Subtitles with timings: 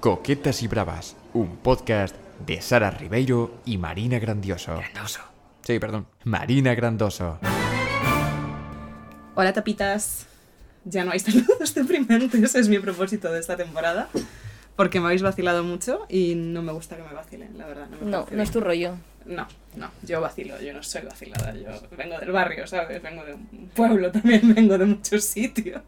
[0.00, 2.16] Coquetas y Bravas, un podcast
[2.46, 4.74] de Sara Ribeiro y Marina Grandioso.
[4.74, 5.20] Grandoso.
[5.60, 7.38] Sí, perdón, Marina Grandoso.
[9.34, 10.26] Hola tapitas.
[10.86, 14.08] Ya no hay saludos deprimentes, es mi propósito de esta temporada.
[14.76, 17.88] Porque me habéis vacilado mucho y no me gusta que me vacilen, la verdad.
[17.88, 18.94] No, me No, no es tu rollo.
[19.26, 23.02] No, no, yo vacilo, yo no soy vacilada, yo vengo del barrio, ¿sabes?
[23.02, 25.82] Vengo de un pueblo también, vengo de muchos sitios.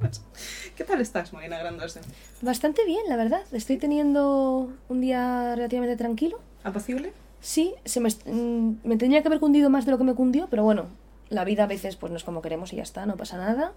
[0.77, 2.01] ¿Qué tal estás, Marina Grandosa?
[2.43, 3.43] Bastante bien, la verdad.
[3.53, 6.41] Estoy teniendo un día relativamente tranquilo.
[6.63, 7.13] ¿Apacible?
[7.41, 10.49] Sí, se me, mm, me tendría que haber cundido más de lo que me cundió,
[10.49, 10.87] pero bueno,
[11.29, 13.73] la vida a veces pues no es como queremos y ya está, no pasa nada.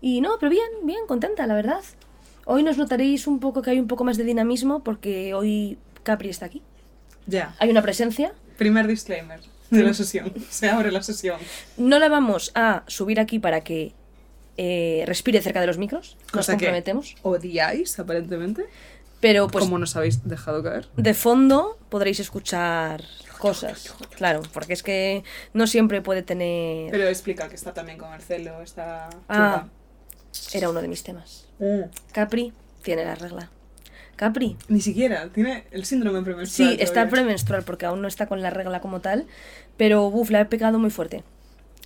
[0.00, 1.82] Y no, pero bien, bien, contenta, la verdad.
[2.52, 6.30] Hoy nos notaréis un poco que hay un poco más de dinamismo porque hoy Capri
[6.30, 6.62] está aquí.
[7.26, 7.54] Ya.
[7.60, 8.32] Hay una presencia.
[8.58, 9.38] Primer disclaimer
[9.70, 10.32] de la sesión.
[10.50, 11.38] Se abre la sesión.
[11.76, 13.92] No la vamos a subir aquí para que
[14.56, 17.14] eh, respire cerca de los micros, nos Cosa que comprometemos.
[17.22, 18.66] odiáis, aparentemente.
[19.20, 20.88] Pero pues como nos habéis dejado caer.
[20.96, 23.04] de fondo podréis escuchar
[23.38, 23.94] cosas.
[24.16, 25.22] Claro, porque es que
[25.54, 26.90] no siempre puede tener...
[26.90, 29.68] Pero explica que está también con el celo, está Ah,
[30.52, 31.46] era uno de mis temas.
[31.60, 31.90] Chunga.
[32.12, 33.50] Capri tiene la regla.
[34.16, 36.70] Capri, Ni siquiera, tiene el síndrome premenstrual.
[36.72, 37.10] sí, está todavía.
[37.12, 39.26] premenstrual porque aún no está con la regla como tal,
[39.78, 41.24] pero buf, la he pegado muy fuerte.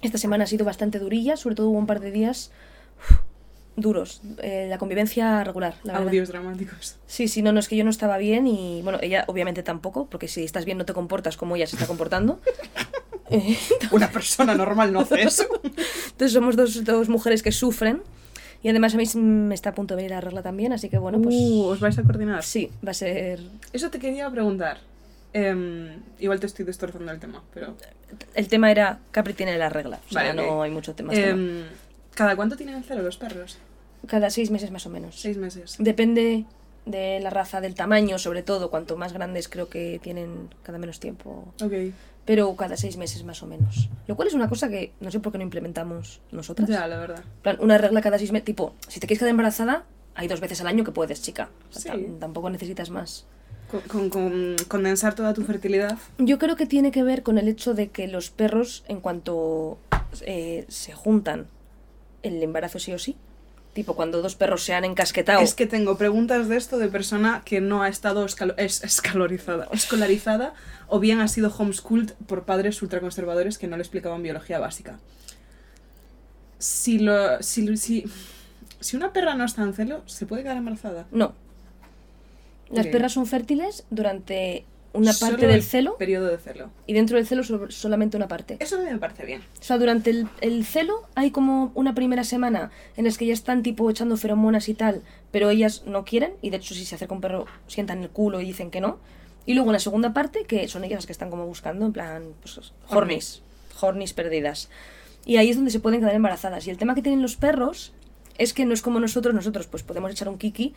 [0.03, 2.51] Esta semana ha sido bastante durilla, sobre todo hubo un par de días
[3.77, 4.21] duros.
[4.39, 6.09] Eh, la convivencia regular, la verdad.
[6.09, 6.97] Audios dramáticos.
[7.07, 10.07] Sí, sí, no, no, es que yo no estaba bien y bueno, ella obviamente tampoco,
[10.07, 12.41] porque si estás bien no te comportas como ella se está comportando.
[13.93, 15.45] Una persona normal no hace eso.
[15.63, 18.03] Entonces somos dos, dos mujeres que sufren
[18.65, 20.99] y además a mí me está a punto de venir la regla también, así que
[20.99, 22.43] bueno, pues Uh, ¿Os vais a coordinar?
[22.43, 23.39] sí, va a ser...
[23.73, 24.79] Eso te quería preguntar.
[25.33, 27.77] Em, igual te estoy destrozando el tema, pero...
[28.35, 31.13] El tema era Capri tiene la regla, o sea, Vale, no hay mucho tema.
[31.13, 31.29] tema.
[31.29, 31.63] Em,
[32.15, 33.59] ¿Cada cuánto tienen el celo los perros?
[34.07, 35.21] Cada seis meses más o menos.
[35.21, 35.77] Seis meses.
[35.79, 36.45] Depende
[36.87, 41.01] de la raza, del tamaño, sobre todo, cuanto más grandes creo que tienen cada menos
[41.01, 41.73] tiempo, Ok.
[42.25, 43.89] Pero cada seis meses más o menos.
[44.07, 46.69] Lo cual es una cosa que no sé por qué no implementamos nosotras.
[46.69, 47.23] Ya, la verdad.
[47.43, 50.61] Plan, una regla cada seis meses, tipo, si te quieres quedar embarazada, hay dos veces
[50.61, 51.51] al año que puedes, chica.
[51.71, 52.07] O sea, Sí.
[52.21, 53.27] tampoco necesitas más.
[53.71, 55.99] Con, con- con condensar toda tu fertilidad.
[56.19, 59.79] Yo creo que tiene que ver con el hecho de que los perros, en cuanto
[60.23, 61.47] eh, se juntan,
[62.23, 63.17] el embarazo sí o sí.
[63.75, 65.41] Tipo, cuando dos perros se han encasquetado.
[65.41, 70.55] Es que tengo preguntas de esto de persona que no ha estado es, escalorizada, escolarizada
[70.87, 75.01] o bien ha sido homeschooled por padres ultraconservadores que no le explicaban biología básica.
[76.59, 78.05] Si, lo, si, si,
[78.79, 81.07] si una perra no está en celo, ¿se puede quedar embarazada?
[81.11, 81.35] No.
[82.71, 86.71] Las perras son fértiles durante una Solo parte del el celo Periodo de celo.
[86.87, 88.57] y dentro del celo sol- solamente una parte.
[88.61, 89.43] Eso me parece bien.
[89.61, 93.35] O sea, durante el, el celo hay como una primera semana en las que ya
[93.35, 96.95] están tipo echando feromonas y tal, pero ellas no quieren y de hecho si se
[96.95, 98.99] acerca un perro sientan el culo y dicen que no.
[99.47, 101.93] Y luego en la segunda parte, que son ellas las que están como buscando, en
[101.93, 103.43] plan, pues, hornies,
[103.79, 104.71] hornies perdidas.
[105.27, 106.67] Y ahí es donde se pueden quedar embarazadas.
[106.67, 107.93] Y el tema que tienen los perros
[108.39, 110.73] es que no es como nosotros, nosotros pues podemos echar un kiki,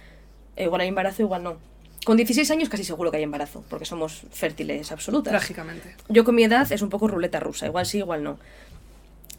[0.58, 1.58] igual hay embarazo, igual no.
[2.06, 5.32] Con 16 años casi seguro que hay embarazo, porque somos fértiles absolutas.
[5.32, 5.96] Trágicamente.
[6.10, 8.40] Yo con mi edad es un poco ruleta rusa, igual sí, igual no.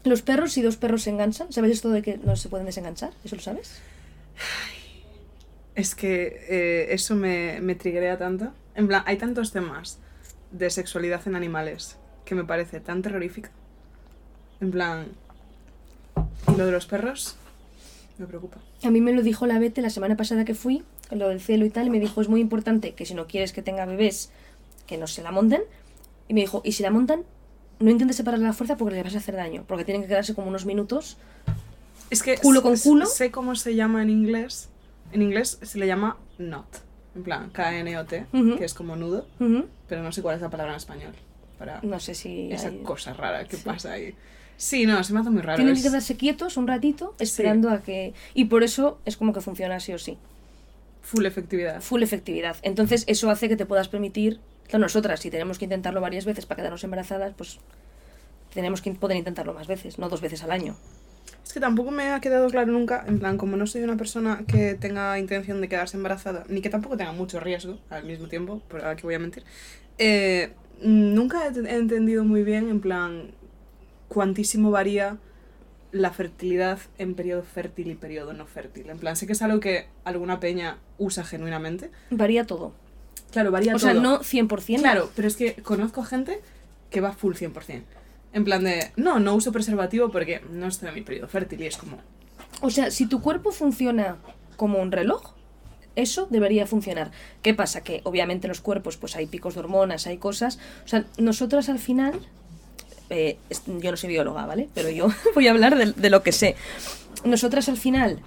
[0.03, 3.11] Los perros, si dos perros se enganchan, ¿sabes esto de que no se pueden desenganchar?
[3.23, 3.81] ¿Eso lo sabes?
[5.75, 8.51] Es que eh, eso me, me triguea tanto.
[8.75, 9.99] En plan, hay tantos temas
[10.51, 13.49] de sexualidad en animales que me parece tan terrorífica.
[14.61, 15.07] En plan.
[16.47, 17.35] Y lo de los perros
[18.17, 18.57] me preocupa.
[18.83, 21.65] A mí me lo dijo la Bete la semana pasada que fui, lo del celo
[21.65, 24.31] y tal, y me dijo, es muy importante que si no quieres que tenga bebés,
[24.87, 25.61] que no se la monten.
[26.27, 27.23] Y me dijo, y si la montan,
[27.79, 30.35] no intentes separarle la fuerza porque le vas a hacer daño, porque tienen que quedarse
[30.35, 31.17] como unos minutos.
[32.09, 32.37] Es que.
[32.37, 33.05] Culo con culo.
[33.05, 34.69] Sé cómo se llama en inglés.
[35.11, 36.83] En inglés se le llama knot.
[37.15, 38.57] En plan, K-N-O-T, Ujú.
[38.57, 39.25] que es como nudo.
[39.39, 39.65] Ujú.
[39.87, 41.13] Pero no sé cuál es la palabra en español.
[41.57, 42.51] Para No sé si...
[42.51, 44.13] esa hay- cosa rara que pasa ahí.
[44.55, 45.55] Sí, no, se me hace muy raro.
[45.57, 48.13] Tienen es- que quedarse quietos un ratito esperando a que...
[48.35, 50.17] Y por eso es como que funciona así o sí.
[51.01, 51.81] Full efectividad.
[51.81, 52.57] full efectividad.
[52.61, 56.45] Entonces eso hace que te puedas permitir, claro, nosotras si tenemos que intentarlo varias veces
[56.45, 57.59] para quedarnos embarazadas, pues
[58.53, 60.75] tenemos que poder intentarlo más veces, no dos veces al año.
[61.43, 64.43] Es que tampoco me ha quedado claro nunca, en plan, como no soy una persona
[64.47, 68.61] que tenga intención de quedarse embarazada, ni que tampoco tenga mucho riesgo al mismo tiempo,
[68.67, 69.43] por aquí voy a mentir,
[69.97, 73.31] eh, nunca he, he entendido muy bien, en plan,
[74.09, 75.17] cuantísimo varía
[75.91, 78.89] la fertilidad en periodo fértil y periodo no fértil.
[78.89, 81.89] En plan, sé que es algo que alguna peña usa genuinamente.
[82.11, 82.73] Varía todo.
[83.31, 84.01] Claro, varía O sea, todo.
[84.01, 84.79] no 100%.
[84.81, 86.39] Claro, pero es que conozco gente
[86.89, 87.83] que va full 100%.
[88.33, 91.65] En plan de, no, no uso preservativo porque no estoy en mi periodo fértil y
[91.65, 91.97] es como,
[92.61, 94.17] O sea, si tu cuerpo funciona
[94.57, 95.33] como un reloj,
[95.95, 97.11] Eso debería funcionar.
[97.41, 97.81] ¿Qué pasa?
[97.81, 100.59] Que obviamente en los cuerpos pues hay picos de hormonas, hay cosas.
[100.85, 102.13] O sea, nosotras al final,
[103.09, 103.37] eh,
[103.79, 104.69] yo no soy bióloga, ¿vale?
[104.73, 106.55] Pero yo voy a hablar de, de lo que sé.
[107.25, 108.19] Nosotras al final,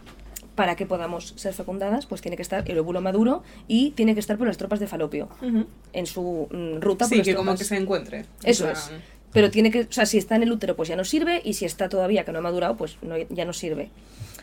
[0.54, 4.20] para que podamos ser fecundadas, pues tiene que estar el óvulo maduro y tiene que
[4.20, 5.28] estar por las tropas de falopio
[5.92, 8.18] en su mm, ruta por Sí, las que como que se encuentre.
[8.18, 8.90] En Eso es.
[9.32, 11.54] Pero tiene que, o sea, si está en el útero, pues ya no sirve, y
[11.54, 13.88] si está todavía que no ha madurado, pues no- ya no sirve.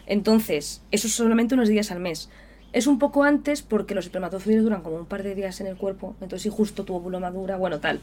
[0.08, 2.30] Entonces, eso es solamente unos días al mes.
[2.74, 5.76] Es un poco antes porque los espermatozoides duran como un par de días en el
[5.76, 8.00] cuerpo, entonces si justo tu óvulo madura, bueno, tal.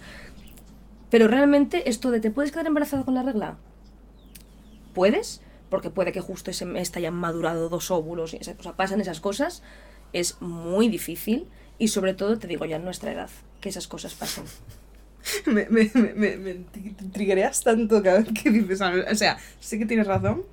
[1.10, 3.56] Pero realmente esto de te puedes quedar embarazada con la regla,
[4.94, 8.72] puedes, porque puede que justo ese mes te hayan madurado dos óvulos, y esa- o
[8.74, 9.62] pasan esas cosas,
[10.12, 11.46] es muy difícil
[11.78, 13.30] y sobre todo, te digo ya en nuestra edad,
[13.60, 14.44] que esas cosas pasen.
[15.46, 18.80] me, me, me, me, me tri- triggereas tanto cada vez que dices.
[18.80, 20.44] O sea, sé que tienes razón,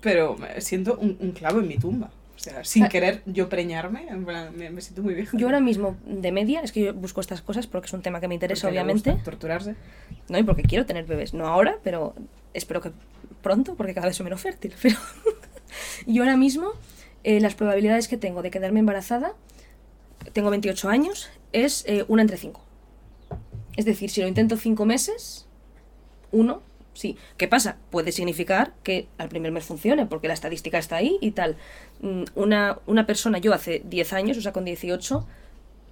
[0.00, 2.10] pero siento un clavo en mi tumba.
[2.50, 2.88] Sea, sin Ah.
[2.88, 5.36] querer yo preñarme, en plan, me, me siento muy vieja.
[5.36, 8.20] Yo ahora mismo, de media, es que yo busco estas cosas porque es un tema
[8.20, 9.10] que me interesa, Porque obviamente.
[9.10, 9.74] gusta torturarse.
[10.28, 11.34] No, y porque quiero tener bebés.
[11.34, 12.14] No ahora, pero
[12.54, 12.92] espero que
[13.42, 14.72] pronto, porque cada vez soy menos fértil.
[14.82, 14.96] Pero
[16.06, 16.70] yo ahora mismo,
[17.24, 19.32] eh, las probabilidades que tengo de quedarme embarazada,
[20.32, 22.60] tengo 28 años, es eh, una entre cinco.
[23.76, 25.46] Es decir, si lo intento cinco meses,
[26.32, 26.62] uno,
[26.96, 27.16] sí.
[27.36, 27.76] ¿Qué pasa?
[27.90, 31.56] Puede significar que al primer mes funcione, porque la estadística está ahí y tal.
[32.00, 35.26] Mm, Una, una persona, yo hace 10 años, o sea, con 18,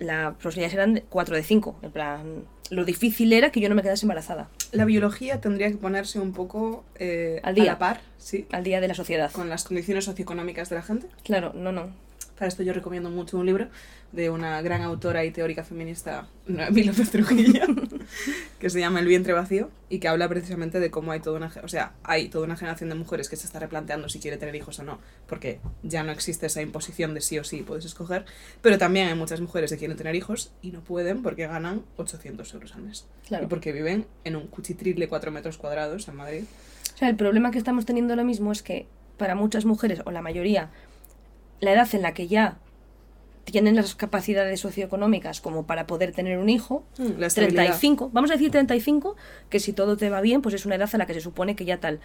[0.01, 1.77] las posibilidades eran 4 de 5.
[1.83, 5.77] En plan, lo difícil era que yo no me quedase embarazada La biología tendría que
[5.77, 7.65] ponerse un poco eh, Al día.
[7.65, 9.31] a la par, sí, al día de la sociedad.
[9.33, 11.07] con las condiciones socioeconómicas de la gente.
[11.23, 11.91] Claro, no, no.
[12.37, 13.69] Para esto yo recomiendo mucho un libro
[14.11, 17.63] de una gran autora y teórica feminista, Noemí López Trujillo,
[18.59, 21.53] que se llama El vientre vacío y que habla precisamente de cómo hay toda una,
[21.63, 24.55] o sea, hay toda una generación de mujeres que se está replanteando si quiere tener
[24.57, 24.99] hijos o no,
[25.29, 28.25] porque ya no existe esa imposición de sí o sí puedes escoger,
[28.63, 32.53] pero también hay muchas mujeres que quieren tener hijos y no pueden porque ganan 800
[32.55, 33.45] euros al mes Claro.
[33.45, 36.45] y porque viven en un cuchitril de 4 metros cuadrados en Madrid.
[36.95, 38.87] O sea, el problema que estamos teniendo ahora mismo es que
[39.19, 40.71] para muchas mujeres, o la mayoría,
[41.61, 42.59] la edad en la que ya
[43.45, 47.65] tienen las capacidades socioeconómicas como para poder tener un hijo, Mm, La estabilidad.
[47.65, 49.17] 35, vamos a decir 35,
[49.51, 51.55] que si todo te va bien, pues es una edad a la que se supone
[51.55, 52.01] que ya tal.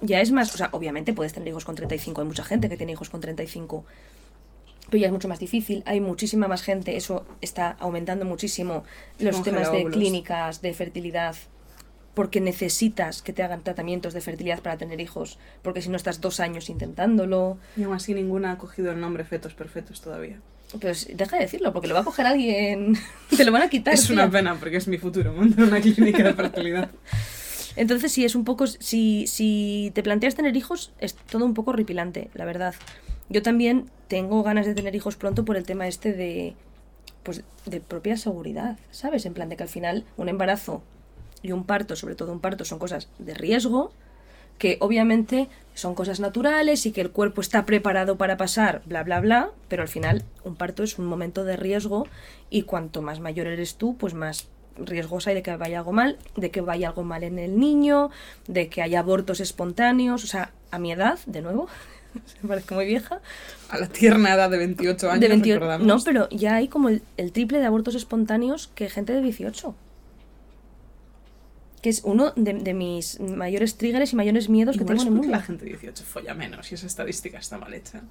[0.00, 2.76] Ya es más, o sea, obviamente puedes tener hijos con 35, hay mucha gente que
[2.76, 3.84] tiene hijos con 35,
[4.90, 8.82] pero ya es mucho más difícil, hay muchísima más gente, eso está aumentando muchísimo
[9.20, 9.92] los temas de óvulos.
[9.96, 11.36] clínicas, de fertilidad,
[12.14, 16.20] porque necesitas que te hagan tratamientos de fertilidad para tener hijos, porque si no estás
[16.20, 20.38] dos años intentándolo, Y aún así ninguna ha cogido el nombre fetos perfectos todavía.
[20.80, 22.96] pues deja de decirlo, porque lo va a coger alguien,
[23.36, 23.94] te lo van a quitar.
[23.94, 26.90] Es una pena porque es mi futuro montar una clínica de fertilidad.
[27.76, 31.70] Entonces sí, es un poco, si, si te planteas tener hijos, es todo un poco
[31.70, 32.74] horripilante, la verdad.
[33.30, 36.54] Yo también tengo ganas de tener hijos pronto por el tema este de,
[37.22, 39.24] pues, de propia seguridad, ¿sabes?
[39.24, 40.82] En plan de que al final un embarazo
[41.42, 43.92] y un parto, sobre todo un parto, son cosas de riesgo,
[44.58, 49.20] que obviamente son cosas naturales y que el cuerpo está preparado para pasar, bla, bla,
[49.20, 52.06] bla, pero al final un parto es un momento de riesgo
[52.50, 56.18] y cuanto más mayor eres tú, pues más riesgos hay de que vaya algo mal,
[56.36, 58.10] de que vaya algo mal en el niño,
[58.46, 61.68] de que haya abortos espontáneos, o sea, a mi edad, de nuevo,
[62.42, 63.20] me parezco muy vieja,
[63.68, 65.86] A la tierna edad de 28 años, de 28 recordamos.
[65.86, 69.74] no, pero ya hay como el, el triple de abortos espontáneos que gente de 18.
[71.82, 75.06] Que es uno de, de mis mayores triggers y mayores miedos que Igual tengo es
[75.08, 75.36] en el mundo.
[75.36, 78.02] la gente de 18 folla menos y esa estadística está mal hecha.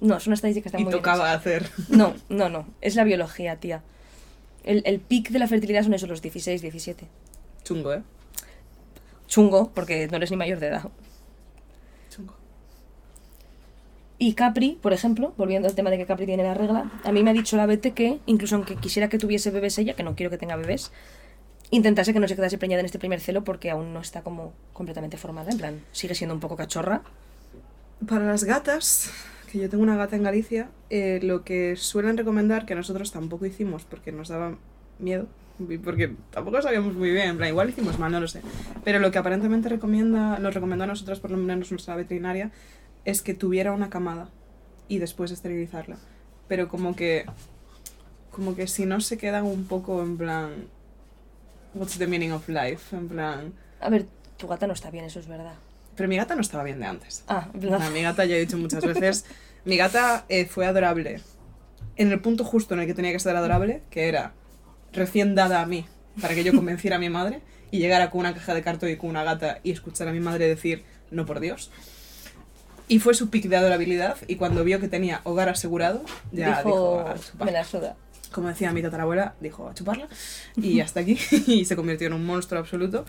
[0.00, 1.70] No, es una estadística que está y muy bien tocaba hacer.
[1.90, 2.66] No, no, no.
[2.80, 3.82] Es la biología, tía.
[4.64, 7.06] El, el pic de la fertilidad son esos, los 16, 17.
[7.62, 8.02] Chungo, ¿eh?
[9.28, 10.88] Chungo, porque no eres ni mayor de edad.
[12.10, 12.34] Chungo.
[14.18, 17.22] Y Capri, por ejemplo, volviendo al tema de que Capri tiene la regla, a mí
[17.22, 20.14] me ha dicho la Bete que, incluso aunque quisiera que tuviese bebés ella, que no
[20.16, 20.92] quiero que tenga bebés,
[21.70, 24.52] intentase que no se quedase preñada en este primer celo porque aún no está como
[24.72, 27.02] completamente formada, en plan, sigue siendo un poco cachorra.
[28.06, 29.12] Para las gatas,
[29.50, 33.46] que yo tengo una gata en Galicia, eh, lo que suelen recomendar, que nosotros tampoco
[33.46, 34.56] hicimos porque nos daba
[34.98, 35.28] miedo,
[35.84, 38.40] porque tampoco sabíamos muy bien, en plan, igual hicimos mal, no lo sé.
[38.84, 42.50] Pero lo que aparentemente recomienda, nos recomendó a nosotros, por lo menos nuestra veterinaria,
[43.04, 44.30] es que tuviera una camada
[44.88, 45.96] y después esterilizarla.
[46.48, 47.26] Pero como que,
[48.30, 50.50] como que si no se quedan un poco en plan,
[51.74, 52.94] what's the meaning of life?
[52.96, 55.54] En plan, A ver, tu gata no está bien, eso es verdad.
[55.96, 57.24] pero mi gata no estaba bien de antes.
[57.28, 59.24] Ah, en O plan- sea, mi gata, ya he dicho muchas veces,
[59.64, 61.20] mi gata eh, fue adorable
[61.96, 64.32] en el punto justo en el que tenía que ser adorable, que era
[64.92, 65.86] recién dada a mí,
[66.20, 68.96] para que yo convenciera a mi madre y llegara con una caja de cartón y
[68.96, 71.70] con una gata y escuchar a mi madre decir, no por Dios.
[72.88, 76.68] Y fue su pick de adorabilidad y cuando vio que tenía hogar asegurado, ya dijo,
[76.68, 77.46] Dijo, "A chupar".
[77.46, 77.96] me la suda.
[78.32, 80.08] Como decía mi tatarabuela, dijo a chuparla
[80.56, 83.04] y hasta aquí y se convirtió en un monstruo absoluto.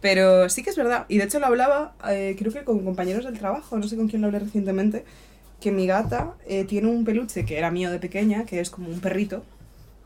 [0.00, 3.24] Pero sí que es verdad, y de hecho lo hablaba, eh, creo que con compañeros
[3.24, 5.04] del trabajo, no sé con quién lo hablé recientemente,
[5.62, 8.88] que mi gata eh, tiene un peluche que era mío de pequeña, que es como
[8.88, 9.44] un perrito,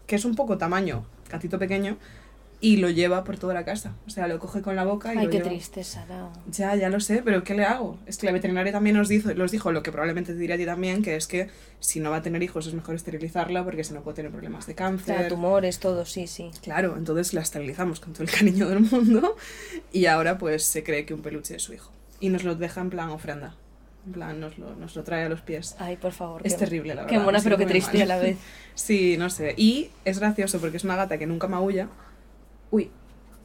[0.06, 1.96] que es un poco tamaño, gatito pequeño,
[2.60, 3.94] y lo lleva por toda la casa.
[4.06, 5.48] O sea, lo coge con la boca y Ay, lo qué lleva.
[5.50, 6.28] triste, Sara.
[6.50, 7.98] Ya, ya lo sé, pero ¿qué le hago?
[8.06, 10.56] Es que la veterinaria también nos dijo, los dijo lo que probablemente te diré a
[10.56, 11.48] ti también, que es que
[11.78, 14.66] si no va a tener hijos es mejor esterilizarla porque si no puede tener problemas
[14.66, 15.28] de cáncer.
[15.28, 16.50] tumores, todo, sí, sí.
[16.62, 19.36] Claro, entonces la esterilizamos con todo el cariño del mundo
[19.92, 21.92] y ahora pues se cree que un peluche es su hijo.
[22.20, 23.54] Y nos lo deja en plan ofrenda.
[24.06, 25.76] En plan, nos lo, nos lo trae a los pies.
[25.78, 26.40] Ay, por favor.
[26.44, 27.18] Es qué- terrible, la verdad.
[27.18, 28.10] Qué mona, pero qué triste mal.
[28.10, 28.36] a la vez.
[28.74, 29.54] Sí, no sé.
[29.56, 31.88] Y es gracioso porque es una gata que nunca maulla.
[32.70, 32.90] Uy,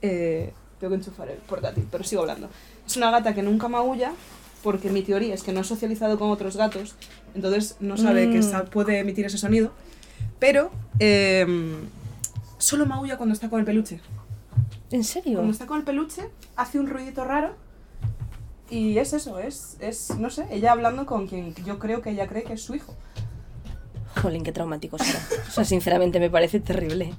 [0.02, 2.50] eh, tengo que enchufar el portátil, pero sigo hablando.
[2.86, 4.12] Es una gata que nunca maulla
[4.64, 6.96] porque mi teoría es que no ha socializado con otros gatos,
[7.36, 8.70] entonces no sabe que Mm.
[8.70, 9.72] puede emitir ese sonido.
[10.40, 11.76] Pero em,
[12.58, 14.00] solo maulla cuando está con el peluche.
[14.92, 15.36] ¿En serio?
[15.36, 17.56] Cuando está con el peluche, hace un ruidito raro.
[18.70, 22.28] Y es eso, es, es, no sé, ella hablando con quien yo creo que ella
[22.28, 22.96] cree que es su hijo.
[24.22, 25.20] Jolín, qué traumático, Sara.
[25.48, 27.14] O sea, sinceramente me parece terrible.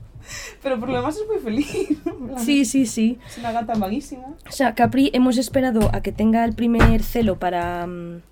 [0.63, 1.99] Pero por lo demás es muy feliz.
[2.39, 3.19] Sí, sí, sí.
[3.29, 4.35] Es una gata vaguísima.
[4.49, 8.23] O sea, Capri hemos esperado a que tenga el primer celo para, mm,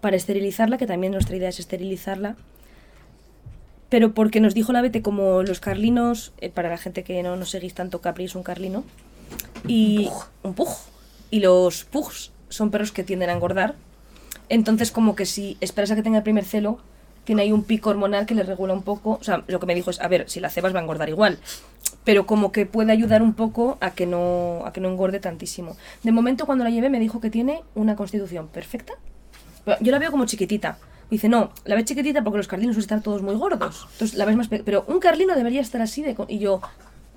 [0.00, 2.36] para esterilizarla, que también nuestra idea es esterilizarla.
[3.88, 7.34] Pero porque nos dijo la Bete como los carlinos, eh, para la gente que no
[7.34, 8.84] nos seguís tanto, Capri es un carlino.
[9.66, 10.08] Y
[10.42, 10.68] un pug.
[11.30, 13.74] Y los pugs son perros que tienden a engordar.
[14.48, 16.78] Entonces, como que si esperas a que tenga el primer celo,
[17.30, 19.18] tiene ahí un pico hormonal que le regula un poco.
[19.20, 21.08] O sea, lo que me dijo es, a ver, si la cebas va a engordar
[21.08, 21.38] igual.
[22.02, 25.76] Pero como que puede ayudar un poco a que no, a que no engorde tantísimo.
[26.02, 28.94] De momento, cuando la llevé, me dijo que tiene una constitución perfecta.
[29.80, 30.78] Yo la veo como chiquitita.
[31.08, 33.86] Dice, no, la ves chiquitita porque los carlinos suelen estar todos muy gordos.
[33.92, 34.48] Entonces la ves más...
[34.48, 36.16] pe- Pero un carlino debería estar así de...
[36.26, 36.60] Y yo,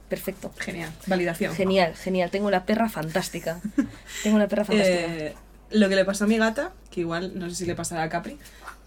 [0.10, 0.52] perfecto.
[0.60, 0.92] Genial.
[1.08, 1.56] Validación.
[1.56, 2.30] Genial, genial.
[2.30, 3.60] Tengo una perra fantástica.
[4.22, 5.00] Tengo una perra fantástica.
[5.08, 5.34] Eh,
[5.72, 8.10] lo que le pasó a mi gata, que igual no sé si le pasará a
[8.10, 8.38] Capri,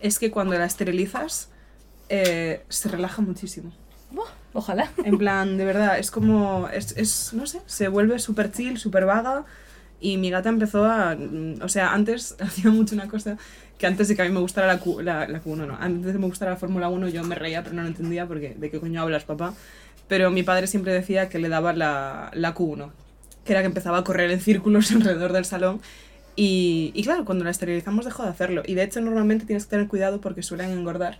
[0.00, 1.48] es que cuando la esterilizas
[2.08, 3.72] eh, se relaja muchísimo.
[4.10, 4.90] Buah, ojalá.
[5.04, 9.04] En plan, de verdad, es como, es, es no sé, se vuelve súper chill, súper
[9.04, 9.44] vaga.
[9.98, 13.38] Y mi gata empezó a, mm, o sea, antes hacía mucho una cosa
[13.78, 16.06] que antes de que a mí me gustara la, Q, la, la Q1, no, antes
[16.06, 18.54] de que me gustara la Fórmula 1 yo me reía, pero no lo entendía porque
[18.56, 19.54] de qué coño hablas, papá.
[20.08, 22.90] Pero mi padre siempre decía que le daba la, la Q1,
[23.44, 25.80] que era que empezaba a correr en círculos alrededor del salón.
[26.36, 28.62] Y, y claro, cuando la esterilizamos dejó de hacerlo.
[28.66, 31.18] Y de hecho normalmente tienes que tener cuidado porque suelen engordar.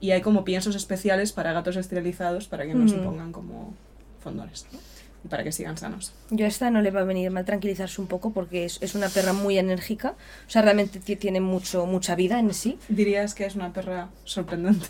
[0.00, 3.04] Y hay como piensos especiales para gatos esterilizados para que no se Mm.
[3.04, 3.74] pongan como
[4.20, 4.66] fondones.
[4.72, 4.78] ¿no?
[5.24, 6.12] Y para que sigan sanos.
[6.30, 8.94] Yo a esta no le va a venir mal tranquilizarse un poco porque es, es
[8.94, 10.14] una perra muy enérgica.
[10.46, 12.78] O sea, realmente ti- tiene mucho, mucha vida en sí.
[12.88, 14.86] Dirías que es una perra sorprendente.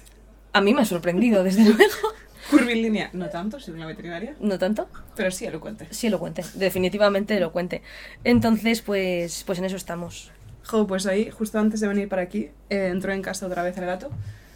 [0.53, 1.95] A mí me ha sorprendido, desde luego.
[2.51, 4.89] Curvilínea, no tanto, soy una veterinaria, No tanto.
[5.17, 5.87] pero sí elocuente.
[5.91, 6.45] Sí, elocuente.
[6.55, 7.83] Definitivamente elocuente.
[8.23, 10.31] Entonces, pues, pues en eso estamos.
[10.67, 13.77] Jo, pues ahí, justo antes de venir para aquí, eh, entró en casa otra vez
[13.79, 14.11] el gato.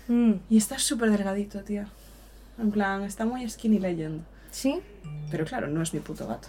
[0.08, 1.86] Mm, Y está súper delgadito, tía.
[2.58, 4.22] En plan, está muy skinny legend.
[4.50, 4.80] Sí,
[5.30, 6.48] Pero claro, no es mi puto gato.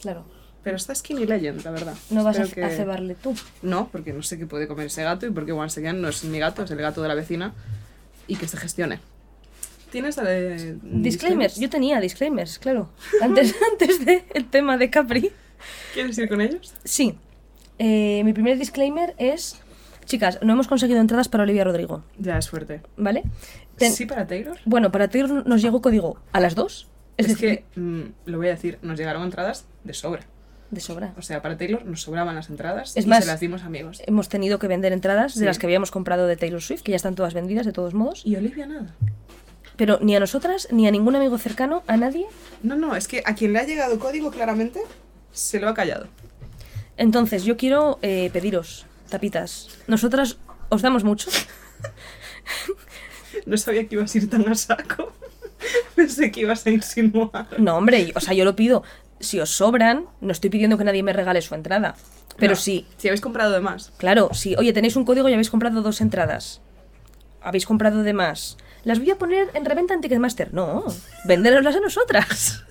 [0.00, 0.24] claro.
[0.62, 1.94] Pero está skinny legend, la verdad.
[2.08, 3.34] No vas a, Espero a que- cebarle tú.
[3.60, 6.24] No, porque no sé qué puede comer ese gato y porque once again no es
[6.24, 7.52] mi gato, es el gato de la vecina
[8.26, 9.00] y que se gestione.
[9.94, 11.54] ¿Tienes eh, Disclaimers.
[11.56, 12.88] Yo tenía disclaimers, claro.
[13.22, 15.30] Antes, antes del tema de Capri.
[15.92, 16.74] ¿Quieres ir con ellos?
[16.82, 17.16] Sí.
[17.78, 19.60] Eh, mi primer disclaimer es...
[20.04, 22.80] Chicas, no hemos conseguido entradas para Olivia Rodrigo, Ya es fuerte.
[22.96, 23.22] ¿vale?
[23.78, 24.58] Ten- Sí, para Taylor.
[24.64, 26.88] Bueno, para Taylor nos llegó código a las 2.
[27.16, 30.26] Es, Es, decir, que, mm, lo voy a decir, nos llegaron entradas de sobra.
[30.72, 31.14] de sobra.
[31.16, 34.02] O sea, para Taylor nos sobraban las entradas Es y más- se las dimos amigos.
[34.06, 35.38] Hemos tenido que vender entradas Sí.
[35.40, 37.94] de las que habíamos comprado de Taylor Swift, que ya están todas vendidas de todos
[37.94, 38.22] modos.
[38.26, 38.92] Y Olivia nada.
[39.76, 42.26] Pero ni a nosotras, ni a ningún amigo cercano, a nadie.
[42.62, 44.80] No, no, es que a quien le ha llegado código claramente,
[45.32, 46.06] se lo ha callado.
[46.96, 49.68] Entonces, yo quiero eh, pediros, tapitas.
[49.88, 50.36] Nosotras
[50.68, 51.30] os damos mucho.
[53.46, 55.12] No sabía que ibas a ir tan a saco.
[55.96, 57.48] Pensé que ibas a insinuar.
[57.58, 58.84] No, hombre, o sea, yo lo pido.
[59.20, 61.96] Si os sobran, no estoy pidiendo que nadie me regale su entrada.
[62.36, 63.92] Pero No, sí, Si habéis comprado de más.
[63.96, 66.60] claro, si, oye, tenéis un código y habéis comprado dos entradas.
[67.42, 68.56] Habéis comprado de más.
[68.84, 70.52] Las voy a poner en reventa en Ticketmaster.
[70.54, 70.84] No,
[71.24, 72.62] venderoslas a nosotras.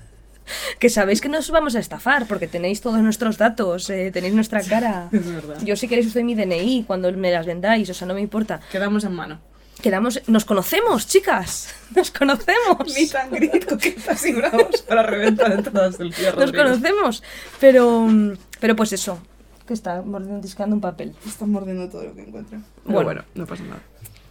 [0.78, 4.34] Que sabéis que no os vamos a estafar porque tenéis todos nuestros datos, eh, tenéis
[4.34, 5.08] nuestra cara.
[5.14, 5.58] Es verdad.
[5.64, 8.22] Yo si queréis os doy mi DNI cuando me las vendáis, o sea, no me
[8.22, 8.60] importa.
[8.72, 9.40] Quedamos en mano.
[9.82, 11.74] Quedamos, nos conocemos, chicas.
[11.96, 12.94] Nos conocemos.
[12.96, 16.64] Ni tan grit, coquetas y bravos para reventa de entradas del tío Nos Rodríguez.
[16.64, 17.24] conocemos.
[17.60, 18.08] Pero,
[18.60, 19.20] pero pues eso.
[19.68, 21.16] que está mordiscando un papel.
[21.26, 22.64] Están mordiendo todo lo que encuentran.
[22.84, 23.04] Pero Bueno.
[23.06, 23.82] bueno, no pasa nada.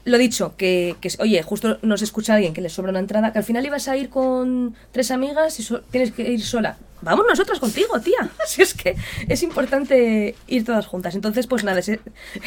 [0.04, 3.38] Lo dicho, que, que, oye, justo nos escucha alguien que le sobra una entrada, que
[3.38, 6.76] al final ibas a ir con tres amigas y so- tienes que ir sola.
[7.02, 8.28] Vamos nosotras contigo, tía.
[8.46, 8.96] Si es que
[9.28, 11.14] es importante ir todas juntas.
[11.14, 12.00] Entonces, pues nada, ese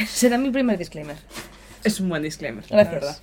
[0.08, 1.16] será mi primer disclaimer.
[1.86, 2.94] Es un buen disclaimer, la Gracias.
[2.94, 3.18] verdad.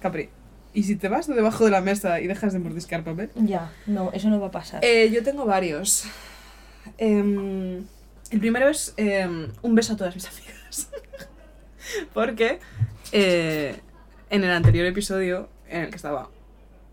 [0.00, 0.28] Capri,
[0.72, 3.30] ¿y si te vas de debajo de la mesa y dejas de mordiscar papel?
[3.36, 4.84] Ya, no, eso no va a pasar.
[4.84, 6.04] Eh, yo tengo varios.
[6.98, 7.84] Em,
[8.30, 10.88] el primero es em, un beso a todas mis amigas.
[12.12, 12.58] Porque
[13.14, 13.76] eh,
[14.28, 16.24] en el anterior episodio, en el que estaba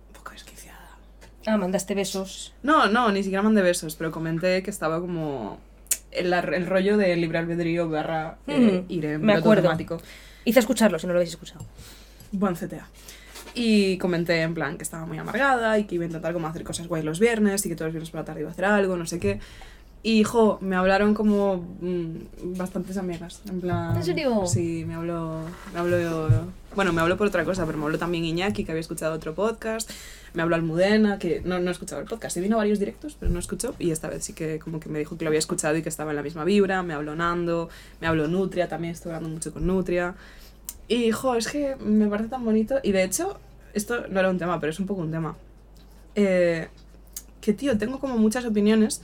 [0.08, 0.98] un poco desquiciada.
[1.48, 2.54] Ah, mandaste besos.
[2.62, 5.60] No, no, ni siquiera mandé besos, pero comenté que estaba como
[6.12, 9.64] el, rollo de libre albedrío barra eh, Mm, ir en me acuerdo.
[9.64, 10.00] automático.
[10.46, 11.66] Hice escucharlo, si no lo habéis escuchado.
[12.32, 12.88] Buen CTA.
[13.56, 16.64] Y comenté en plan que estaba muy amargada y que iba a intentar como hacer
[16.64, 18.66] cosas guay los viernes y que todos los viernes por la tarde iba a hacer
[18.66, 19.40] algo, no sé qué.
[20.04, 23.42] Y, jo, me hablaron como mm, bastantes amigas.
[23.48, 23.96] En plan...
[23.96, 24.48] ¿En serio?
[24.48, 25.42] Sí, me habló,
[25.74, 26.30] me habló...
[26.76, 29.36] Bueno, me habló por otra cosa, pero me habló también Iñaki, que había escuchado otro
[29.36, 29.92] podcast.
[30.34, 32.38] Me habló Almudena, que no, no he escuchado el podcast.
[32.38, 33.76] He vino a varios directos, pero no escuchó.
[33.78, 35.90] Y esta vez sí que como que me dijo que lo había escuchado y que
[35.90, 36.82] estaba en la misma vibra.
[36.82, 40.16] Me habló Nando, me habló Nutria, también estoy hablando mucho con Nutria.
[40.88, 42.80] Y, jo, es que me parece tan bonito.
[42.82, 43.38] Y de hecho,
[43.74, 45.36] esto no era un tema, pero es un poco un tema.
[46.16, 46.70] Eh,
[47.40, 49.02] que, tío, tengo como muchas opiniones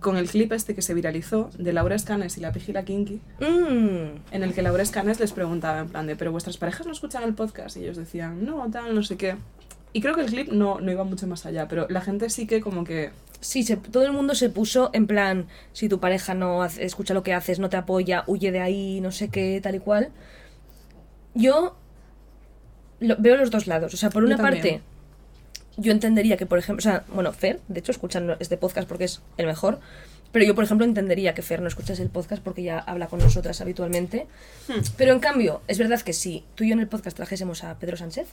[0.00, 4.18] con el clip este que se viralizó de Laura Escanes y la Pigila Kinky, Mmm.
[4.32, 7.22] en el que Laura Escanes les preguntaba en plan de, pero vuestras parejas no escuchan
[7.22, 7.76] el podcast.
[7.76, 9.36] Y ellos decían, no, tal, no sé qué.
[9.92, 12.46] Y creo que el clip no, no iba mucho más allá, pero la gente sí
[12.46, 13.10] que como que...
[13.40, 17.14] Sí, se- todo el mundo se puso en plan, si tu pareja no hace- escucha
[17.14, 20.08] lo que haces, no te apoya, huye de ahí, no sé qué, tal y cual.
[21.34, 21.76] Yo
[23.00, 23.92] lo- veo los dos lados.
[23.94, 24.80] O sea, por una parte,
[25.76, 29.04] yo entendería que, por ejemplo, o sea, bueno, Fer, de hecho, escuchan este podcast porque
[29.04, 29.80] es el mejor.
[30.32, 33.20] Pero yo, por ejemplo, entendería que Fer no escuchase el podcast porque ya habla con
[33.20, 34.26] nosotras habitualmente.
[34.68, 34.80] Hmm.
[34.96, 37.78] Pero en cambio, es verdad que si tú y yo en el podcast trajésemos a
[37.78, 38.26] Pedro Sánchez,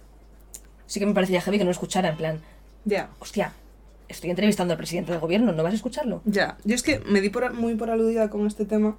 [0.88, 2.42] sí que me parecería heavy que no escuchara, en plan,
[2.86, 3.10] Ya.
[3.20, 3.54] hostia,
[4.10, 6.22] estoy entrevistando al presidente del gobierno, ¿no vas a escucharlo?
[6.26, 8.98] Ya, yo es que me di por, muy por aludida con este tema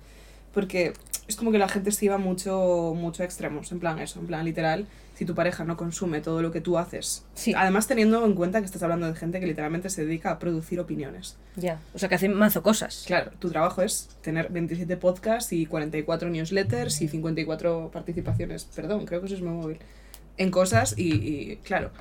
[0.55, 0.93] porque
[1.29, 4.27] es como que la gente se iba mucho, mucho a extremos, en plan eso, en
[4.27, 4.87] plan literal,
[5.23, 7.25] si tu pareja no consume todo lo que tú haces.
[7.35, 7.55] Sí.
[7.57, 10.81] Además teniendo en cuenta que estás hablando de gente que literalmente se dedica a producir
[10.81, 11.37] opiniones.
[11.55, 13.05] Ya, o sea que hacen mazo cosas.
[13.07, 19.21] Claro, tu trabajo es tener 27 podcasts y 44 newsletters y 54 participaciones, perdón, creo
[19.21, 19.79] que eso es mi móvil,
[20.39, 21.93] en cosas y, y, claro.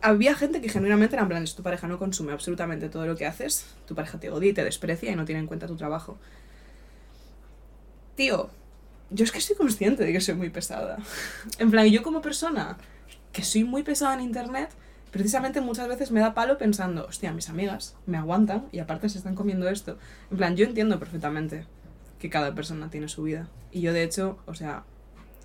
[0.00, 3.14] Había gente que genuinamente era en plan, si tu pareja no consume absolutamente todo lo
[3.14, 5.76] que haces, tu pareja te odia y te desprecia y no tiene en cuenta tu
[5.76, 6.16] trabajo.
[8.14, 8.48] Tío,
[9.10, 10.98] yo es que soy consciente de que soy muy pesada.
[11.58, 12.76] En plan, yo como persona
[13.32, 14.70] que soy muy pesada en internet,
[15.10, 19.18] precisamente muchas veces me da palo pensando, hostia, mis amigas me aguantan y aparte se
[19.18, 19.98] están comiendo esto.
[20.30, 21.66] En plan, yo entiendo perfectamente
[22.18, 23.48] que cada persona tiene su vida.
[23.72, 24.84] Y yo, de hecho, o sea,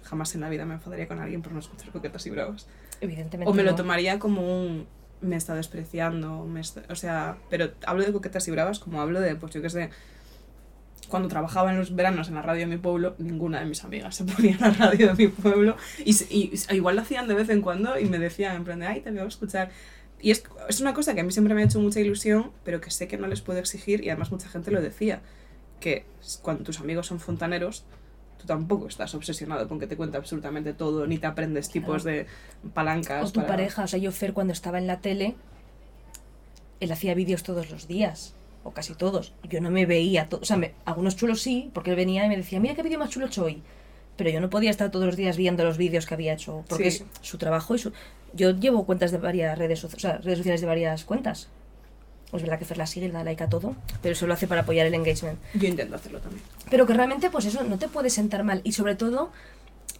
[0.03, 2.67] jamás en la vida me enfadaría con alguien por no escuchar coquetas y bravas.
[3.01, 3.49] Evidentemente.
[3.49, 4.87] O me lo tomaría como un
[5.21, 9.21] me está despreciando, me está- o sea, pero hablo de coquetas y bravas como hablo
[9.21, 9.89] de, pues yo qué sé,
[11.11, 14.15] cuando trabajaba en los veranos en la radio de mi pueblo, ninguna de mis amigas
[14.15, 17.35] se ponía en la radio de mi pueblo y, y- y igual lo hacían de
[17.35, 19.69] vez en cuando y me decían en plan de, ay, te veo a escuchar.
[20.19, 22.81] Y es, es una cosa que a mí siempre me ha hecho mucha ilusión, pero
[22.81, 25.21] que sé que no les puedo exigir y además mucha gente lo decía,
[25.79, 26.05] que
[26.41, 27.83] cuando tus amigos son fontaneros,
[28.39, 32.27] tú tampoco estás obsesionado con que te cuente absolutamente todo, ni te aprendes tipos de
[32.73, 33.29] palancas.
[33.29, 35.35] O tu para- pareja, o sea, yo Fer cuando estaba en la tele,
[36.79, 39.33] él hacía vídeos todos los días, o casi todos.
[39.49, 42.37] Yo no me veía, o sea, me- algunos chulos sí, porque él venía y me
[42.37, 43.61] decía, mira qué vídeo más chulo he hecho hoy.
[44.17, 46.91] Pero yo no podía estar todos los días viendo los vídeos que había hecho, porque
[46.91, 47.03] Sí.
[47.21, 47.91] es su trabajo y su...
[48.33, 51.49] Yo llevo cuentas de varias redes, o sea, redes sociales de varias cuentas.
[52.31, 54.47] Es verdad que Fer la sigue le da like a todo, pero eso lo hace
[54.47, 55.37] para apoyar el engagement.
[55.53, 56.41] Yo intento hacerlo también.
[56.69, 58.61] Pero que realmente, pues eso, no te puede sentar mal.
[58.63, 59.31] Y sobre todo,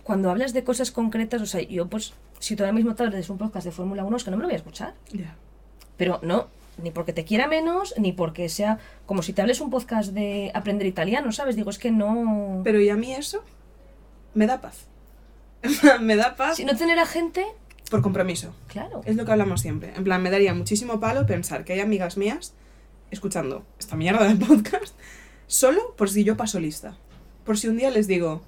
[0.04, 3.26] cuando hablas de cosas concretas, o sea, yo pues, si tú ahora mismo te hablas
[3.28, 4.94] de un podcast de Fórmula 1, es que no me lo voy a escuchar.
[5.12, 5.36] Ya.
[5.98, 9.70] Pero no, ni porque te quiera menos, ni porque sea como si te hables un
[9.70, 11.56] podcast de aprender italiano, ¿sabes?
[11.56, 12.62] Digo, es que no...
[12.64, 13.44] Pero y a mí eso
[14.34, 14.88] me da paz.
[16.02, 17.46] me da paz Si no tener a gente,
[17.90, 18.56] por compromiso.
[18.68, 19.02] claro.
[19.06, 19.94] Es lo que hablamos siempre.
[19.96, 22.54] En plan, me daría muchísimo palo pensar que hay amigas mías
[23.12, 24.96] escuchando esta mierda de podcast
[25.48, 26.98] solo por si yo paso lista.
[27.46, 28.42] Por si un día les digo,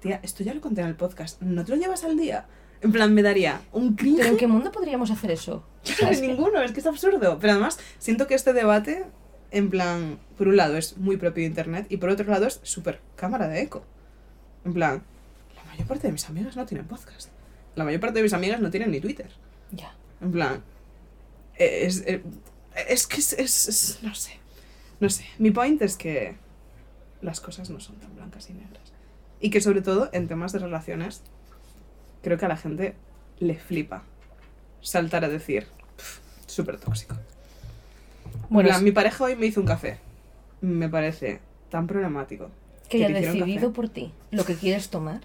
[0.00, 2.46] tía, esto ya lo conté en el podcast, ¿no te lo llevas al día?
[2.82, 4.18] En plan, me daría un cringe.
[4.18, 5.64] Pero ¿en qué mundo podríamos hacer eso?
[5.84, 7.38] Es que- ninguno, es que es absurdo.
[7.40, 9.04] Pero además, siento que este debate,
[9.50, 12.60] en plan, por un lado es muy propio de internet y por otro lado es
[12.62, 13.84] súper cámara de eco.
[14.64, 15.02] En plan,
[15.56, 17.30] la mayor parte de mis amigas no tienen podcast.
[17.76, 19.30] La mayor parte de mis amigas no tienen ni Twitter.
[19.72, 19.94] Ya.
[20.20, 20.62] En plan,
[21.56, 22.20] es, es,
[22.88, 24.32] es que es, es- es- no sé.
[25.00, 25.24] No sé.
[25.38, 26.36] Mi point es que
[27.22, 28.92] las cosas no son tan blancas y negras.
[29.40, 31.22] Y que sobre todo en temas de relaciones,
[32.26, 32.94] creo que a la gente
[33.38, 34.02] le flipa
[34.80, 37.14] saltar a decir, "Pf, súper tóxico.
[38.50, 40.00] Bueno, Bueno, mi pareja hoy me hizo un café.
[40.60, 41.38] Me parece
[41.70, 42.50] tan problemático.
[42.88, 45.20] que haya te hicieron decidido por ti lo que quieres tomar.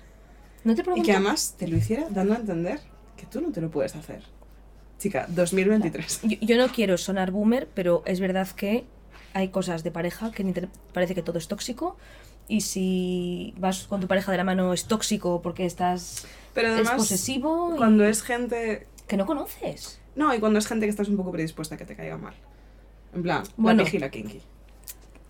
[0.63, 1.05] No te Y pregunto.
[1.05, 2.79] que además te lo hiciera dando a entender
[3.17, 4.21] que tú no te lo puedes hacer.
[4.99, 6.21] Chica, 2023.
[6.23, 8.83] Yo, yo no quiero sonar boomer, pero es verdad que
[9.33, 11.97] hay cosas de pareja que ni te parece que todo es tóxico.
[12.47, 16.73] Y si vas con tu pareja de la mano es tóxico porque estás Pero es
[16.75, 18.87] además, posesivo y cuando es gente...
[19.07, 19.99] que no conoces.
[20.15, 22.33] No, y cuando es gente que estás un poco predispuesta a que te caiga mal.
[23.13, 23.79] En plan, Bueno.
[23.79, 24.41] la piji y la kinky.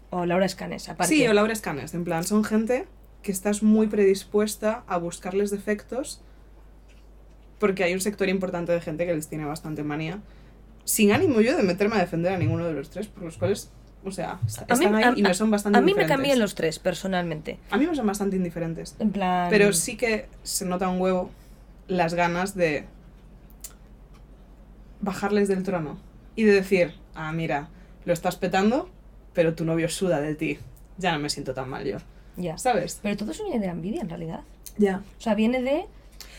[0.09, 1.13] O Laura Escanes, aparte.
[1.13, 1.93] Sí, o Laura Escanes.
[1.93, 2.87] En plan, son gente
[3.21, 6.21] que estás muy predispuesta a buscarles defectos
[7.59, 10.19] porque hay un sector importante de gente que les tiene bastante manía.
[10.83, 13.69] Sin ánimo yo de meterme a defender a ninguno de los tres, por los cuales,
[14.03, 16.05] o sea, est- A mí- están ahí a- y me son bastante A mí me
[16.05, 17.59] cambian los tres, personalmente.
[17.69, 18.95] A mí me son bastante indiferentes.
[18.99, 19.49] En plan.
[19.49, 21.29] Pero sí que se nota un huevo
[21.87, 22.85] las ganas de
[25.01, 25.97] bajarles del trono
[26.35, 27.69] y de decir, ah, mira,
[28.05, 28.89] lo estás petando,
[29.33, 30.59] pero tu novio suda de ti.
[30.97, 31.97] Ya no me siento tan mal yo.
[32.37, 32.57] Ya.
[32.57, 32.99] ¿Sabes?
[33.01, 34.41] Pero todo eso viene de la envidia, en realidad.
[34.77, 35.01] Ya.
[35.17, 35.85] O sea, viene de.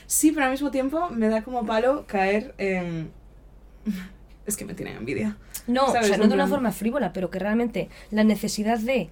[0.07, 3.11] Sí, pero al mismo tiempo me da como palo caer en...
[4.47, 5.37] Es que me tienen envidia.
[5.67, 6.05] No, ¿Sabes?
[6.05, 9.11] o sea, no de una forma frívola, pero que realmente la necesidad de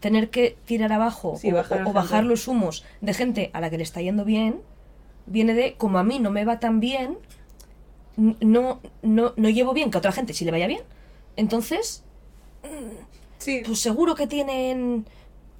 [0.00, 3.76] tener que tirar abajo Sí, o, bajar o los humos de gente a la que
[3.76, 4.60] le está yendo bien,
[5.26, 7.18] viene de como a mí no me va tan bien,
[8.16, 10.82] no, no, no llevo bien que a otra gente sí le vaya bien.
[11.36, 12.04] Entonces,
[13.38, 15.04] Sí, pues seguro que tienen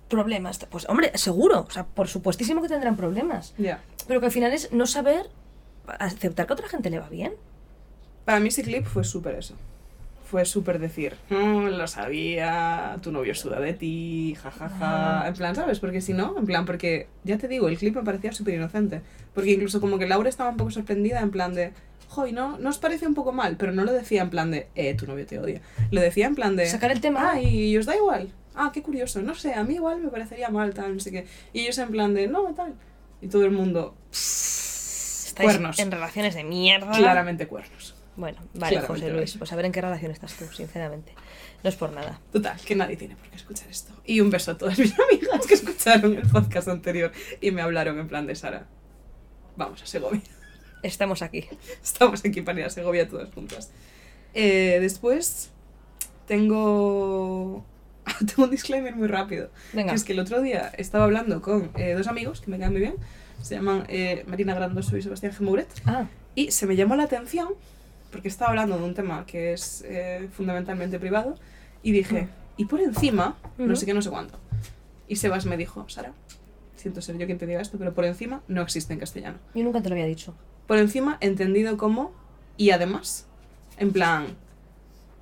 [0.08, 0.58] problemas.
[0.70, 3.54] Pues hombre, seguro, o sea, por supuestísimo que tendrán problemas.
[3.58, 3.82] ya.
[4.06, 5.28] Pero que al final es no saber
[5.98, 7.34] aceptar que a otra gente le va bien.
[8.24, 9.54] Para mí ese clip fue súper eso.
[10.24, 15.22] Fue súper decir, "Mm, lo sabía, tu novio suda de ti, jajaja.
[15.22, 15.28] Ah.
[15.28, 15.78] En plan, ¿sabes?
[15.78, 19.02] Porque si no, en plan, porque ya te digo, el clip me parecía súper inocente.
[19.34, 21.72] Porque incluso como que Laura estaba un poco sorprendida, en plan de,
[22.08, 22.56] joy, ¿no?
[22.58, 23.56] ¿No os parece un poco mal?
[23.58, 25.60] Pero no lo decía en plan de, eh, tu novio te odia.
[25.90, 27.32] Lo decía en plan de, Sacar el tema.
[27.32, 28.32] ah, y os da igual.
[28.54, 29.20] Ah, qué curioso.
[29.22, 31.26] No sé, a mí igual me parecería mal, tal, no sé qué.
[31.52, 32.74] Y ellos en plan de, no, tal.
[33.20, 35.78] Y todo el mundo, Estáis cuernos.
[35.78, 36.90] en relaciones de mierda.
[36.92, 37.94] claramente cuernos.
[38.22, 39.36] Bueno, vale, Claramente José Luis, es.
[39.36, 41.12] pues a ver en qué relación estás tú, sinceramente.
[41.64, 42.20] No es por nada.
[42.30, 43.92] Total, que nadie tiene por qué escuchar esto.
[44.04, 47.98] Y un beso a todas mis amigas que escucharon el podcast anterior y me hablaron
[47.98, 48.68] en plan de Sara.
[49.56, 50.22] Vamos a Segovia.
[50.84, 51.48] Estamos aquí.
[51.82, 53.72] Estamos aquí para ir a Segovia todas juntas.
[54.34, 55.50] Eh, después
[56.28, 57.66] tengo...
[58.24, 59.50] tengo un disclaimer muy rápido.
[59.72, 59.90] Venga.
[59.90, 62.70] Que es que el otro día estaba hablando con eh, dos amigos que me caen
[62.70, 62.94] muy bien.
[63.42, 65.66] Se llaman eh, Marina Grandoso y Sebastián Gemouret.
[65.86, 66.06] Ah,
[66.36, 67.54] Y se me llamó la atención
[68.12, 71.34] porque estaba hablando de un tema que es eh, fundamentalmente privado
[71.82, 74.38] y dije, y por encima, no sé qué, no sé cuánto.
[75.08, 76.12] Y Sebas me dijo, Sara,
[76.76, 79.38] siento ser yo quien te diga esto, pero por encima no existe en castellano.
[79.54, 80.34] yo nunca te lo había dicho.
[80.66, 82.12] Por encima entendido como
[82.56, 83.26] y además,
[83.78, 84.26] en plan,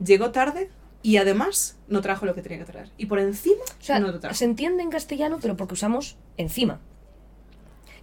[0.05, 0.70] llegó tarde
[1.03, 2.90] y además no trajo lo que tenía que traer.
[2.98, 4.35] Y por encima O sea, no lo trajo.
[4.35, 6.81] se entiende en castellano, pero porque usamos encima.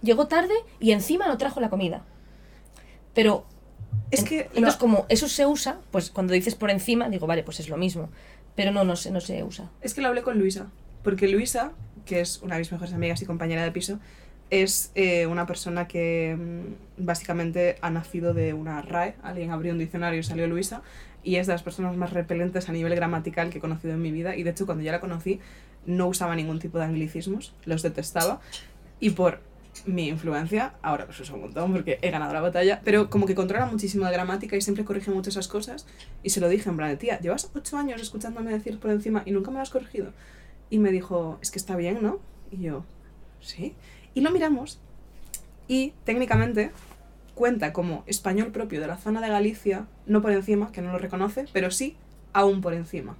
[0.02, 2.04] Llegó tarde y encima no trajo la comida.
[3.14, 3.44] Pero
[4.10, 7.42] Es que entonces lo- como eso se usa, pues cuando dices por encima, digo, vale,
[7.42, 8.08] pues es lo mismo.
[8.54, 9.70] Pero no, no se, no se usa.
[9.82, 10.66] Es que lo hablé con Luisa,
[11.04, 11.72] porque Luisa,
[12.06, 13.98] que es una de mis mejores amigas y compañera de piso,
[14.50, 19.78] es eh, una persona que mm, básicamente ha nacido de una RAE, alguien abrió un
[19.78, 20.82] diccionario y salió Luisa,
[21.22, 24.10] y es de las personas más repelentes a nivel gramatical que he conocido en mi
[24.10, 25.38] vida, y de hecho cuando ya la conocí
[25.86, 28.40] no usaba ningún tipo de anglicismos, los detestaba,
[29.00, 29.40] y por
[29.86, 33.34] mi influencia, ahora los uso un montón porque he ganado la batalla, pero como que
[33.34, 35.86] controla muchísimo de gramática y siempre corrige mucho esas cosas.
[36.22, 39.32] Y se lo dije en plan tía, llevas ocho años escuchándome decir por encima y
[39.32, 40.12] nunca me lo has corregido.
[40.70, 42.20] Y me dijo, es que está bien, ¿no?
[42.50, 42.84] Y yo,
[43.40, 43.74] sí.
[44.14, 44.80] Y lo miramos
[45.66, 46.72] y técnicamente
[47.34, 50.98] cuenta como español propio de la zona de Galicia, no por encima, que no lo
[50.98, 51.96] reconoce, pero sí
[52.32, 53.16] aún por encima.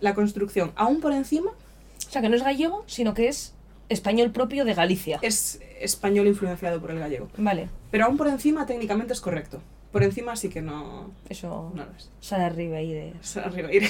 [0.00, 3.54] La construcción aún por encima O sea, que no es gallego, sino que es
[3.90, 5.18] español propio de Galicia.
[5.20, 7.28] es español influenciado por el gallego.
[7.36, 9.60] Vale, Pero aún por encima técnicamente es correcto.
[9.92, 12.10] Por encima sí que no, eso no lo es.
[12.30, 13.12] de...
[13.20, 13.82] Es arriba ir.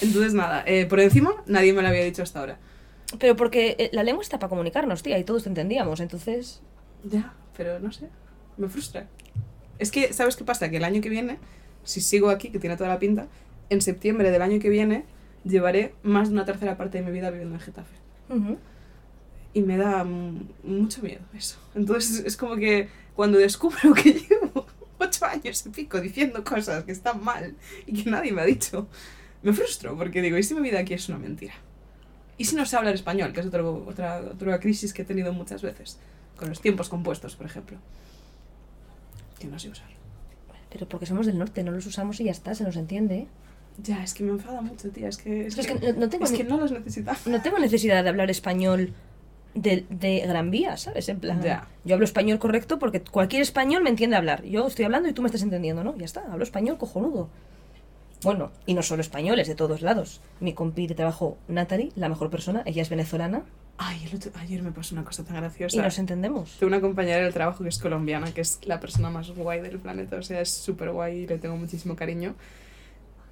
[0.00, 2.58] Entonces nada, eh, por encima nadie me lo había dicho hasta ahora.
[3.18, 6.62] Pero porque eh, la lengua está para comunicarnos, tía, y todos te entendíamos, entonces...
[7.04, 8.08] Ya, pero no sé,
[8.56, 9.06] me frustra.
[9.78, 10.70] Es que, ¿sabes qué pasa?
[10.70, 11.38] Que el año que viene,
[11.84, 13.28] si sigo aquí, que tiene toda la pinta,
[13.68, 15.04] en septiembre del año que viene
[15.44, 18.03] llevaré más de una tercera parte de mi vida viviendo en Getafe.
[18.28, 18.58] Ujú.
[19.52, 21.58] Y me da mucho miedo eso.
[21.74, 24.66] Entonces es como que cuando descubro que llevo
[24.98, 27.54] ocho años y pico diciendo cosas que están mal
[27.86, 28.88] y que nadie me ha dicho,
[29.42, 31.54] me frustro porque digo, ¿y si mi vida aquí es una mentira?
[32.36, 33.32] ¿Y si no sé hablar español?
[33.32, 35.98] Que es otro- otra, otra crisis que he tenido muchas veces.
[36.36, 37.76] Con los tiempos compuestos, por ejemplo.
[39.38, 39.86] Que no sé usar.
[40.70, 43.28] Pero porque somos del norte, no los usamos y ya está, se nos entiende.
[43.82, 45.08] Ya, es que me enfada mucho, tía.
[45.08, 47.26] Es que, es Es que, que no- no tengo es ni- que no los necesitamos.
[47.26, 48.92] No tengo necesidad de hablar español
[49.54, 51.08] de, de Gran Vía, ¿sabes?
[51.08, 51.66] En plan, Ya.
[51.84, 54.44] yo hablo español correcto porque cualquier español me entiende hablar.
[54.44, 55.96] Yo estoy hablando y tú me estás entendiendo, ¿no?
[55.96, 57.28] Ya está, hablo español cojonudo.
[58.22, 60.20] Bueno, y no solo españoles, de todos lados.
[60.40, 63.42] Mi compi de trabajo, Natalie, la mejor persona, ella es venezolana
[63.76, 65.76] Ay, el otro- ayer me pasó una cosa tan graciosa.
[65.76, 66.52] y nos entendemos.
[66.60, 69.78] Tengo una compañera del trabajo que es colombiana, que es la persona más guay del
[69.80, 72.34] planeta, o sea, es súper guay y le tengo muchísimo cariño.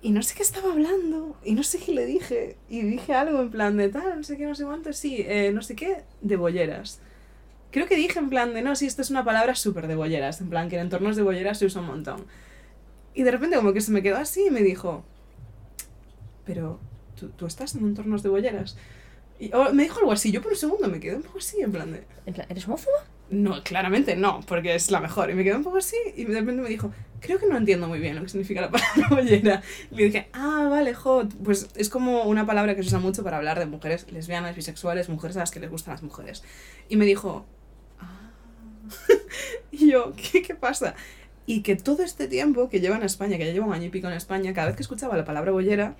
[0.03, 3.41] Y no sé qué estaba hablando, y no sé qué le dije, y dije algo
[3.41, 6.03] en plan de tal, no sé qué, no sé cuánto, sí, eh, no sé qué,
[6.21, 7.01] de bolleras.
[7.71, 10.41] Creo que dije en plan de, no, sí, esto es una palabra súper de bolleras,
[10.41, 12.27] en plan que en entornos de bolleras se usa un montón.
[13.15, 15.05] Y de repente como que se me quedó así y me dijo,
[16.45, 16.81] pero,
[17.19, 18.77] ¿tú, tú estás en entornos de bolleras?
[19.38, 21.61] Y o me dijo algo así, yo por un segundo me quedé un poco así,
[21.61, 22.05] en plan de...
[22.27, 23.05] En plan, ¿eres homófoba?
[23.33, 25.31] No, claramente no, porque es la mejor.
[25.31, 27.88] Y me quedé un poco así y de repente me dijo, creo que no entiendo
[27.88, 29.62] muy bien lo que significa la palabra bollera.
[29.90, 31.33] Y le dije, ah, vale, hot.
[31.42, 35.09] Pues es como una palabra que se usa mucho para hablar de mujeres lesbianas, bisexuales,
[35.09, 36.45] mujeres a las que les gustan las mujeres.
[36.90, 37.47] Y me dijo,
[38.01, 38.33] ah.
[39.71, 40.95] y yo, ¿qué, ¿qué pasa?
[41.47, 43.90] Y que todo este tiempo que lleva en España, que ya llevo un año y
[43.90, 45.97] pico en España, cada vez que escuchaba la palabra bollera,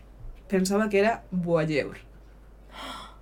[0.49, 1.97] pensaba que era voyeur.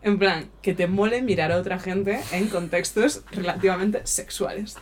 [0.02, 4.76] En plan, que te mole mirar a otra gente en contextos relativamente sexuales.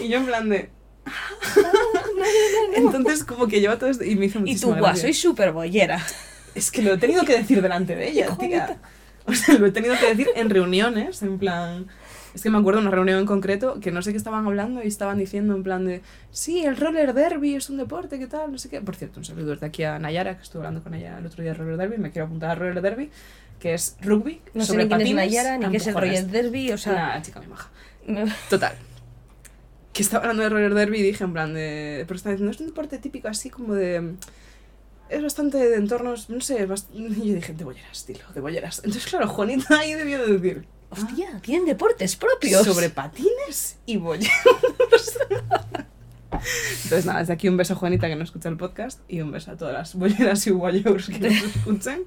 [0.00, 0.70] Y yo en plan de...
[2.74, 6.04] Entonces como que lleva todo esto y me hizo Y tú, guau, soy súper bollera.
[6.54, 8.78] Es que lo he tenido que decir delante de ella, tía.
[9.26, 11.86] O sea, lo he tenido que decir en reuniones, en plan...
[12.34, 14.82] Es que me acuerdo de una reunión en concreto que no sé qué estaban hablando
[14.82, 18.52] y estaban diciendo en plan de sí, el roller derby es un deporte, ¿qué tal?
[18.52, 18.82] No sé qué.
[18.82, 21.42] Por cierto, un saludo desde aquí a Nayara, que estuve hablando con ella el otro
[21.42, 21.96] día de roller derby.
[21.96, 23.10] Me quiero apuntar a roller derby,
[23.58, 25.94] que es rugby No sé sobre ni quién es patines Nayara, ni qué es el.
[25.94, 26.92] Royal Derby, o sea...
[26.92, 27.70] Una chica muy maja.
[28.50, 28.74] Total.
[29.92, 32.04] Que estaba hablando de roller derby y dije en plan de...
[32.06, 34.14] Pero estaba diciendo, es un deporte típico así como de...
[35.08, 38.78] Es bastante de entornos, no sé, bast- y yo dije, de bolleras, dilo, de bolleras.
[38.78, 40.66] Entonces, claro, Juanita ahí debió de decir...
[40.90, 42.64] Hostia, tienen deportes propios.
[42.64, 44.30] Sobre patines y bolleros.
[46.30, 49.30] Entonces, nada, desde aquí un beso a Juanita que no escucha el podcast y un
[49.32, 52.04] beso a todas las bolleras y bolleros que nos escuchen.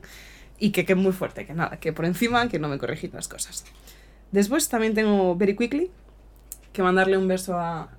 [0.59, 3.27] Y que, que muy fuerte, que nada, que por encima, que no me corregid las
[3.27, 3.65] cosas.
[4.31, 5.89] Después también tengo Very Quickly,
[6.73, 7.89] que mandarle un beso a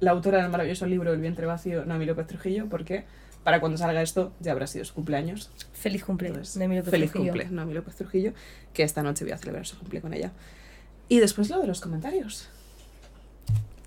[0.00, 3.04] la autora del maravilloso libro El vientre vacío, Naomi López Trujillo, porque
[3.44, 5.50] para cuando salga esto ya habrá sido su cumpleaños.
[5.72, 6.28] Feliz cumple.
[6.28, 7.32] Entonces, de Emilio feliz Trujillo.
[7.32, 8.32] cumple, Naomi López Trujillo,
[8.74, 10.32] que esta noche voy a celebrar su cumple con ella.
[11.08, 12.48] Y después lo de los comentarios.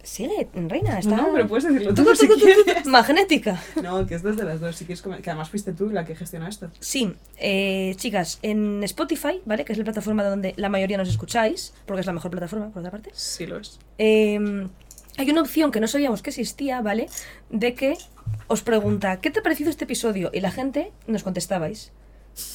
[0.04, 1.16] Sigue, reina, está...
[1.16, 2.86] No, pero puedes decirlo tú, si quieres.
[2.86, 3.60] Magnética.
[3.82, 6.14] No, que es desde las dos, si quieres comen- que además fuiste tú la que
[6.16, 6.70] gestiona esto.
[6.82, 9.64] Sí, eh, chicas, en Spotify, ¿vale?
[9.64, 12.80] Que es la plataforma donde la mayoría nos escucháis, porque es la mejor plataforma, por
[12.82, 13.12] otra parte.
[13.14, 13.80] Sí lo es.
[13.98, 14.68] eh,
[15.16, 17.08] hay una opción que no sabíamos que existía, ¿vale?
[17.52, 17.96] De que
[18.48, 20.32] os pregunta, ¿qué te ha parecido este episodio?
[20.34, 21.92] Y la gente nos contestabais.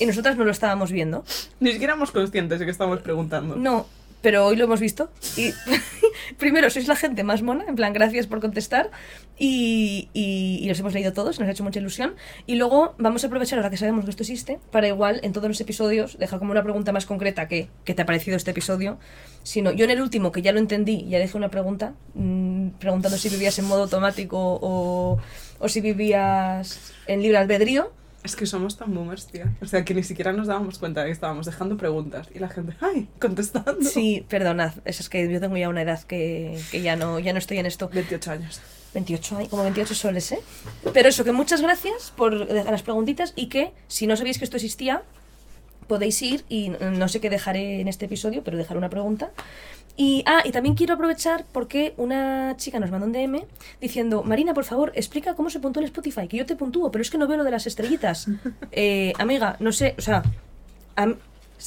[0.01, 1.25] Y nosotras no lo estábamos viendo.
[1.61, 3.55] Ni siquiera éramos conscientes de que estamos preguntando.
[3.55, 3.87] No,
[4.21, 5.11] pero hoy lo hemos visto.
[5.37, 5.53] Y
[6.39, 8.91] primero, sois la gente más mona, en plan, gracias por contestar.
[9.39, 12.17] Y, y, los hemos leído todos, nos ha hecho mucha ilusión.
[12.47, 15.49] Y luego vamos a aprovechar, ahora que sabemos que esto existe, para igual en todos
[15.49, 18.99] los episodios dejar como una pregunta más concreta que ¿qué te ha parecido este episodio?
[19.43, 23.17] Sino, yo en el último, que ya lo entendí, ya dejé una pregunta, mm, preguntando
[23.17, 25.19] si vivías en modo automático o,
[25.59, 27.93] o si vivías en libre albedrío.
[28.25, 29.53] Es que somos tan boomers, tía.
[29.63, 32.49] O sea, que ni siquiera nos dábamos cuenta de que estábamos dejando preguntas y la
[32.49, 33.09] gente, ¡ay!
[33.21, 33.83] Contestando.
[33.83, 37.33] Sí, perdonad, es es que yo tengo ya una edad que, que ya, no, ya
[37.33, 37.89] no estoy en esto.
[37.93, 38.61] 28 años.
[38.95, 40.41] 28 hay, como 28 soles, ¿eh?
[40.93, 44.45] Pero eso, que muchas gracias por dejar las preguntitas y que si no sabéis que
[44.45, 45.03] esto existía,
[45.87, 49.31] podéis ir y no sé qué dejaré en este episodio, pero dejaré una pregunta.
[50.01, 53.45] Y, ah, y también quiero aprovechar porque una chica nos mandó un DM
[53.81, 57.03] diciendo, Marina, por favor, explica cómo se puntúa el Spotify, que yo te puntúo, pero
[57.03, 58.29] es que no veo lo de las estrellitas.
[58.73, 60.23] Eh, amiga, no sé, o sea...
[60.97, 61.17] am-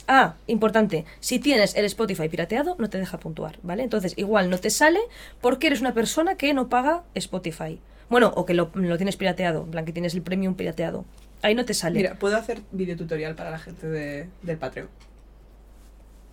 [0.07, 3.83] Ah, importante, si tienes el Spotify pirateado, no te deja puntuar, ¿vale?
[3.83, 4.99] Entonces, igual no te sale
[5.41, 7.77] porque eres una persona que no paga Spotify.
[8.09, 11.03] Bueno, o que lo, lo tienes pirateado, en plan que tienes el premium pirateado.
[11.41, 11.97] Ahí no te sale.
[11.97, 14.87] Mira, puedo hacer videotutorial para la gente de, del Patreon.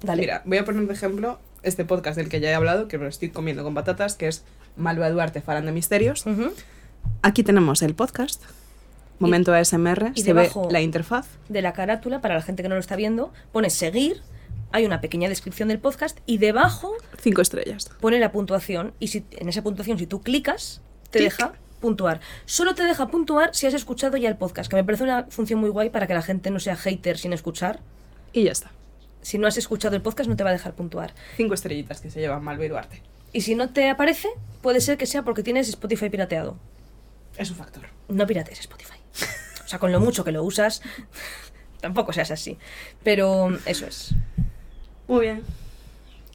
[0.02, 0.20] Dale.
[0.22, 3.04] Mira, voy a poner de ejemplo este podcast del que ya he hablado, que me
[3.04, 4.44] lo estoy comiendo con patatas, que es
[4.76, 6.24] Malva Duarte Farán de Misterios.
[7.22, 8.42] Aquí tenemos el podcast.
[9.18, 11.26] Momento ASMR, y se ve la interfaz.
[11.48, 14.22] De la carátula, para la gente que no lo está viendo, pone seguir,
[14.70, 17.90] hay una pequeña descripción del podcast y debajo Cinco estrellas.
[18.00, 18.92] pone la puntuación.
[19.00, 21.32] Y si en esa puntuación, si tú clicas, te Clic.
[21.32, 22.20] deja puntuar.
[22.44, 25.58] Solo te deja puntuar si has escuchado ya el podcast, que me parece una función
[25.58, 27.80] muy guay para que la gente no sea hater sin escuchar.
[28.32, 28.70] Y ya está.
[29.22, 31.14] Si no has escuchado el podcast, no te va a dejar puntuar.
[31.36, 33.02] Cinco estrellitas que se llevan Malve Duarte.
[33.32, 34.28] Y si no te aparece,
[34.62, 36.56] puede ser que sea porque tienes Spotify pirateado.
[37.36, 37.84] Es un factor.
[38.08, 38.98] No pirates Spotify.
[39.64, 40.80] O sea, con lo mucho que lo usas,
[41.80, 42.56] tampoco seas así.
[43.02, 44.14] Pero eso es.
[45.06, 45.42] Muy bien.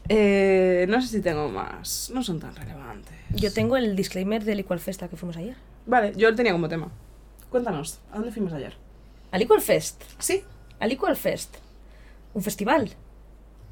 [0.09, 2.11] Eh, no sé si tengo más.
[2.13, 3.13] No son tan relevantes.
[3.31, 5.55] Yo tengo el disclaimer del Equal Fest al que fuimos ayer.
[5.85, 6.89] Vale, yo lo tenía como tema.
[7.49, 8.75] Cuéntanos, ¿a dónde fuimos ayer?
[9.31, 10.03] Al Equal Fest.
[10.19, 10.43] Sí.
[10.79, 11.55] Al Equal Fest.
[12.33, 12.91] Un festival.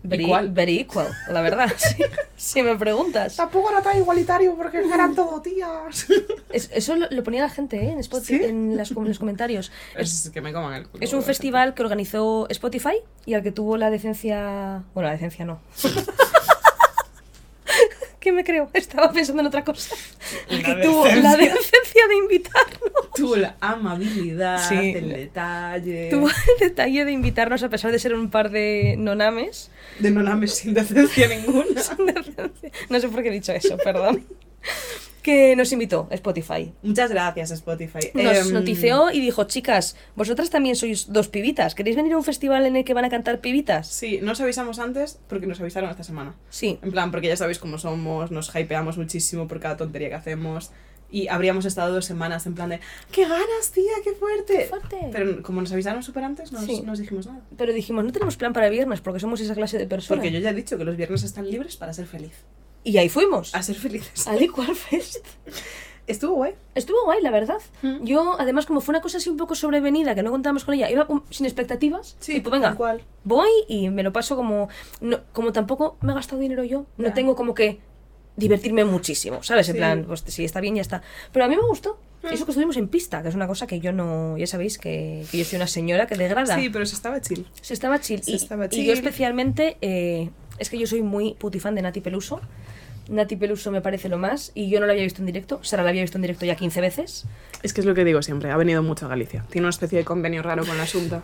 [0.04, 0.50] Very, Equal.
[0.52, 1.72] very equal, la verdad.
[2.36, 3.36] si me preguntas.
[3.36, 6.08] Tampoco era tan igualitario porque eran todo tías.
[6.52, 7.92] Es- eso lo, lo ponía la gente ¿eh?
[7.92, 8.46] en, Spotify, ¿Sí?
[8.46, 9.72] en, las- en los comentarios.
[9.96, 11.04] Es, Es que me coman el culo.
[11.04, 12.96] es un festival que organizó Spotify
[13.28, 14.82] y al que tuvo la decencia.
[14.96, 15.60] Bueno, la decencia no.
[18.22, 18.70] ¿Qué me creo?
[18.74, 19.96] Estaba pensando en otra cosa.
[20.50, 22.08] Al que La tuvo la decencia.
[22.08, 22.92] de invitarnos.
[23.16, 24.94] Tuvo la amabilidad, Sí.
[24.96, 26.10] el detalle.
[26.12, 26.28] Tuvo
[26.62, 29.72] el detalle de invitarnos a pesar de ser un par de nonames.
[30.00, 31.82] De no names sin decencia ninguna.
[31.82, 32.72] Sin decencia.
[32.90, 34.24] No sé por qué he dicho eso, perdón.
[35.22, 36.74] Que nos invitó Spotify.
[36.82, 38.10] Muchas gracias, Spotify.
[38.16, 41.76] Nos Em, notició y dijo, chicas, vosotras también sois dos pibitas.
[41.76, 43.88] ¿Queréis venir a un festival en el que van a cantar pibitas?
[43.88, 46.34] Sí, no os avisamos antes porque nos avisaron esta semana.
[46.50, 46.80] Sí.
[46.82, 50.72] En plan, porque ya sabéis cómo somos, nos hypeamos muchísimo por cada tontería que hacemos.
[51.14, 52.80] Y habríamos estado dos semanas en plan de
[53.12, 53.92] ¡Qué ganas, tía!
[54.02, 54.54] ¡Qué fuerte!
[54.60, 54.98] Qué fuerte.
[55.12, 56.82] Pero como nos avisaron súper antes, no Sí.
[56.86, 57.42] nos dijimos nada.
[57.58, 60.18] Pero dijimos, no tenemos plan para el viernes porque somos esa clase de personas.
[60.20, 62.32] Porque yo ya he dicho que los viernes están libres para ser feliz.
[62.84, 63.54] Y ahí fuimos.
[63.56, 64.28] A ser felices.
[64.28, 65.26] Al Equal Fest.
[66.08, 66.54] Estuvo guay.
[66.76, 67.60] Estuvo guay, la verdad.
[67.84, 68.04] Mm.
[68.04, 70.90] Yo, además, como fue una cosa así un poco sobrevenida, que no contábamos con ella,
[70.90, 72.16] iba sin expectativas.
[72.20, 73.02] Sí, tipo, venga, tal cual.
[73.24, 74.68] voy y me lo paso como...
[75.00, 77.80] No, como tampoco me he gastado dinero yo, no tengo como que
[78.36, 79.70] divertirme muchísimo, ¿sabes?
[79.70, 79.78] En Sí.
[79.78, 81.02] plan, pues si está bien, ya está.
[81.32, 82.00] Pero a mí me gustó.
[82.24, 82.28] Mm.
[82.34, 84.38] Eso que estuvimos en pista, que es una cosa que yo no...
[84.38, 86.56] Ya sabéis que, que yo soy una señora que degrada.
[86.56, 87.46] Sí, pero se estaba chill.
[87.62, 88.24] Se estaba chill.
[88.24, 88.86] Se y, estaba y chill.
[88.86, 92.42] yo especialmente, eh, es que yo soy muy putifan de Nati Peluso.
[93.10, 95.60] Nati Peluso me parece lo más y yo no la había visto en directo.
[95.64, 97.26] Sara la había visto en directo ya 15 veces.
[97.64, 99.44] Es que es lo que digo siempre, ha venido mucho a Galicia.
[99.50, 101.22] Tiene una especie de convenio raro con la Asunta.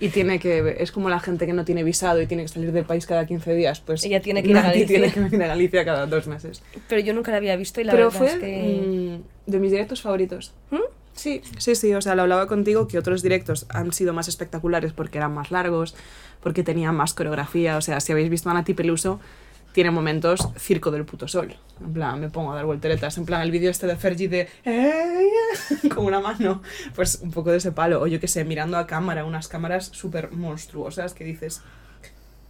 [0.00, 0.76] Y tiene que.
[0.80, 3.26] Es como la gente que no tiene visado y tiene que salir del país cada
[3.26, 3.80] 15 días.
[3.80, 4.86] Pues Ella tiene que ir a Galicia.
[4.88, 6.62] tiene que venir a Galicia cada dos meses.
[6.88, 9.20] Pero yo nunca la había visto y la Pero verdad fue es que...
[9.46, 10.52] mm, de mis directos favoritos.
[10.72, 10.78] ¿Mm?
[11.14, 11.94] Sí, sí, sí.
[11.94, 15.52] O sea, lo hablaba contigo que otros directos han sido más espectaculares porque eran más
[15.52, 15.94] largos,
[16.44, 17.76] porque tenían más coreografía.
[17.76, 19.18] O sea, si habéis visto a Nati Peluso,
[19.72, 21.56] tiene momentos circo del puto sol.
[21.80, 23.18] En plan, me pongo a dar volteretas.
[23.18, 24.48] En plan, el vídeo este de Fergie de.
[24.64, 26.62] "Eh", con una mano.
[26.94, 28.00] Pues un poco de ese palo.
[28.00, 31.62] O yo qué sé, mirando a cámara, unas cámaras súper monstruosas que dices.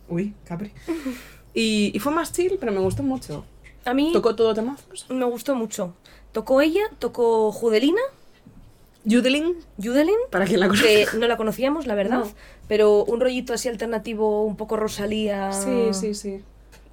[0.08, 0.72] Uy, Capri.
[1.56, 3.44] Y, y fue más chill, pero me gustó mucho.
[3.84, 5.06] A mí Tocó todo temazos.
[5.08, 5.94] me gustó mucho.
[6.32, 8.00] Tocó ella, tocó Judelina,
[9.08, 11.18] Judeling, Judelin, para quien la que conoce.
[11.18, 12.24] no la conocíamos, la verdad.
[12.24, 12.30] No.
[12.68, 15.52] Pero un rollito así alternativo, un poco Rosalía.
[15.52, 16.42] Sí, sí, sí.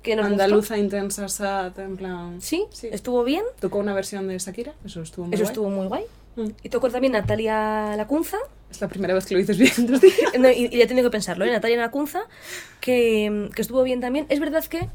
[0.02, 0.44] Que nos gustó.
[0.44, 2.42] Andaluza intensa, sad, en plan.
[2.42, 2.90] Sí, Sí.
[2.92, 3.44] estuvo bien.
[3.60, 5.52] Tocó una versión de Shakira, eso estuvo muy Eso guay.
[5.52, 6.04] estuvo muy guay.
[6.36, 6.48] Mm.
[6.64, 8.38] Y tocó también Natalia Lacunza.
[8.72, 9.72] Es la primera vez que lo dices bien.
[10.40, 11.52] No, y, y ya he tenido que pensarlo, ¿eh?
[11.52, 12.22] Natalia Lacunza,
[12.80, 14.26] que, que estuvo bien también.
[14.30, 14.88] Es verdad que,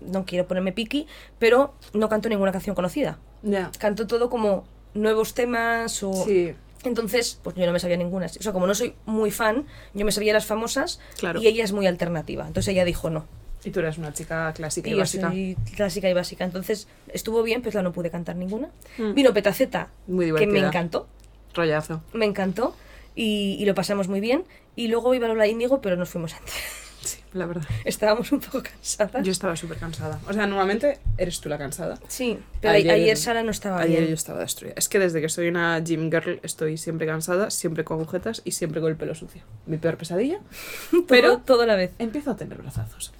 [0.00, 1.06] no quiero ponerme piqui,
[1.38, 3.18] pero no cantó ninguna canción conocida.
[3.42, 3.70] Ya.
[3.78, 4.64] Cantó todo como
[4.94, 6.12] nuevos temas o...
[6.12, 6.52] Sí.
[6.86, 8.26] Entonces, pues yo no me sabía ninguna.
[8.26, 11.40] O sea, como no soy muy fan, yo me sabía las famosas Claro.
[11.40, 12.46] y ella es muy alternativa.
[12.46, 13.26] Entonces ella dijo no.
[13.64, 15.28] Y tú eres una chica clásica Y básica.
[15.30, 16.44] soy clásica y básica.
[16.44, 18.68] Entonces estuvo bien, pues la no pude cantar ninguna.
[18.98, 19.14] Mm.
[19.14, 21.08] Vino Petaceta, Muy que me encantó.
[21.54, 22.02] Rollazo.
[22.12, 22.76] Me encantó
[23.14, 24.44] y, y lo pasamos muy bien.
[24.76, 26.54] Y luego iba Lola Índigo, pero nos fuimos antes.
[27.02, 27.64] Sí, la verdad.
[27.84, 29.24] Estábamos un poco cansadas.
[29.24, 30.18] Yo estaba súper cansada.
[30.28, 31.98] O sea, normalmente eres tú la cansada.
[32.08, 34.08] Sí, pero ayer, Ayer- Sara no estaba Ayer bien.
[34.08, 34.74] yo estaba destruida.
[34.76, 38.52] Es que desde que soy una gym girl estoy siempre cansada, siempre con agujetas y
[38.52, 39.42] siempre con el pelo sucio.
[39.66, 40.40] Mi peor pesadilla.
[41.08, 41.92] Pero todo a la vez.
[41.98, 43.12] empiezo a tener brazazos.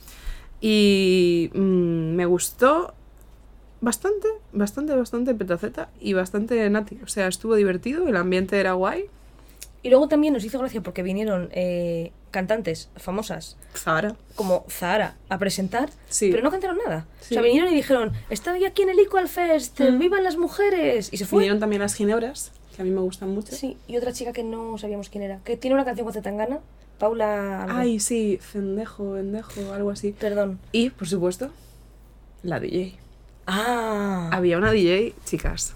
[0.60, 2.94] Y mm, me gustó
[3.80, 6.98] bastante, bastante, bastante Petaceta y bastante Nati.
[7.04, 9.04] O sea, estuvo divertido, el ambiente era guay.
[9.82, 14.14] Y luego también nos hizo gracia porque vinieron eh, cantantes famosas Zara.
[14.34, 16.30] como Zahara a presentar, Sí.
[16.30, 17.06] pero no cantaron nada.
[17.20, 17.34] O Sí.
[17.34, 19.98] sea, vinieron y dijeron, estoy aquí en el Equal Fest, Mm.
[19.98, 21.08] vivan las mujeres.
[21.12, 21.38] Y se fue.
[21.40, 23.52] Vinieron también las ginebras, que a mí me gustan mucho.
[23.56, 26.60] Sí, y otra chica que no sabíamos quién era, que tiene una canción con Zetangana,
[26.98, 27.64] Paula...
[27.64, 27.78] algo.
[27.78, 30.12] Ay, sí, Cendejo, Vendejo, algo así.
[30.12, 30.58] Perdón.
[30.72, 31.50] Y, por supuesto,
[32.42, 32.96] la DJ.
[33.46, 35.72] Ah, Había una DJ, chicas.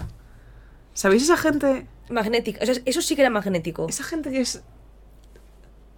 [0.95, 1.87] ¿Sabéis esa gente?
[2.11, 2.59] magnética.
[2.63, 3.87] O sea, eso sí que era magnético.
[3.89, 4.63] Esa gente que es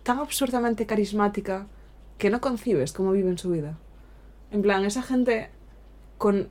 [0.02, 1.66] tan absurdamente carismática
[2.18, 3.78] que no concibes cómo viven su vida.
[4.50, 5.50] En plan, esa gente
[6.18, 6.48] con,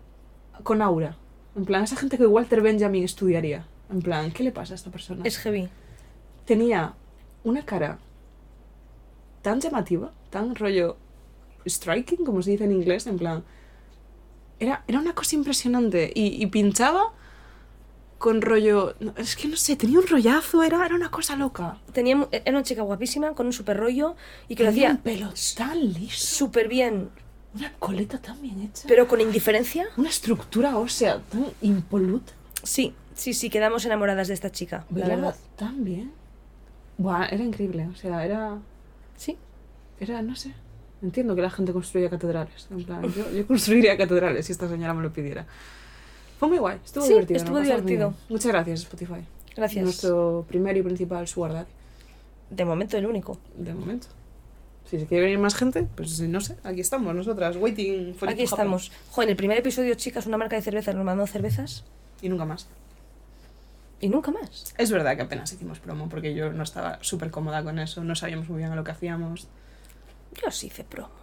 [0.63, 1.17] con aura.
[1.55, 3.65] En plan, esa gente que Walter Benjamin estudiaría.
[3.89, 5.23] En plan, ¿qué le pasa a esta persona?
[5.25, 5.69] Es heavy.
[6.45, 6.93] Tenía
[7.43, 7.99] una cara
[9.41, 10.97] tan llamativa tan rollo
[11.67, 13.43] striking, como se dice en inglés, en plan...
[14.59, 17.13] Era, era una cosa impresionante y, y pinchaba
[18.21, 18.93] con rollo...
[19.17, 21.79] Es que no sé, tenía un rollazo, era, era una cosa loca.
[21.91, 24.15] Tenía, era una chica guapísima, con un super rollo,
[24.47, 27.09] y que lo Tenía un hacía pelo tan liso, súper bien,
[27.55, 29.87] una coleta tan bien hecha, pero con indiferencia.
[29.97, 32.31] una estructura ósea tan impoluta.
[32.61, 35.35] Sí, sí, sí, quedamos enamoradas de esta chica, la verdad.
[35.55, 36.13] tan bien.
[36.99, 38.59] Buah, era increíble, o sea, era...
[39.17, 39.35] Sí.
[39.99, 40.53] Era, no sé.
[41.01, 42.67] Entiendo que la gente construya catedrales.
[42.69, 45.47] En plan, yo, yo construiría catedrales si esta señora me lo pidiera.
[46.41, 47.37] Fue muy guay, estuvo Sí, divertido.
[47.37, 48.13] estuvo divertido.
[48.27, 49.23] Muchas gracias, Spotify.
[49.55, 49.83] Gracias.
[49.83, 51.69] Nuestro primer y principal Sugar Daddy,
[52.49, 53.37] De momento el único.
[53.55, 54.07] de momento.
[54.89, 58.41] Si se quiere venir más gente, pues no sé, aquí estamos nosotras, waiting for Aquí
[58.41, 58.91] estamos.
[59.11, 61.83] Jo, en el primer episodio, chicas, una marca de cervezas nos mandó cervezas
[62.23, 62.65] Y nunca más.
[63.99, 64.73] y nunca más.
[64.79, 68.15] Es verdad que apenas hicimos promo porque yo no estaba súper cómoda con eso, no
[68.15, 69.47] sabíamos muy bien a lo que hacíamos.
[70.43, 71.20] Yo sí hice promo.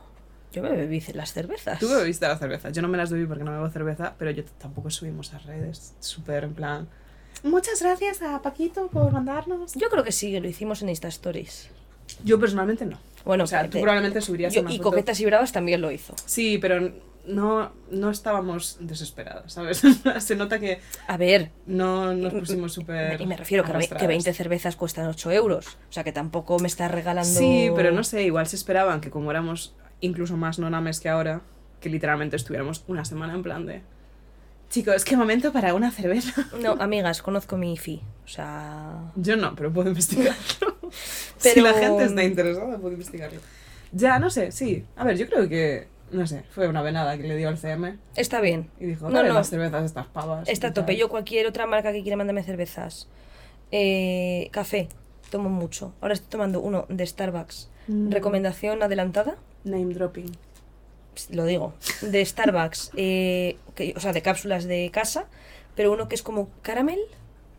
[0.52, 1.78] Yo me bebí las cervezas.
[1.78, 2.70] Tú bebiste la cerveza.
[2.70, 5.94] Yo no me las bebí porque no bebo cerveza, pero yo tampoco subimos a redes.
[6.00, 6.88] Súper en plan.
[7.42, 9.74] Muchas gracias a Paquito por mandarnos.
[9.74, 11.68] Yo creo que sí, lo hicimos en Insta Stories.
[12.24, 12.98] Yo personalmente no.
[13.24, 14.90] Bueno, o sea, tú de- probablemente subirías yo- una y foto.
[14.90, 16.14] Coquetas y Bravas también lo hizo.
[16.24, 16.90] Sí, pero
[17.26, 19.82] no, no estábamos desesperadas, ¿sabes?
[20.20, 23.20] Se nota que A ver, no nos pusimos súper.
[23.20, 24.08] y me refiero que, ve- que arrastradas.
[24.08, 25.66] 20 cervezas cuestan 8 euros.
[25.90, 27.38] O sea que tampoco me está regalando.
[27.38, 31.40] Sí, pero no sé, igual se esperaban que como éramos incluso más nonames que ahora,
[31.80, 33.82] que literalmente estuviéramos una semana en plan de.
[34.70, 36.46] Chicos, qué momento para una cerveza.
[36.62, 38.02] No, amigas, conozco mi IFI.
[38.24, 39.12] O sea.
[39.16, 40.36] Yo no, pero puedo investigarlo.
[41.36, 43.40] Si la gente está interesada, puedo investigarlo.
[43.92, 44.84] Ya, no sé, sí.
[44.96, 47.98] A ver, yo creo que, no sé, fue una venada que le dio al CM
[48.16, 48.70] Está bien.
[48.80, 49.32] y dijo, No, no.
[49.34, 50.48] las cervezas estas pavas.
[50.48, 50.82] Está a y tal".
[50.84, 50.96] tope.
[50.96, 53.08] Yo, cualquier otra marca que quiera mandarme cervezas.
[53.70, 54.88] Eh, café,
[55.30, 55.92] tomo mucho.
[56.00, 57.68] Ahora estoy tomando uno de Starbucks.
[57.88, 58.10] Mm.
[58.10, 59.36] Recomendación adelantada.
[59.64, 60.30] Name dropping.
[61.14, 61.74] Pss, Lo digo.
[62.02, 62.92] De Starbucks.
[62.96, 65.26] eh, que- o sea, de cápsulas de casa.
[65.74, 66.98] Pero uno que es como caramel.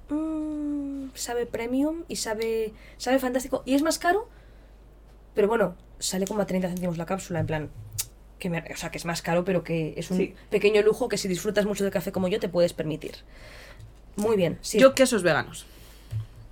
[0.09, 3.61] mm, sabe premium y sabe, sabe fantástico.
[3.65, 4.27] Y es más caro.
[5.35, 7.39] Pero bueno, sale como a 30 céntimos la cápsula.
[7.39, 7.69] En plan.
[8.39, 10.33] Que me- o sea, que es más caro, pero que es un Sí.
[10.49, 13.15] pequeño lujo que si disfrutas mucho del café como yo te puedes permitir.
[14.15, 14.57] Muy bien.
[14.61, 14.79] Sí.
[14.79, 15.65] Yo quesos veganos.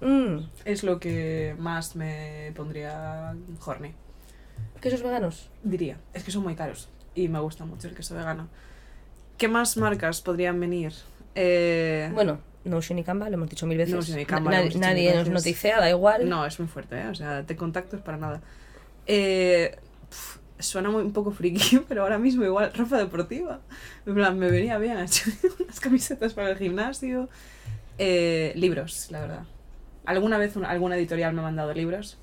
[0.02, 3.36] Mm, Es lo que más me pondría
[3.66, 3.94] horny.
[4.80, 5.50] Quesos veganos.
[5.64, 5.98] Diría.
[6.14, 6.90] Es que son muy caros.
[7.16, 8.48] Y me gusta mucho el queso vegano.
[9.38, 10.94] ¿Qué más marcas podrían venir?
[11.36, 13.94] Eh, Bueno, Notion y Canva, lo hemos dicho mil veces.
[13.96, 16.28] Notion y Canva, Na- nadie mil nos noticia, da igual.
[16.28, 17.08] No, es muy fuerte, ¿eh?
[17.08, 18.42] O sea, te contactos para nada.
[19.06, 19.78] Eh,
[20.10, 23.60] pf, suena muy, un poco friki, pero ahora mismo igual ropa deportiva.
[24.06, 24.98] En plan, me venía bien
[25.60, 27.30] unas camisetas para el gimnasio.
[28.00, 29.44] Eh, libros, la verdad.
[30.06, 32.18] ¿Alguna vez un- alguna editorial me ha mandado libros?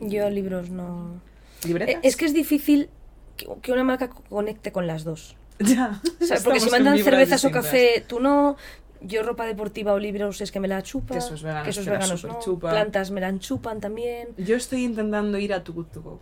[0.00, 1.20] Yo libros no...
[1.64, 1.94] ¿Libretas?
[1.96, 2.88] Eh, Es que es difícil
[3.36, 5.36] que, una marca co- conecte con las dos.
[5.58, 6.00] Ya.
[6.20, 8.56] O sea, porque si mandan cervezas o café, tú no.
[9.00, 11.14] Yo ropa deportiva o libros es que me la chupa.
[11.16, 12.38] Quesos veganos quesos veganos no.
[12.40, 12.70] chupa.
[12.70, 14.28] Plantas me la chupan también.
[14.38, 16.20] Yo estoy intentando ir a Too Good To Go.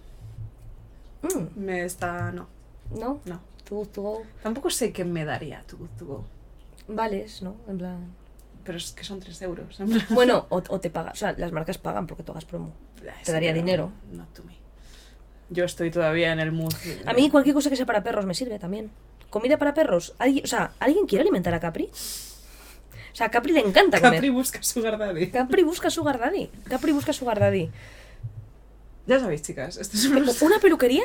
[1.23, 2.33] Mm, Me está...
[2.33, 2.49] no,
[2.99, 3.21] ¿No?
[3.27, 3.41] no.
[3.69, 6.25] Tú, tú, Tampoco sé qué me daría Too Good To Go.
[6.89, 7.55] vales, ¿no?
[7.69, 7.99] En plan.
[8.65, 9.79] Pero es que son 3 euros.
[9.81, 10.07] en plan.
[10.11, 11.13] Bueno, o, o te pagan.
[11.13, 12.73] O sea, las marcas pagan porque tú hagas promo.
[13.21, 13.93] Es Te daría no, dinero.
[14.13, 14.55] Not to me.
[15.51, 16.73] Yo estoy todavía en el mood.
[17.07, 18.91] A mí cualquier cosa que sea para perros me sirve también.
[19.31, 20.15] Comida para perros.
[20.19, 21.85] ¿Alguien- o sea, ¿alguien quiere alimentar a Capri?
[21.93, 24.15] O sea, a Capri le encanta comer.
[24.15, 25.27] Capri busca Sugar Daddy.
[25.31, 26.47] Capri busca su Daddy.
[26.69, 27.71] Capri busca su Daddy.
[29.07, 31.03] Ya sabéis, chicas, esto es una peluquería.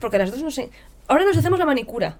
[0.00, 0.70] Porque las dos no sé.
[1.06, 2.18] Ahora nos hacemos la manicura.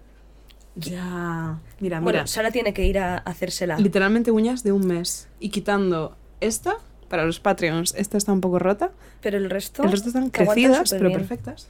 [0.77, 1.59] Ya.
[1.81, 2.01] Mira, mira.
[2.01, 3.79] Bueno, Sara tiene que ir a hacérsela.
[3.79, 5.29] Literalmente uñas de un mes.
[5.41, 6.77] Y quitando esta,
[7.13, 8.91] para los Patreons, esta está un poco rota.
[9.21, 9.83] Pero el resto.
[9.83, 11.67] El resto están crecidas, pero perfectas.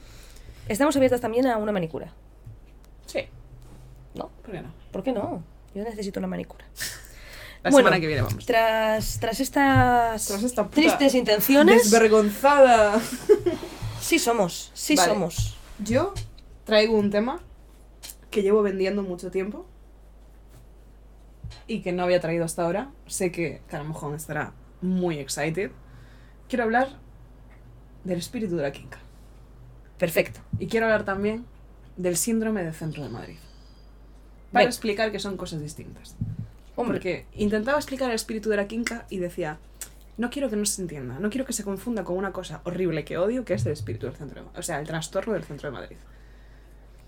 [0.69, 2.13] Estamos abiertas también a una manicura.
[3.07, 3.27] Sí.
[4.15, 4.29] ¿No?
[4.41, 4.71] ¿Por qué no?
[4.93, 5.43] ¿Por qué no?
[5.75, 6.63] Yo necesito una manicura.
[7.61, 8.45] La Bueno, semana que viene vamos.
[8.45, 13.01] Tras, tras estas Tras esta puta tristes intenciones, Desvergonzada.
[13.99, 15.09] sí somos, sí Vale.
[15.11, 15.57] somos.
[15.79, 16.13] Yo
[16.63, 17.41] traigo un tema
[18.31, 19.65] que llevo vendiendo mucho tiempo
[21.67, 22.91] y que no había traído hasta ahora.
[23.07, 24.53] Sé que Caramojón estará
[24.83, 25.71] muy excited.
[26.49, 26.89] Quiero hablar
[28.03, 28.99] del espíritu de la quinca.
[29.97, 30.41] Perfecto.
[30.59, 31.45] Y quiero hablar también
[31.97, 33.37] del síndrome del centro de Madrid.
[34.51, 34.69] Para Ven.
[34.69, 36.15] explicar que son cosas distintas.
[36.75, 39.57] Hombre, Porque intentaba explicar el espíritu de la quinca y decía,
[40.17, 43.05] no quiero que no se entienda, no quiero que se confunda con una cosa horrible
[43.05, 44.59] que odio, que es el espíritu del centro de Madrid.
[44.59, 45.97] O sea, el trastorno del centro de Madrid.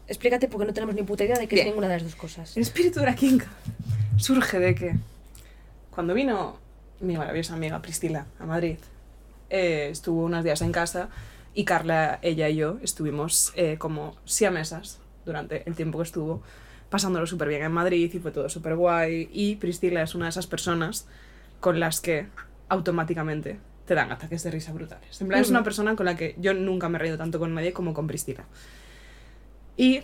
[0.08, 1.68] explícate porque no tenemos ni puta idea de qué Bien.
[1.68, 2.56] es ninguna de las dos cosas.
[2.56, 3.48] El espíritu de la quinca
[4.18, 4.96] surge de que
[5.92, 6.60] cuando vino
[7.00, 8.78] mi maravillosa amiga Priscila a Madrid,
[9.50, 11.10] eh, estuvo unos días en casa
[11.54, 16.44] Y Carla, ella y yo estuvimos eh, como siamesas durante el tiempo que estuvo,
[16.90, 19.30] pasándolo súper bien en Madrid y fue todo súper guay.
[19.32, 21.08] Y Priscila es una de esas personas
[21.62, 22.28] con las que
[22.68, 25.22] automáticamente te dan ataques de risa brutales.
[25.22, 27.54] En plan, es una persona con la que yo nunca me he reído tanto con
[27.54, 28.46] nadie como con Priscila.
[29.78, 30.02] Y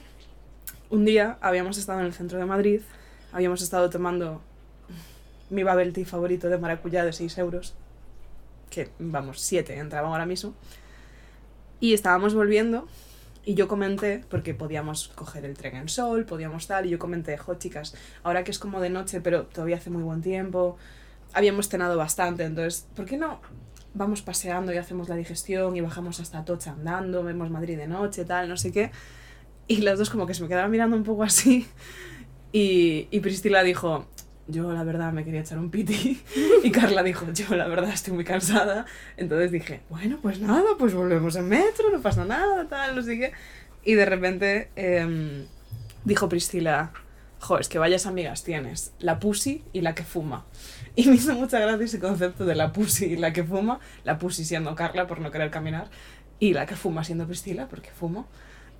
[0.89, 2.81] un día habíamos estado en el centro de Madrid,
[3.33, 4.41] habíamos estado tomando
[5.51, 7.75] mi bubble tea favorito de maracuyá de 6 euros,
[8.69, 10.53] que vamos, 7 entraban ahora mismo,
[11.79, 12.87] y estábamos volviendo
[13.43, 17.37] y yo comenté, porque podíamos coger el tren en sol, podíamos tal, y yo comenté,
[17.37, 20.77] jo chicas, ahora que es como de noche, pero todavía hace muy buen tiempo,
[21.33, 23.41] habíamos cenado bastante, entonces, ¿por qué no
[23.93, 28.25] vamos paseando y hacemos la digestión y bajamos hasta Atocha andando, vemos Madrid de noche,
[28.25, 28.91] tal, no sé qué?
[29.67, 31.67] Y las dos como que se me quedaban mirando un poco así.
[32.53, 34.05] Y, y Priscila dijo,
[34.47, 36.21] yo la verdad me quería echar un piti.
[36.63, 38.85] Y Carla dijo, yo la verdad estoy muy cansada.
[39.17, 43.17] Entonces dije, bueno, pues nada, pues volvemos en metro, no pasa nada, tal, no sé
[43.17, 43.31] qué.
[43.83, 45.45] Y de repente em,
[46.05, 46.91] dijo Priscila,
[47.39, 50.45] jo, es que vayas amigas tienes, la pussy y la que fuma.
[50.95, 54.19] Y me hizo mucha gracia ese concepto de la pussy y la que fuma, la
[54.19, 55.89] pussy siendo Carla por no querer caminar,
[56.39, 58.27] y la que fuma siendo Priscila porque fumo.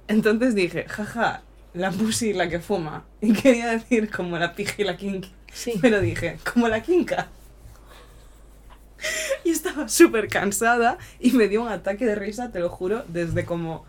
[0.08, 1.44] Entonces dije, jaja,
[1.74, 3.06] la pussy y la que fuma.
[3.22, 5.32] Y quería decir como la pija y la kinky.
[5.54, 5.74] Sí.
[5.82, 7.28] Pero dije, como la quinca.
[9.44, 13.46] Y estaba súper cansada y me dio un ataque de risa, te lo juro, desde
[13.46, 13.86] como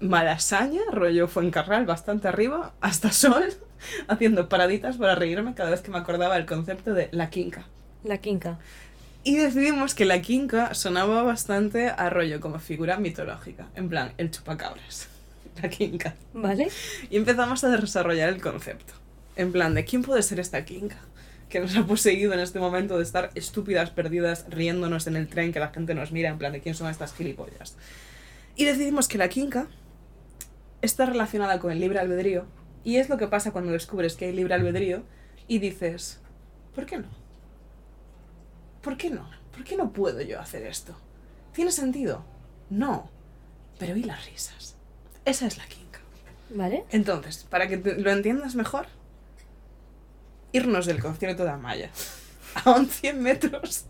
[0.00, 3.44] Malasaña, rollo Fuencarral, bastante arriba, hasta Sol,
[4.08, 7.66] haciendo paraditas para reírme cada vez que me acordaba el concepto de la quinca.
[8.04, 8.58] La quinca.
[9.22, 14.30] Y decidimos que la quinca sonaba bastante a rollo como figura mitológica, en plan, el
[14.30, 15.08] chupacabras.
[15.62, 16.14] La quinca.
[16.32, 16.68] ¿Vale?
[17.10, 18.94] Y empezamos a desarrollar el concepto.
[19.36, 20.98] En plan, de quién puede ser esta quinca
[21.48, 25.52] que nos ha poseído en este momento de estar estúpidas, perdidas, riéndonos en el tren,
[25.52, 27.76] que la gente nos mira, en plan, de quién son estas gilipollas.
[28.56, 29.66] Y decidimos que la quinca
[30.80, 32.46] está relacionada con el libre albedrío.
[32.84, 35.02] Y es lo que pasa cuando descubres que hay libre albedrío
[35.48, 36.20] y dices,
[36.74, 37.08] ¿por qué no?
[38.80, 39.28] ¿Por qué no?
[39.52, 40.96] ¿Por qué no puedo yo hacer esto?
[41.52, 42.24] ¿Tiene sentido?
[42.70, 43.10] No.
[43.78, 44.76] Pero ¿y las risas?
[45.24, 46.00] Esa es la quinca.
[46.50, 46.84] ¿Vale?
[46.90, 48.86] Entonces, para que lo entiendas mejor,
[50.52, 51.90] irnos del concierto de Amaya
[52.54, 53.86] a 11 metros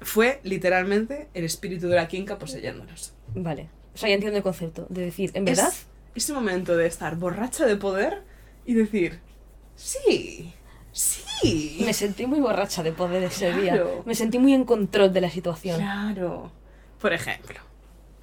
[0.00, 3.12] fue literalmente el espíritu de la quinca poseyéndonos.
[3.34, 3.68] Vale.
[3.94, 4.86] O sea, ya entiendo el concepto.
[4.88, 5.72] De decir, ¿en verdad?
[6.14, 8.22] Es ese momento de estar borracha de poder
[8.64, 9.20] y decir,
[9.74, 10.54] sí,
[10.92, 11.82] sí.
[11.84, 13.82] Me sentí muy borracha de poder ese día.
[14.04, 15.78] Me sentí muy en control de la situación.
[15.78, 16.52] Claro.
[17.00, 17.60] Por ejemplo,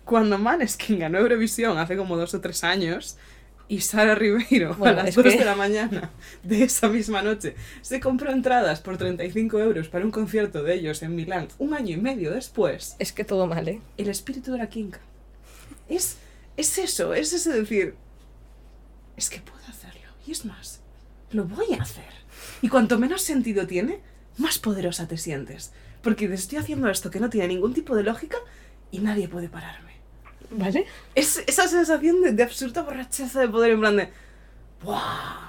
[0.06, 3.18] cuando Maneskin ganó Eurovisión hace como dos o tres años
[3.68, 6.12] y Sara Ribeiro Bueno, a las es 2 que- de la mañana
[6.44, 11.02] de esa misma noche se compró entradas por 35 euros para un concierto de ellos
[11.02, 13.82] en Milán un año y medio después, Es que todo mal, ¿eh?
[13.98, 15.00] el espíritu de la quinca.
[15.90, 16.18] Es,
[16.58, 17.96] es eso, es ese decir,
[19.18, 20.02] es que puedo hacerlo.
[20.28, 20.82] Y es más,
[21.32, 22.06] lo voy a hacer.
[22.62, 24.00] Y cuanto menos sentido tiene,
[24.38, 25.72] más poderosa te sientes.
[26.02, 28.38] Porque estoy haciendo esto que no tiene ningún tipo de lógica
[28.92, 29.95] y nadie puede pararme.
[30.52, 30.86] ¿Vale?
[31.16, 34.10] Es esa sensación de, de absoluta borracheza de poder en plan de...
[34.84, 35.46] ¡Buah!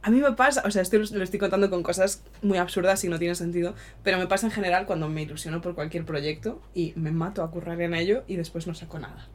[0.00, 3.08] A mí me pasa, o sea, esto lo estoy contando con cosas muy absurdas y
[3.08, 6.92] no tiene sentido, pero me pasa en general cuando me ilusiono por cualquier proyecto y
[6.96, 9.26] me mato a currar en ello y después no saco nada.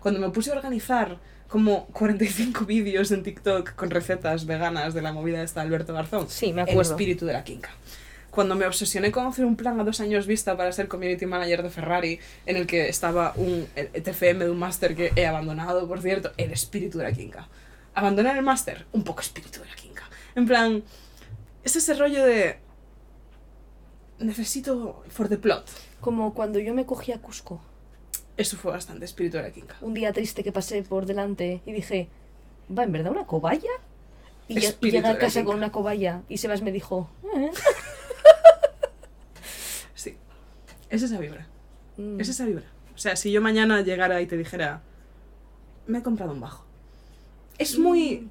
[0.00, 5.12] Cuando me puse a organizar como 45 vídeos en TikTok con recetas veganas de la
[5.12, 6.92] movida esta de Alberto Garzón, Sí, me el acuerdo.
[6.92, 7.70] espíritu de la quinca.
[8.34, 11.62] Cuando me obsesioné con hacer un plan a dos años vista para ser community manager
[11.62, 16.00] de Ferrari, en el que estaba un TFM de un máster que he abandonado, por
[16.02, 17.48] cierto, el espíritu de la quinca.
[17.94, 20.02] Abandonar el máster, un poco espíritu de la quinca.
[20.34, 20.82] En plan,
[21.62, 22.58] es ese rollo de...
[24.18, 25.68] Necesito for the plot.
[26.00, 27.60] Como cuando yo me cogí a Cusco.
[28.36, 29.76] Eso fue bastante espíritu de la quinca.
[29.80, 32.08] Un día triste que pasé por delante y dije,
[32.76, 33.70] ¿va en verdad una cobaya?
[34.48, 37.50] Y, lle- y llegué a casa con una cobaya y Sebas me dijo, "Eh".
[39.94, 40.16] Sí.
[40.94, 41.46] Es esa vibra.
[41.96, 42.20] Mm.
[42.20, 42.64] Es esa vibra.
[42.94, 44.82] O sea, si yo mañana llegara y te dijera,
[45.86, 46.64] me he comprado un bajo.
[47.58, 48.28] Es muy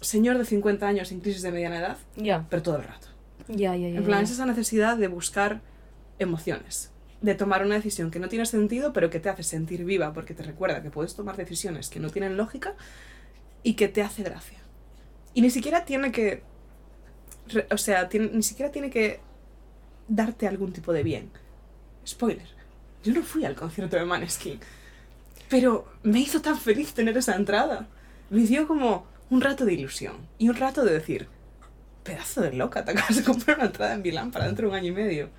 [0.00, 3.08] señor de 50 años en crisis de mediana edad, Ya, pero todo el rato.
[3.48, 3.98] ya, ya, ya.
[3.98, 5.60] En plan, es esa necesidad de buscar
[6.20, 10.12] emociones, de tomar una decisión que no tiene sentido, pero que te hace sentir viva,
[10.12, 12.74] porque te recuerda que puedes tomar decisiones que no tienen lógica
[13.64, 14.58] y que te hace gracia.
[15.34, 16.42] Y ni siquiera tiene que.
[17.70, 19.20] o sea, tiene- ni siquiera tiene que
[20.08, 21.30] darte algún tipo de bien.
[22.06, 22.46] Spoiler.
[23.04, 24.58] Yo no fui al concierto de Maneskin.
[25.48, 27.86] Pero me hizo tan feliz tener esa entrada.
[28.30, 30.16] Me dio como un rato de ilusión.
[30.38, 31.28] Y un rato de decir,
[32.02, 34.76] pedazo de loca, te acabas de comprar una entrada en Milán para dentro de un
[34.76, 35.30] año y medio.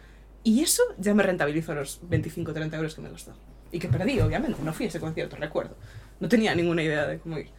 [0.44, 3.34] Y eso ya me rentabilizó los 25 o 30 euros que me costó.
[3.72, 4.62] Y que perdí, obviamente.
[4.64, 5.76] No fui a ese concierto, recuerdo.
[6.20, 7.50] No tenía ninguna idea de cómo ir.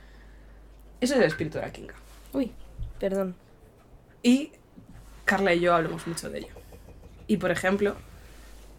[1.01, 1.95] Eso es el espíritu de la Kinga.
[2.33, 2.53] Uy,
[2.99, 3.35] perdón.
[4.23, 4.53] Y
[5.25, 6.60] Carla y yo hablamos mucho de ello.
[7.31, 7.95] Y por ejemplo,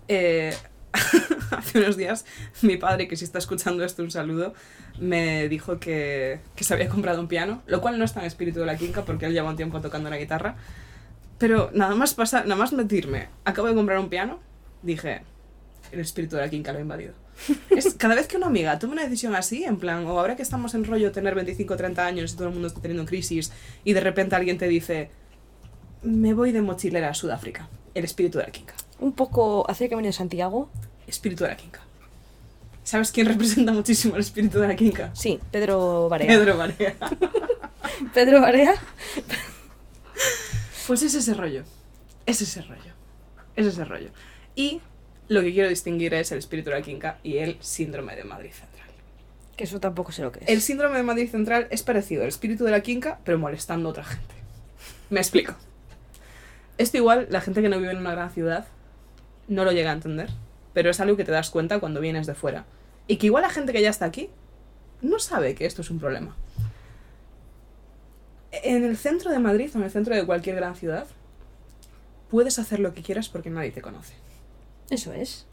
[0.10, 0.54] eh,
[1.52, 2.26] hace unos días
[2.62, 4.54] mi padre, que si está escuchando esto, un saludo,
[5.00, 8.60] me dijo que, que se había comprado un piano, lo cual no es tan espíritu
[8.60, 10.58] de la quinca porque él lleva un tiempo tocando la guitarra.
[11.38, 14.42] Pero nada más pasar, nada más metirme, acabo de comprar un piano,
[14.84, 15.22] dije,
[15.94, 17.14] el espíritu de la quinca lo ha invadido.
[17.70, 20.42] Es, cada vez que una amiga toma una decisión así, en plan, o ahora que
[20.42, 23.54] estamos en rollo tener 25 o 30 años y todo el mundo está teniendo crisis,
[23.86, 25.10] y de repente alguien te dice,
[26.04, 28.74] me voy de mochilera a Sudáfrica, el espíritu de la quinca.
[29.00, 30.70] Un poco hacia el camino de Santiago.
[31.08, 31.82] Espíritu de la quinca.
[32.84, 35.12] ¿Sabes quién representa muchísimo el espíritu de la quinca?
[35.14, 36.28] Sí, Pedro Barea.
[36.28, 36.96] Pedro Marea.
[38.14, 38.74] Pedro Barea.
[40.88, 41.64] Pues es ese rollo.
[42.26, 42.94] Es ese rollo.
[43.56, 44.10] Es ese rollo.
[44.56, 44.82] Y
[45.28, 48.52] lo que quiero distinguir es el espíritu de la quinca y el síndrome de Madrid
[48.52, 48.90] Central.
[49.56, 50.50] Que eso tampoco sé lo que es.
[50.50, 53.92] El síndrome de Madrid Central es parecido al espíritu de la quinca, pero molestando a
[53.92, 54.36] otra gente.
[55.10, 55.56] Me explico.
[56.82, 58.66] Esto igual, la gente que no vive en una gran ciudad
[59.48, 60.32] no lo llega a entender,
[60.74, 62.66] pero es algo que te das cuenta cuando vienes de fuera.
[63.06, 64.32] Y que igual la gente que ya está aquí
[65.00, 66.36] no sabe que esto es un problema.
[68.52, 71.06] En el centro de Madrid o en el centro de cualquier gran ciudad,
[72.32, 74.16] puedes hacer lo que quieras porque nadie te conoce.
[74.90, 75.46] Eso es.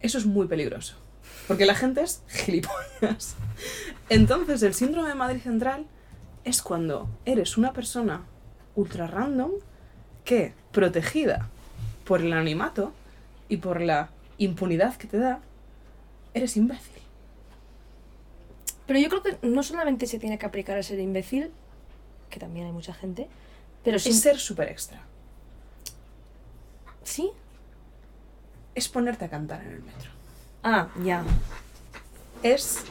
[0.00, 0.96] Eso es muy peligroso.
[1.46, 3.36] Porque la gente es gilipollas.
[4.08, 5.86] Entonces, el síndrome de Madrid Central
[6.42, 8.24] es cuando eres una persona
[8.74, 9.52] ultra random
[10.26, 11.48] que, protegida
[12.04, 12.92] por el anonimato
[13.48, 15.40] y por la impunidad que te da,
[16.34, 17.02] eres imbécil.
[18.86, 21.50] Pero yo creo que no solamente se tiene que aplicar a ser imbécil,
[22.28, 23.28] que también hay mucha gente,
[23.82, 24.10] pero sí.
[24.10, 25.00] Es ser súper extra.
[27.02, 27.30] ¿Sí?
[28.74, 30.10] Es ponerte a cantar en el metro.
[30.62, 31.24] Ah, ya.
[32.42, 32.82] Es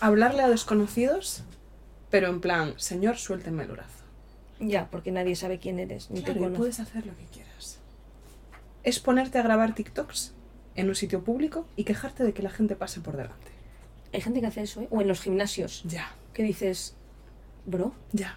[0.00, 1.44] hablarle a desconocidos,
[2.10, 3.99] pero en plan, señor, suélteme el brazo.
[4.60, 6.58] Ya, porque nadie sabe quién eres, ni te Claro, conoce.
[6.58, 7.78] puedes hacer lo que quieras.
[8.82, 10.32] Es ponerte a grabar TikToks
[10.76, 13.50] en un sitio público y quejarte de que la gente pase por delante.
[14.12, 14.88] Hay gente que hace eso, ¿eh?
[14.90, 15.82] O en los gimnasios.
[15.84, 16.94] Ya, Que dices,
[17.66, 18.36] bro, ya.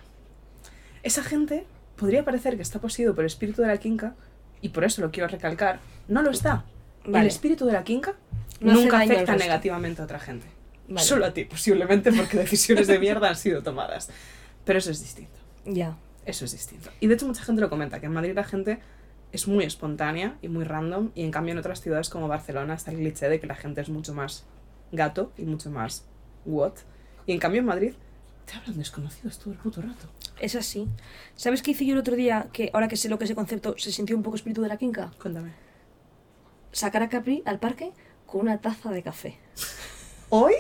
[1.04, 1.66] Esa gente
[1.96, 4.16] podría parecer que está poseído por el espíritu de la quinca,
[4.62, 6.66] y por eso lo quiero recalcar, no lo está.
[7.06, 7.20] Vale.
[7.22, 8.14] El espíritu de la quinca
[8.62, 10.48] No nunca afecta negativamente a otra gente.
[10.88, 11.06] Vale.
[11.06, 14.10] Solo a ti, posiblemente, porque decisiones de mierda han sido tomadas.
[14.66, 15.38] Pero eso es distinto.
[15.66, 15.98] ya.
[16.26, 16.90] Eso es distinto.
[17.00, 18.80] Y de hecho mucha gente lo comenta, que en Madrid la gente
[19.32, 22.92] es muy espontánea y muy random, y en cambio en otras ciudades como Barcelona está
[22.92, 24.46] el cliché de que la gente es mucho más
[24.92, 26.06] gato y mucho más
[26.46, 26.74] what.
[27.26, 27.94] Y en cambio en Madrid
[28.46, 30.08] te hablan desconocidos todo el puto rato.
[30.40, 30.88] Es así.
[31.36, 32.48] ¿Sabes qué hice yo el otro día?
[32.54, 34.68] Que ahora que sé lo que es ese concepto, se sintió un poco espíritu de
[34.68, 35.12] la quinca.
[35.22, 35.52] Cuéntame.
[36.72, 37.92] Sacar a Capri al parque
[38.26, 39.38] con una taza de café.
[40.30, 40.56] ¿Hoy?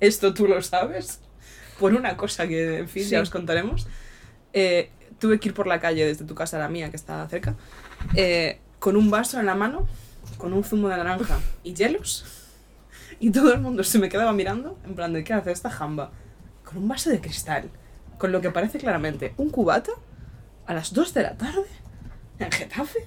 [0.00, 1.20] ¿Esto tú lo sabes?
[1.78, 3.10] Por una cosa que, en fin, Sí.
[3.10, 3.86] ya os contaremos.
[4.54, 7.28] Eh, tuve que ir por la calle desde tu casa a la mía, que está
[7.28, 7.56] cerca,
[8.14, 9.86] eh, con un vaso en la mano,
[10.38, 12.24] con un zumo de naranja y hielos.
[13.20, 16.12] Y todo el mundo se me quedaba mirando, en plan de qué hace esta jamba.
[16.64, 17.68] Con un vaso de cristal,
[18.18, 19.92] con lo que parece claramente un cubata,
[20.66, 21.66] a las 2 de la tarde,
[22.38, 23.00] en Getafe.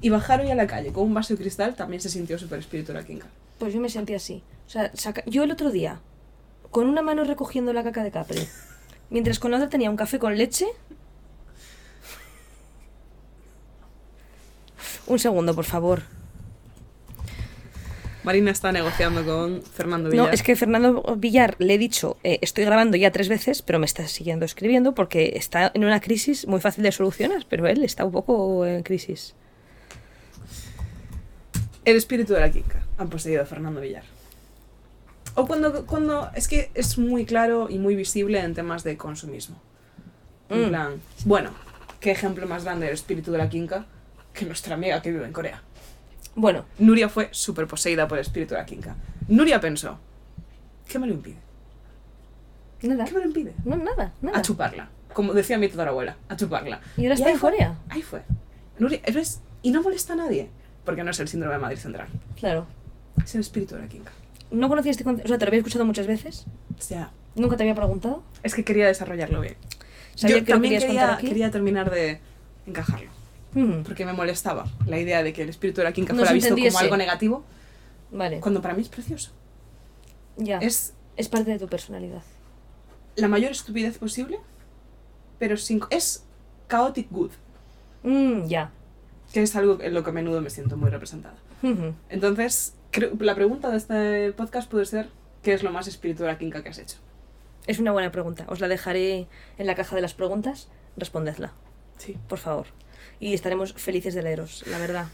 [0.00, 2.58] Y bajar hoy a la calle con un vaso de cristal también se sintió super
[2.58, 3.26] espíritu la quinca.
[3.58, 4.42] Pues yo me sentí así.
[4.66, 4.92] O sea,
[5.26, 6.00] yo el otro día,
[6.70, 8.46] con una mano recogiendo la caca de Capri,
[9.10, 10.66] mientras con la otra tenía un café con leche.
[15.06, 16.02] Un segundo, por favor.
[18.26, 20.26] Marina está negociando con Fernando Villar.
[20.26, 23.78] No, es que Fernando Villar le he dicho, eh, estoy grabando ya tres veces, pero
[23.78, 27.84] me está siguiendo escribiendo porque está en una crisis muy fácil de solucionar, pero él
[27.84, 29.36] está un poco en crisis.
[31.84, 34.02] El espíritu de la Kika han poseído a Fernando Villar.
[35.36, 36.30] O cuando, cuando.
[36.34, 39.56] Es que es muy claro y muy visible en temas de consumismo.
[40.48, 40.68] En Mm.
[40.68, 41.00] plan.
[41.24, 41.50] Bueno,
[42.00, 43.86] ¿qué ejemplo más grande del espíritu de la Kinka
[44.32, 45.62] que nuestra amiga que vive en Corea?
[46.34, 48.96] Bueno, Nuria fue súper poseída por el espíritu de la Kinka.
[49.28, 49.98] Nuria pensó:
[50.88, 51.36] ¿qué me lo impide?
[52.82, 53.04] nada.
[53.04, 53.54] ¿Qué me lo impide?
[53.64, 54.38] No, nada, nada.
[54.38, 54.88] A chuparla.
[55.12, 56.80] Como decía mi tatarabuela, a chuparla.
[56.96, 57.50] Y ahora está en fue.
[57.52, 57.74] Corea.
[57.88, 58.22] Ahí fue.
[58.78, 59.40] Nuria, ¿ves?
[59.62, 60.48] Y no molesta a nadie.
[60.84, 62.06] Porque no es el síndrome de Madrid Central.
[62.38, 62.66] Claro.
[63.24, 64.12] Es el espíritu de la Kinka.
[64.50, 65.26] ¿No conocías este concepto?
[65.26, 66.46] O sea, te lo había escuchado muchas veces.
[66.78, 68.22] Sea, Nunca te había preguntado.
[68.42, 69.56] es que quería desarrollarlo bien.
[70.14, 72.20] Sabía Yo que también quería, quería terminar de
[72.66, 73.10] encajarlo.
[73.52, 76.54] Mm, Porque me molestaba la idea de que el espíritu de la No fuera visto
[76.54, 77.44] como algo negativo,
[78.10, 78.40] Vale.
[78.40, 79.32] cuando para mí es precioso.
[80.36, 80.58] Ya.
[80.58, 82.22] Es Es parte de tu personalidad.
[83.16, 84.38] la mayor estupidez posible,
[85.38, 85.80] pero sin...
[85.90, 86.24] Es
[86.70, 87.30] chaotic good.
[88.02, 88.70] Mm, ya.
[89.32, 91.36] que es algo en lo que a menudo me siento muy representada.
[92.10, 95.08] Entonces, creo- la pregunta de este podcast puede ser,
[95.42, 96.96] ¿qué es lo más espiritual Kinka que has hecho?
[97.66, 98.44] Es una buena pregunta.
[98.48, 99.26] Os la dejaré
[99.58, 100.68] en la caja de las preguntas.
[100.96, 101.52] Respondedla,
[101.98, 102.16] Sí.
[102.28, 102.66] por favor.
[103.20, 105.06] Y estaremos felices de leeros, la verdad.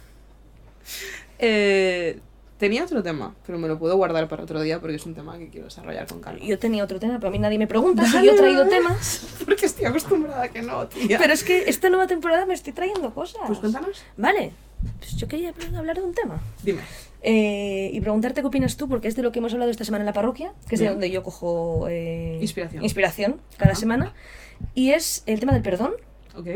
[1.39, 2.20] Eh,
[2.62, 5.36] tenía otro tema, pero me lo puedo guardar para otro día porque es un tema
[5.36, 6.38] que quiero desarrollar con calma.
[6.44, 9.26] Yo tenía otro tema, pero a mí nadie me pregunta si yo he traído temas.
[9.44, 11.18] Porque estoy acostumbrada a que no, tía.
[11.18, 13.42] Pero es que esta nueva temporada me estoy trayendo cosas.
[13.48, 14.04] Pues cuéntanos.
[14.16, 14.52] Vale,
[15.00, 16.40] pues yo quería hablar de un tema.
[16.62, 16.82] Dime.
[17.24, 20.02] Eh, y preguntarte qué opinas tú, porque es de lo que hemos hablado esta semana
[20.02, 22.84] en la parroquia, que es de donde yo cojo eh, Inspiración.
[22.84, 23.80] inspiración cada Ajá.
[23.80, 24.14] semana.
[24.74, 25.94] Y es el tema del perdón
[26.38, 26.46] Ok.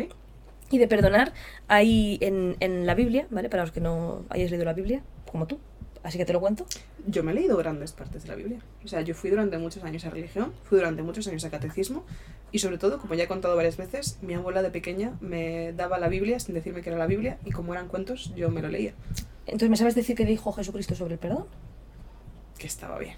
[0.70, 1.32] y de perdonar.
[1.66, 3.48] Hay en, en la Biblia, ¿vale?
[3.48, 5.02] Para los que no hayáis leído la Biblia,
[5.32, 5.58] como tú.
[6.06, 6.66] Así que te lo cuento.
[7.08, 8.60] Yo me he leído grandes partes de la Biblia.
[8.84, 12.04] O sea, yo fui durante muchos años a religión, fui durante muchos años a catecismo
[12.52, 15.98] y sobre todo, como ya he contado varias veces, mi abuela de pequeña me daba
[15.98, 18.68] la Biblia sin decirme que era la Biblia y como eran cuentos, yo me lo
[18.68, 18.94] leía.
[19.46, 21.46] Entonces, ¿me sabes decir qué dijo Jesucristo sobre el perdón?
[22.56, 23.16] Que estaba bien.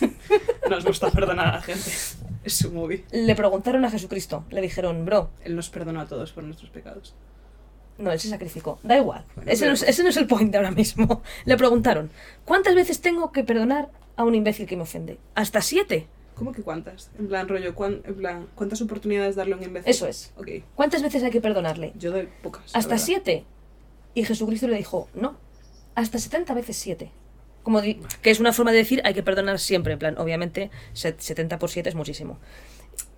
[0.70, 1.90] Nos gusta perdonar a la gente.
[2.44, 3.04] Es su movie.
[3.12, 7.14] Le preguntaron a Jesucristo, le dijeron, bro, Él nos perdonó a todos por nuestros pecados.
[7.98, 8.78] No, él se sacrificó.
[8.82, 9.24] Da igual.
[9.46, 11.22] Ese, no es, ese no es el point ahora mismo.
[11.44, 12.10] Le preguntaron,
[12.44, 15.18] ¿cuántas veces tengo que perdonar a un imbécil que me ofende?
[15.34, 16.06] ¿Hasta siete?
[16.34, 17.10] ¿Cómo que cuántas?
[17.18, 19.90] En plan, rollo, cuán- en plan, ¿cuántas oportunidades darle a un imbécil?
[19.90, 20.32] Eso es.
[20.36, 21.92] Ok, ¿Cuántas veces hay que perdonarle?
[21.98, 22.76] yo doy pocas.
[22.76, 23.44] ¿Hasta siete?
[24.12, 25.36] Y Jesucristo le dijo, no,
[25.94, 27.10] hasta 70 veces siete.
[27.66, 29.94] Como di- que es una forma de decir, hay que perdonar siempre.
[29.94, 32.38] En plan, obviamente, set- 70 por 7 es muchísimo.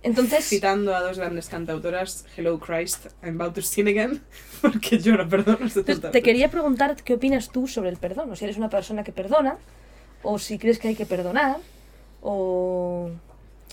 [0.01, 4.23] Entonces, Citando a dos grandes cantautoras, Hello Christ, I'm about to sin again,
[4.63, 8.31] porque yo no perdono entonces, 70 te quería preguntar qué opinas tú sobre el perdón.
[8.31, 9.59] O si eres una persona que perdona,
[10.23, 11.57] o si crees que hay que perdonar,
[12.23, 13.11] o...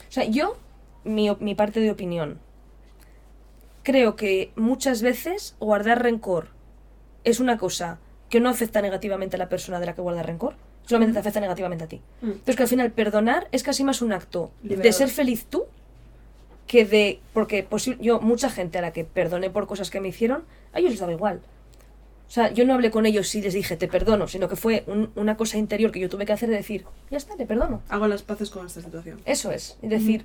[0.08, 0.58] O sea, yo,
[1.04, 2.38] mi, mi parte de opinión,
[3.82, 6.48] creo que muchas veces guardar rencor
[7.24, 7.98] es una cosa
[8.28, 10.54] que no afecta negativamente a la persona de la que guarda rencor,
[10.86, 12.00] solamente te afecta negativamente a ti.
[12.22, 12.30] Mm.
[12.30, 15.64] Pero es que al final perdonar es casi más un acto de ser feliz tú
[16.66, 17.20] que de...
[17.32, 17.66] Porque
[18.00, 21.00] yo, mucha gente a la que perdoné por cosas que me hicieron, a ellos les
[21.00, 21.40] daba igual.
[22.28, 24.82] O sea, yo no hablé con ellos y les dije, te perdono, sino que fue
[24.88, 27.82] un- una cosa interior que yo tuve que hacer de decir, ya está, te perdono.
[27.88, 29.20] Hago las paces con esta situación.
[29.26, 30.24] Eso es, es decir,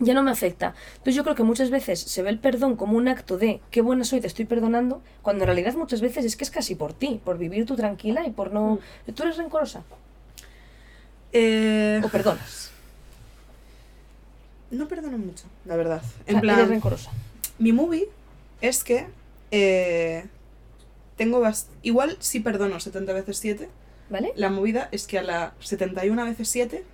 [0.00, 0.74] ya no me afecta.
[0.92, 3.80] Entonces yo creo que muchas veces se ve el perdón como un acto de qué
[3.82, 6.92] buena soy, te estoy perdonando, cuando en realidad muchas veces es que es casi por
[6.92, 8.78] ti, por vivir tú tranquila y por no...
[9.14, 9.82] Tú eres rencorosa
[11.32, 12.70] Eh, o perdonas.
[14.70, 16.02] no perdono mucho, la verdad.
[16.02, 17.10] O En sea, plan, eres rencorosa.
[17.58, 18.08] mi movie
[18.60, 19.06] es que
[19.50, 20.24] eh,
[21.16, 23.68] tengo bast- Igual sí perdono 70 veces 7.
[24.10, 24.32] ¿Vale?
[24.36, 26.84] La movida es que a la 71 veces 7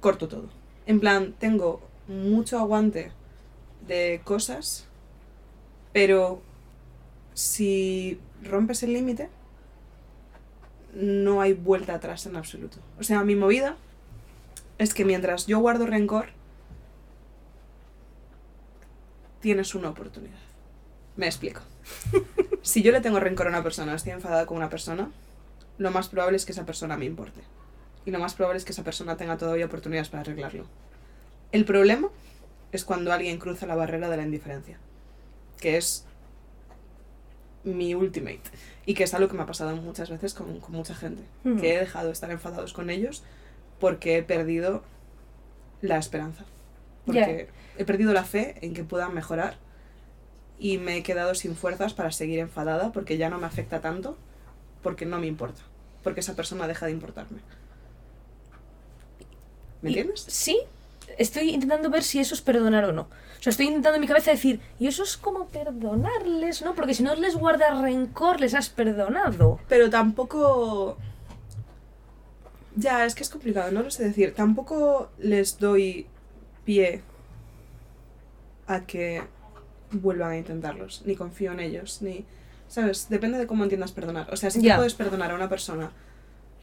[0.00, 0.48] corto todo.
[0.86, 3.12] En plan, tengo mucho aguante
[3.86, 4.86] de cosas,
[5.92, 6.42] pero
[7.34, 9.28] si rompes el límite,
[10.94, 12.78] no hay vuelta atrás en absoluto.
[12.98, 13.76] O sea, mi movida
[14.78, 16.30] es que mientras yo guardo rencor,
[19.40, 20.38] tienes una oportunidad.
[21.16, 21.60] Me explico.
[22.62, 25.10] si yo le tengo rencor a una persona, estoy enfadada con una persona,
[25.78, 27.40] lo más probable es que esa persona me importe.
[28.04, 30.66] Y lo más probable es que esa persona tenga todavía oportunidades para arreglarlo.
[31.52, 32.08] El problema
[32.72, 34.78] es cuando alguien cruza la barrera de la indiferencia,
[35.60, 36.06] que es
[37.64, 38.42] mi ultimate.
[38.86, 41.22] Y que es algo que me ha pasado muchas veces con, con mucha gente.
[41.60, 43.22] Que he dejado de estar enfadados con ellos
[43.78, 44.82] porque he perdido
[45.80, 46.44] la esperanza.
[47.06, 49.56] Porque he perdido la fe en que puedan mejorar
[50.58, 54.16] y me he quedado sin fuerzas para seguir enfadada porque ya no me afecta tanto
[54.82, 55.62] porque no me importa.
[56.02, 57.40] Porque esa persona deja de importarme.
[59.82, 60.24] ¿Me Y- entiendes?
[60.28, 60.58] Sí,
[61.18, 63.02] estoy intentando ver si eso es perdonar o no.
[63.02, 66.74] O sea, estoy intentando en mi cabeza decir, y eso es como perdonarles, ¿no?
[66.74, 69.58] Porque si no les guardas rencor, les has perdonado.
[69.68, 70.96] Pero tampoco...
[72.76, 74.32] Ya, es que es complicado, no lo sé decir.
[74.34, 76.06] Tampoco les doy
[76.64, 77.02] pie
[78.66, 79.22] a que
[79.90, 81.02] vuelvan a intentarlos.
[81.04, 82.24] Ni confío en ellos, ni...
[82.68, 83.08] ¿Sabes?
[83.10, 84.32] Depende de cómo entiendas perdonar.
[84.32, 84.76] O sea, si Ya.
[84.76, 85.90] puedes perdonar a una persona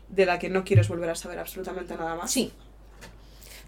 [0.07, 2.31] de la que no quieres volver a saber absolutamente nada más.
[2.31, 2.51] Sí.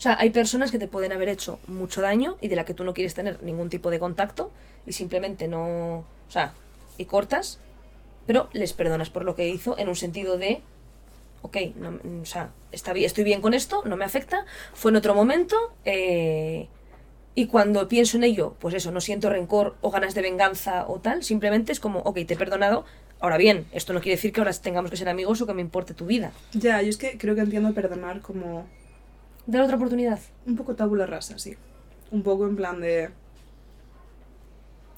[0.01, 2.73] O sea, hay personas que te pueden haber hecho mucho daño y de la que
[2.73, 4.49] tú no quieres tener ningún tipo de contacto
[4.87, 5.97] y simplemente no...
[5.99, 6.55] O sea,
[6.97, 7.59] y cortas,
[8.25, 10.63] pero les perdonas por lo que hizo en un sentido de...
[11.43, 14.43] Ok, no, o sea, está estoy bien con esto, no me afecta,
[14.73, 16.67] fue en otro momento, eh,
[17.35, 20.99] y cuando pienso en ello, pues eso, no siento rencor o ganas de venganza o
[20.99, 22.85] tal, simplemente es como, ok, te he perdonado,
[23.19, 25.61] ahora bien, esto no quiere decir que ahora tengamos que ser amigos o que me
[25.61, 26.31] importe tu vida.
[26.53, 28.65] Ya, yo es que creo que entiendo perdonar como
[29.47, 30.19] Dar otra oportunidad.
[30.45, 31.57] un poco tabula rasa, sí.
[32.11, 33.09] Un poco en plan de...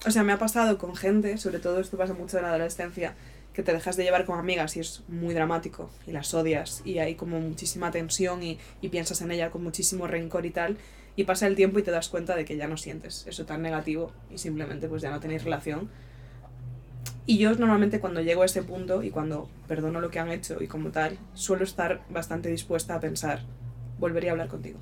[0.06, 3.14] O sea, me ha pasado con gente, sobre todo esto pasa mucho en la adolescencia,
[3.54, 6.98] que te dejas de llevar con amigas y es muy dramático y las odias y
[6.98, 10.76] hay como muchísima tensión y, y piensas en ella con muchísimo rencor y tal.
[11.16, 13.62] Y pasa el tiempo y te das cuenta de que ya no sientes eso tan
[13.62, 15.88] negativo y simplemente pues ya no tenéis relación.
[17.26, 20.62] Y yo normalmente cuando llego a ese punto y cuando perdono lo que han hecho
[20.62, 23.40] y como tal, suelo estar bastante dispuesta a pensar,
[24.04, 24.78] volvería a hablar contigo.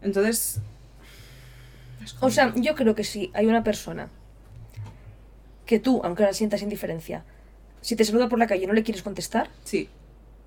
[0.00, 0.60] Entonces...
[2.02, 4.08] es O sea, yo creo que si hay una persona
[5.66, 7.24] que tú, aunque ahora sientas indiferencia,
[7.82, 9.88] si te saluda por la calle y no le quieres contestar, Sí,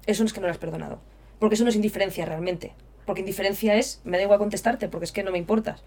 [0.08, 1.00] eso no es que no lo has perdonado.
[1.40, 2.74] Porque eso no es indiferencia realmente.
[3.06, 5.84] Porque indiferencia es, me da igual contestarte, porque es que no me importas.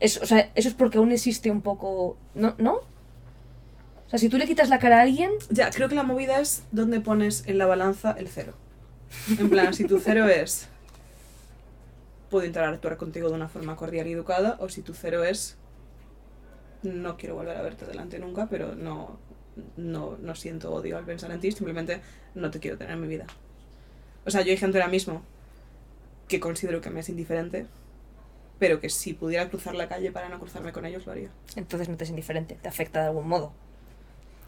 [0.00, 2.18] Es, o sea, eso es porque aún existe un poco...
[2.34, 2.54] ¿No?
[2.58, 2.74] ¿No?
[2.74, 6.40] O sea, si tú le quitas la cara a alguien, Ya, creo que la movida
[6.40, 8.52] es donde pones en la balanza el cero.
[9.38, 10.68] En plan, si tu cero es.
[12.30, 15.56] Puedo interactuar contigo de una forma cordial y educada, o si tu cero es.
[16.82, 19.18] No quiero volver a verte delante nunca, pero no,
[19.76, 22.00] no, no siento odio al pensar en ti, simplemente
[22.34, 23.26] no te quiero tener en mi vida.
[24.24, 25.22] O sea, yo hay gente ahora mismo
[26.28, 27.66] que considero que me es indiferente,
[28.58, 31.30] pero que si pudiera cruzar la calle para no cruzarme con ellos, lo haría.
[31.56, 33.52] entonces no te es indiferente, te afecta de algún modo.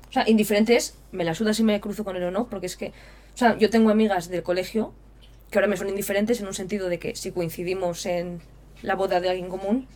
[0.08, 2.66] O sea, indiferente es, me la suda si me cruzo con él o no, porque
[2.66, 2.92] es que,
[3.38, 4.92] o sea, yo tengo amigas del colegio
[5.48, 8.40] que ahora me son indiferentes en un sentido de que si coincidimos en
[8.82, 9.86] la boda de alguien común,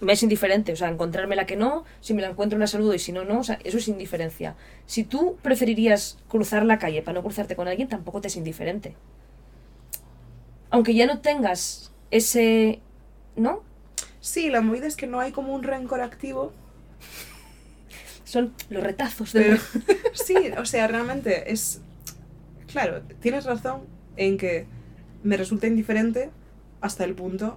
[0.00, 2.92] me es indiferente, o sea, encontrarme la que no, si me la encuentro la saludo
[2.92, 4.56] y si no, no, o sea, eso es indiferencia.
[4.84, 8.94] Si tú preferirías cruzar la calle para no cruzarte con alguien, tampoco te es indiferente.
[10.68, 12.82] Aunque ya no tengas ese,
[13.36, 13.62] ¿no?
[14.20, 16.52] Sí, la movida es que no hay como un rencor activo,
[18.24, 19.40] Son los retazos de...
[19.40, 19.58] Pero,
[20.12, 21.80] sí, o sea, realmente es.
[22.74, 23.82] Claro, tienes razón
[24.16, 24.66] en que
[25.22, 26.30] me resulta indiferente
[26.80, 27.56] hasta el punto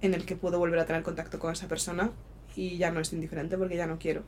[0.00, 2.12] en el que puedo volver a tener contacto con esa persona
[2.54, 4.22] y ya no es indiferente porque ya no quiero.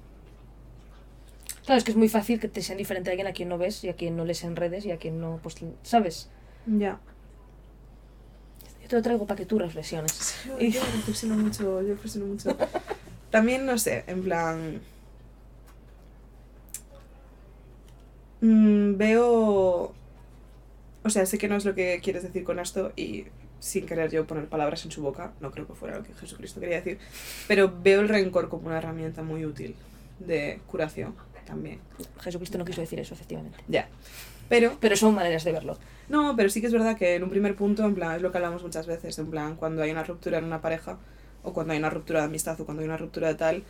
[1.64, 3.56] Claro, es que es muy fácil que te sea indiferente a alguien a quien no
[3.56, 6.28] ves y a quien no les en redes y a quien no, pues, ¿sabes?
[6.66, 6.98] Ya.
[8.82, 10.40] Yo te lo traigo para que tú reflexiones.
[10.44, 12.56] Yo, yo reflexiono mucho, yo reflexiono mucho.
[13.30, 14.80] También, no sé, en plan...
[18.40, 19.94] mm, veo...
[21.06, 23.26] O sea, sé que no es lo que quieres decir con esto y
[23.60, 26.60] sin querer yo poner palabras en su boca, no creo que fuera lo que Jesucristo
[26.60, 26.98] quería decir,
[27.48, 29.74] pero veo el rencor como una herramienta muy útil
[30.18, 31.14] de curación
[31.46, 31.78] también.
[32.20, 33.58] Jesucristo no quiso decir eso, efectivamente.
[33.68, 33.88] Ya.
[34.48, 35.78] Pero Pero son maneras de verlo.
[36.08, 38.30] no, pero sí que es verdad que en un primer punto, en plan, es lo
[38.30, 40.98] que hablamos muchas veces, en plan, cuando hay una ruptura en una pareja,
[41.42, 43.64] o cuando hay una ruptura de amistad, o cuando hay una ruptura de tal,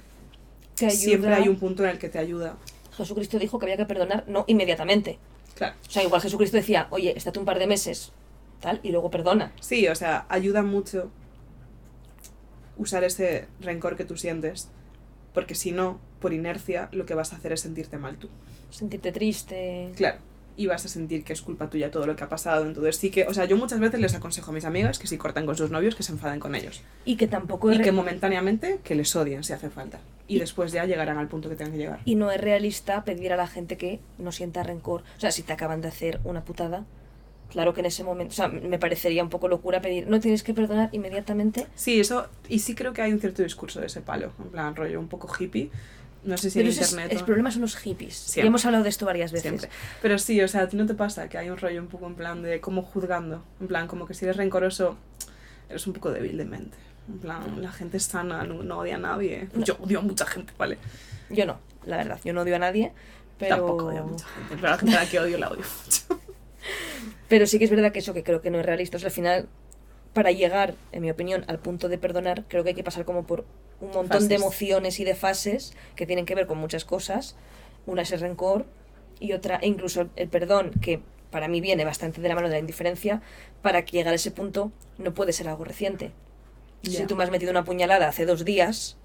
[0.74, 2.56] siempre hay un punto en el que te ayuda.
[2.96, 5.18] Jesucristo dijo que había que perdonar, no inmediatamente.
[5.56, 5.74] Claro.
[5.86, 8.12] O sea, igual Jesucristo decía, oye, estate un par de meses,
[8.60, 9.52] tal, y luego perdona.
[9.60, 11.10] Sí, o sea, ayuda mucho
[12.76, 14.68] usar ese rencor que tú sientes,
[15.32, 18.28] porque si no, por inercia, lo que vas a hacer es sentirte mal tú.
[18.70, 19.92] Sentirte triste.
[19.96, 20.18] Claro.
[20.58, 22.64] Y vas a sentir que es culpa tuya todo lo que ha pasado.
[22.66, 25.18] Entonces sí que, o sea, yo muchas veces les aconsejo a mis amigas que si
[25.18, 26.80] cortan con sus novios, que se enfaden con ellos.
[27.04, 29.98] Y que tampoco Y que momentáneamente que les odien si hace falta.
[30.28, 32.00] Y Y- después ya llegarán al punto que tengan que llegar.
[32.04, 35.02] y no es realista pedir a la gente que no sienta rencor.
[35.16, 36.84] O sea, si te acaban de hacer una putada,
[37.50, 40.42] claro que en ese momento, o sea, me parecería un poco locura pedir, no tienes
[40.42, 41.66] que perdonar inmediatamente.
[41.74, 44.74] Sí, eso, y sí creo que hay un cierto discurso de ese palo, en plan
[44.74, 45.70] rollo un poco hippie.
[46.26, 47.12] No sé si Pero en ese es- internet.
[47.16, 48.14] el o- problema son los hippies.
[48.16, 48.46] Siempre.
[48.46, 49.48] Y hemos hablado de esto varias veces.
[49.60, 49.70] Siempre.
[50.02, 52.06] Pero sí, o sea, a ti no te pasa que hay un rollo un poco
[52.06, 53.42] en plan de como juzgando.
[53.60, 54.96] En plan, como que si eres rencoroso,
[55.70, 56.76] eres un poco débil de mente.
[57.08, 59.48] En plan, la gente es sana, no, no odia a nadie.
[59.54, 59.64] No.
[59.64, 60.76] Yo odio a mucha gente, ¿vale?
[61.30, 62.92] Yo no, la verdad, yo no odio a nadie,
[63.38, 63.56] pero...
[63.56, 66.20] Tampoco odio a mucha gente, pero la gente a la que odio la odio mucho.
[67.28, 68.96] Pero sí que es verdad que eso que creo que no es realista.
[68.96, 69.48] O sea, al final,
[70.12, 73.26] para llegar, en mi opinión, al punto de perdonar, creo que hay que pasar como
[73.26, 73.44] por
[73.80, 77.36] un montón de emociones y de fases que tienen que ver con muchas cosas.
[77.86, 78.66] Una es el rencor
[79.20, 81.00] y otra, e incluso el perdón, que
[81.30, 83.20] para mí viene bastante de la mano de la indiferencia,
[83.62, 86.12] para que llegar a ese punto no puede ser algo reciente.
[86.82, 87.06] Si Ya.
[87.06, 88.96] tú me has metido una puñalada hace dos días,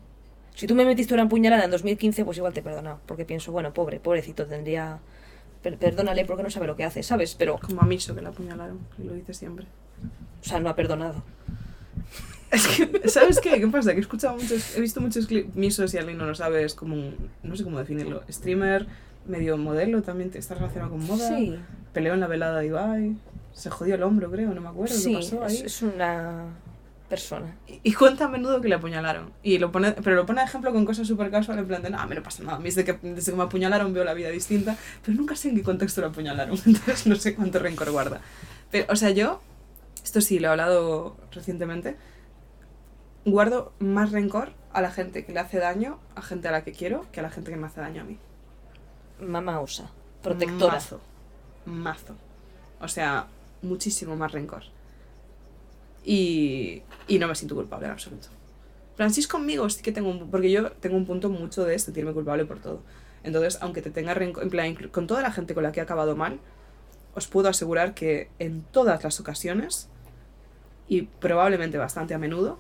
[0.55, 3.51] si tú me metiste una puñalada en 2015, pues igual te he perdonado, porque pienso,
[3.51, 4.99] bueno, pobre, pobrecito, tendría...
[5.63, 7.35] per- perdónale porque no sabe lo que hace, ¿sabes?
[7.35, 9.65] Pero, Como a Miso, que la apuñalaron, y lo dice siempre.
[10.41, 11.23] o sea, no ha perdonado.
[12.51, 13.59] Es que, ¿sabes qué?
[13.59, 13.91] ¿Qué pasa?
[13.91, 16.73] Que he escuchado muchos, he visto muchos clips, Miso, si alguien no lo sabe, es
[16.73, 18.87] como un, no sé cómo definirlo, streamer,
[19.25, 21.29] medio modelo, también te- está relacionado con moda.
[21.29, 21.55] Sí,
[21.93, 23.15] Peleó en la velada de Ibai,
[23.53, 25.61] se jodió el hombro, creo, no me acuerdo sí, qué pasó ahí.
[25.65, 26.43] es, una
[27.09, 27.55] persona.
[27.67, 29.31] Y- Y cuenta a menudo que le apuñalaron.
[29.43, 31.89] Y lo pone, pero lo pone de ejemplo con cosas súper casual, en plan de,
[31.89, 32.55] no, a mí no pasa nada.
[32.57, 35.49] A mí desde que, desde que me apuñalaron veo la vida distinta, pero nunca sé
[35.49, 36.57] en qué contexto lo apuñalaron.
[36.65, 38.21] Entonces no sé cuánto rencor guarda.
[38.71, 39.41] Pero, o sea, yo,
[40.03, 41.97] esto sí, lo he hablado recientemente,
[43.25, 46.71] guardo más rencor a la gente que le hace daño, a gente a la que
[46.71, 48.17] quiero, que a la gente que me hace daño a mí.
[49.19, 49.89] Mamá osa.
[50.23, 50.73] Protectora.
[50.73, 50.99] Mazo.
[51.65, 52.15] Mazo.
[52.79, 53.27] O sea,
[53.61, 54.63] muchísimo más rencor.
[56.03, 58.29] Y, y no me siento culpable en absoluto.
[58.95, 60.31] Francis conmigo sí que tengo un...
[60.31, 62.81] Porque yo tengo un punto mucho de sentirme culpable por todo.
[63.23, 64.43] Entonces, aunque te tenga rencor...
[64.43, 66.39] En plan, inclu- con toda la gente con la que he acabado mal,
[67.13, 69.89] os puedo asegurar que en todas las ocasiones,
[70.87, 72.57] y probablemente bastante a menudo,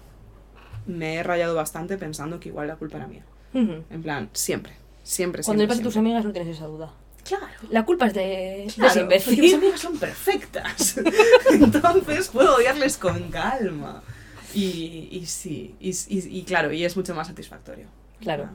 [0.85, 3.23] me he rayado bastante pensando que igual la culpa era mía.
[3.53, 4.73] En plan, siempre.
[5.03, 6.91] Siempre, Cuando siempre, tus amigas no tienes esa duda.
[7.23, 7.45] Claro.
[7.69, 9.33] La culpa es de, de Claro, imbécil.
[9.35, 10.95] porque mis amigas son perfectas.
[11.51, 14.01] Entonces puedo odiarles con calma.
[14.53, 17.87] Y, y sí, y, y- y claro, y es mucho más satisfactorio.
[18.19, 18.49] Claro.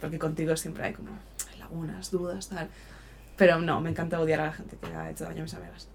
[0.00, 1.10] Porque contigo siempre hay como
[1.58, 2.68] lagunas, dudas, tal.
[3.36, 5.88] Pero no, me encanta odiar a la gente que ha hecho daño a mis amigas.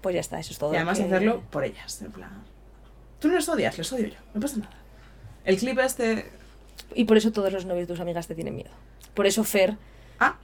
[0.00, 0.72] Pues ya está, eso es todo.
[0.72, 2.30] Y además que- hacerlo por ellas, en plan...
[3.22, 4.72] Tú no les odias, les odio yo, no pasa nada.
[5.44, 6.30] El clip este...
[6.94, 8.70] Y por eso todos los novios de tus amigas te tienen miedo.
[9.14, 9.76] Por eso Fer,
[10.20, 10.36] Ah,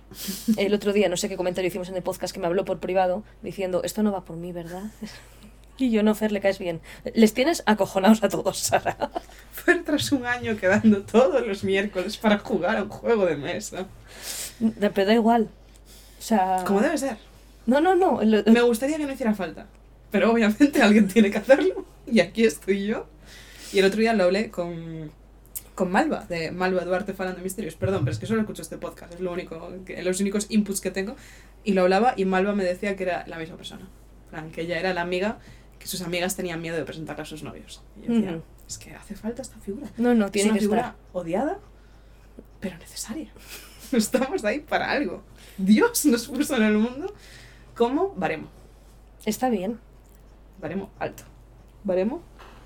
[0.56, 2.78] el otro día, no sé qué comentario hicimos en el podcast que me habló por
[2.80, 4.84] privado, diciendo, esto no va por mí, ¿verdad?
[5.80, 6.80] Y yo no, Fer, le caes bien.
[7.14, 8.96] Les tienes acojonados a todos, Sara.
[9.52, 13.86] fue tras un año quedando todos los miércoles para jugar a un juego de mesa.
[14.80, 15.48] Pero da igual.
[16.18, 16.64] O sea...
[16.66, 17.18] Como debe ser.
[17.66, 18.20] No, no, no.
[18.24, 19.66] lo- Me gustaría que no hiciera falta.
[20.10, 21.84] Pero obviamente alguien tiene que hacerlo.
[22.12, 23.06] Y aquí estoy yo.
[23.72, 25.10] Y el otro día lo hablé con,
[25.74, 27.74] con Malva, de Malva Duarte Falan de Misterios.
[27.74, 29.14] Perdón, pero es que solo escucho este podcast.
[29.14, 31.16] Es lo único que, los únicos inputs que tengo.
[31.64, 33.88] Y lo hablaba y Malva me decía que era la misma persona.
[34.30, 35.38] Plan, que ella era la amiga
[35.78, 37.82] que sus amigas tenían miedo de presentarle a sus novios.
[38.02, 38.42] Y yo decía, Ujú.
[38.66, 39.88] es que hace falta esta figura.
[39.96, 40.96] No, no, es tiene una que figura estar.
[41.12, 41.58] odiada,
[42.60, 43.32] pero necesaria.
[43.92, 45.22] Estamos ahí para algo.
[45.56, 47.14] Dios nos puso en el mundo
[47.76, 48.48] como baremo.
[49.24, 49.78] Está bien.
[50.60, 51.22] Baremo alto.
[51.84, 52.20] Baremo.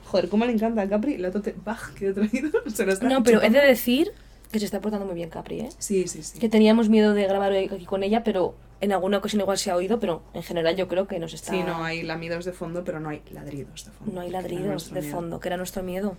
[0.06, 2.50] Joder, cómo le encanta a Capri la tote bag que he traído.
[2.74, 3.60] Se lo está No, pero he chupando.
[3.60, 4.12] de decir
[4.50, 5.68] que se está portando muy bien Capri, ¿eh?
[5.78, 6.38] Sí, sí, sí.
[6.38, 9.76] Que teníamos miedo de grabar aquí con ella, pero en alguna ocasión igual se ha
[9.76, 11.52] oído, pero en general yo creo que nos está...
[11.52, 14.12] Sí, no hay lamidos de fondo, pero no hay ladridos de fondo.
[14.12, 15.14] No hay ladridos de miedo.
[15.16, 16.18] fondo, que era nuestro miedo.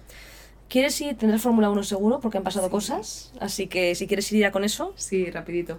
[0.68, 1.16] ¿Quieres ir?
[1.16, 2.72] Tendrás Fórmula 1 seguro, porque han pasado Sí.
[2.72, 3.34] cosas.
[3.40, 5.78] Así que si quieres ir ya con eso, Sí, rapidito.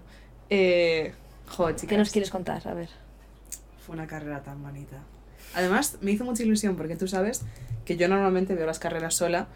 [0.50, 1.12] Eh,
[1.48, 1.88] joder, chicas.
[1.88, 2.68] ¿qué nos quieres contar?
[2.68, 2.90] A ver.
[3.84, 4.98] Fue una carrera tan bonita.
[5.54, 7.42] Además, me hizo mucha ilusión porque tú sabes
[7.84, 9.48] que yo normalmente veo las carreras sola.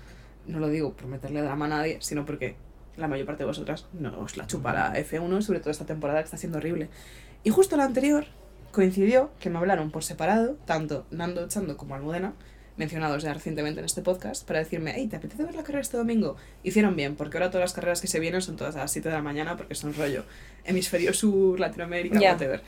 [0.46, 2.56] No lo digo por meterle drama a nadie, sino porque
[2.96, 6.20] la mayor parte de vosotras no os la chupa la F1, sobre todo esta temporada
[6.20, 6.88] que está siendo horrible.
[7.44, 8.26] Y justo la anterior
[8.72, 12.32] coincidió que me hablaron por separado, tanto Nando Chando como Almudena,
[12.76, 15.96] mencionados ya recientemente en este podcast, para decirme, hey, ¿te apetece ver la carrera este
[15.96, 16.36] domingo?
[16.62, 19.08] Hicieron bien, porque ahora todas las carreras que se vienen son todas a las 7
[19.08, 20.24] de la mañana, porque son rollo
[20.64, 22.32] hemisferio sur, Latinoamérica, Ya.
[22.32, 22.62] whatever.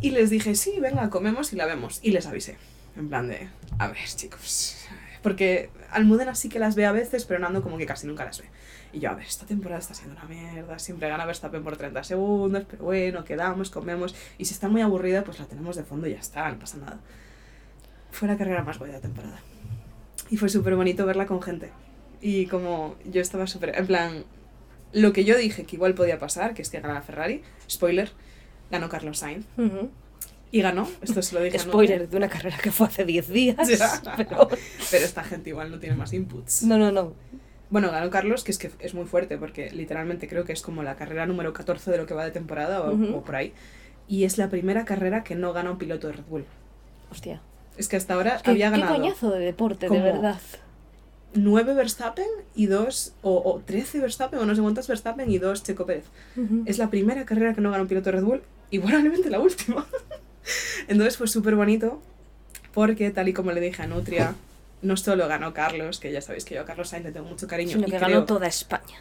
[0.00, 2.00] Y les dije, sí, venga, comemos y la vemos.
[2.02, 2.56] Y les avisé.
[2.96, 3.48] En plan de,
[3.78, 4.76] a ver, chicos.
[5.22, 8.40] Porque Almudena sí que las ve a veces, pero Nando como que casi nunca las
[8.40, 8.46] ve.
[8.92, 10.78] Y yo, a ver, esta temporada está siendo una mierda.
[10.78, 14.14] Siempre gana Verstappen por 30 segundos, pero bueno, quedamos, comemos.
[14.38, 16.78] Y si está muy aburrida, pues la tenemos de fondo y ya está, no pasa
[16.78, 16.98] nada.
[18.10, 19.40] Fue la carrera más guay de la temporada.
[20.30, 21.70] Y fue súper bonito verla con gente.
[22.20, 23.78] Y como yo estaba súper.
[23.78, 24.24] En plan,
[24.92, 28.10] lo que yo dije que igual podía pasar, que es que ganara Ferrari, spoiler,
[28.70, 29.46] ganó Carlos Sainz.
[30.52, 31.58] Y ganó, esto se lo dije.
[31.60, 33.68] Spoiler de una carrera que fue hace 10 días.
[33.68, 34.02] Ya.
[34.16, 34.48] pero-
[34.90, 36.64] Pero esta gente igual no tiene más inputs.
[36.64, 37.12] No, no, no.
[37.70, 40.82] Bueno, ganó Carlos, que es que es muy fuerte, porque literalmente creo que es como
[40.82, 43.52] la carrera número 14 de lo que va de temporada o, por ahí.
[44.08, 46.44] Y es la primera carrera que no gana un piloto de Red Bull.
[47.12, 47.40] Hostia.
[47.76, 50.40] Es que hasta ahora ¿Qué, había qué ganado coñazo de deporte, de verdad.
[51.34, 55.62] 9 Verstappen y 2, o, o 13 Verstappen, o no sé cuántas Verstappen y 2
[55.62, 56.06] Checo Pérez.
[56.66, 59.40] Es la primera carrera que no gana un piloto de Red Bull y probablemente la
[59.40, 59.86] última.
[60.88, 62.00] Entonces fue súper bonito
[62.72, 64.34] porque tal y como le dije a Nutria,
[64.82, 67.46] no solo ganó Carlos, que ya sabéis que yo a Carlos Sainz le tengo mucho
[67.46, 68.98] cariño, Sino que creo, ganó toda España.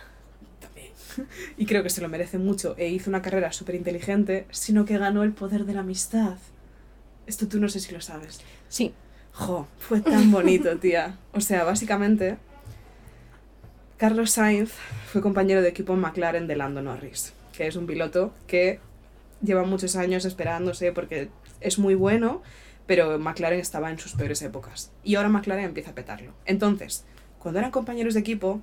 [0.60, 0.92] también,
[1.58, 4.98] y creo que se lo merece mucho e hizo una carrera súper inteligente, sino que
[4.98, 6.38] ganó el poder de la amistad.
[7.28, 8.42] Esto tú no sé si lo sabes.
[8.68, 8.94] Sí.
[9.34, 11.18] Jo, fue tan bonito, tía.
[11.34, 12.38] O sea, básicamente,
[13.98, 14.72] Carlos Sainz
[15.12, 18.80] fue compañero de equipo en McLaren de Lando Norris, que es un piloto que
[19.42, 21.30] lleva muchos años esperándose porque
[21.62, 22.42] es muy bueno,
[22.86, 24.92] pero McLaren estaba en sus peores épocas.
[25.04, 26.34] Y ahora McLaren empieza a petarlo.
[26.46, 27.06] Entonces,
[27.38, 28.62] cuando eran compañeros de equipo,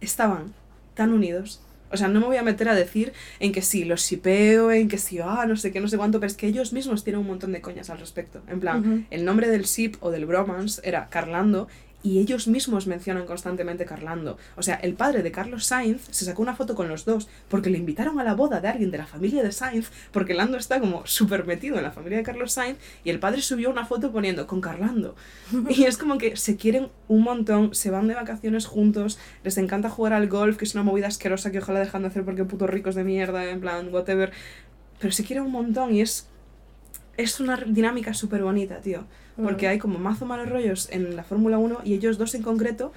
[0.00, 0.54] estaban
[0.94, 1.60] tan unidos.
[1.90, 4.88] O sea, no me voy a meter a decir en que sí, los shipeo, en
[4.88, 7.20] que sí, ah, no sé qué, no sé cuánto, pero es que ellos mismos tienen
[7.20, 8.42] un montón de coñas al respecto.
[8.48, 11.68] En plan, el nombre del ship o del bromance era Carlando
[12.06, 14.38] y ellos mismos mencionan constantemente Carlando.
[14.54, 17.68] O sea, el padre de Carlos Sainz se sacó una foto con los dos porque
[17.68, 20.78] le invitaron a la boda de alguien de la familia de Sainz, porque Lando está
[20.78, 24.12] como súper metido en la familia de Carlos Sainz, y el padre subió una foto
[24.12, 25.16] poniendo con Carlando.
[25.68, 29.90] Y es como que se quieren un montón, se van de vacaciones juntos, les encanta
[29.90, 32.70] jugar al golf, que es una movida asquerosa que ojalá dejan de hacer porque putos
[32.70, 34.30] ricos de mierda, en plan, whatever.
[35.00, 36.28] Pero se quieren un montón y es,
[37.16, 39.06] es una dinámica súper bonita, tío.
[39.42, 42.92] Porque hay como mazo malos rollos en la Fórmula 1 y ellos dos en concreto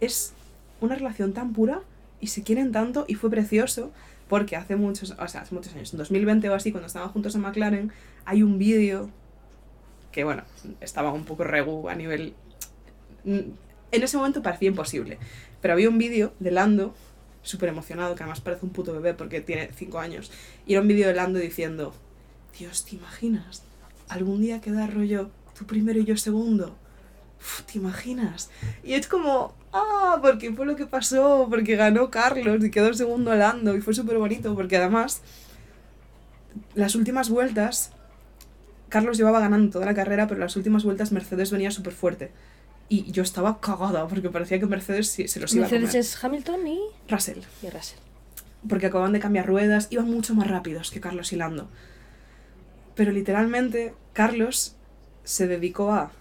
[0.00, 0.32] es
[0.80, 1.82] una relación tan pura
[2.20, 3.92] y se quieren tanto y fue precioso
[4.28, 7.34] porque hace muchos, o sea, hace muchos años, en 2020 o así, cuando estaban juntos
[7.34, 7.92] en McLaren,
[8.24, 9.10] hay un vídeo
[10.10, 10.42] que, bueno,
[10.80, 12.34] estaba un poco regu a nivel...
[13.24, 13.56] En
[13.90, 15.18] ese momento parecía imposible,
[15.60, 16.94] pero había un vídeo de Lando
[17.42, 20.32] súper emocionado, que además parece un puto bebé porque tiene 5 años,
[20.66, 21.94] y era un vídeo de Lando diciendo,
[22.58, 23.62] Dios, ¿te imaginas?
[24.08, 26.76] Algún día queda rollo tú primero y yo segundo.
[27.40, 28.50] Uf, ¿Te imaginas?
[28.82, 33.34] Y es como, ah, porque fue lo que pasó, porque ganó Carlos y quedó segundo
[33.34, 35.22] Lando y fue súper bonito, porque además
[36.74, 37.92] las últimas vueltas,
[38.88, 42.30] Carlos llevaba ganando toda la carrera, pero las últimas vueltas Mercedes venía súper fuerte.
[42.88, 46.00] Y yo estaba cagada porque parecía que Mercedes se los iba a Mercedes comer.
[46.00, 47.98] es Hamilton y, Russell y Russell.
[48.68, 51.68] porque acababan de cambiar ruedas, iban mucho más rápidos que Carlos y Lando.
[52.94, 54.76] Pero literalmente Carlos
[55.24, 56.12] se dedicó a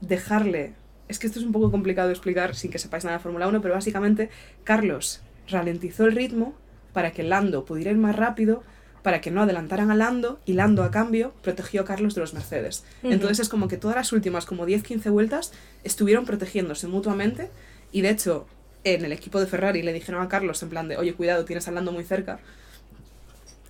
[0.00, 0.74] dejarle...
[1.08, 3.48] Es que esto es un poco complicado de explicar sin que sepáis nada de Fórmula
[3.48, 4.30] 1, pero básicamente
[4.64, 6.54] Carlos ralentizó el ritmo
[6.92, 8.62] para que Lando pudiera ir más rápido,
[9.02, 12.32] para que no adelantaran a Lando, y Lando a cambio protegió a Carlos de los
[12.32, 12.84] Mercedes.
[13.02, 17.50] Entonces es como que todas las últimas como 10-15 vueltas estuvieron protegiéndose mutuamente
[17.92, 18.46] y de hecho
[18.84, 21.68] en el equipo de Ferrari le dijeron a Carlos en plan de, oye, cuidado, tienes
[21.68, 22.38] a Lando muy cerca.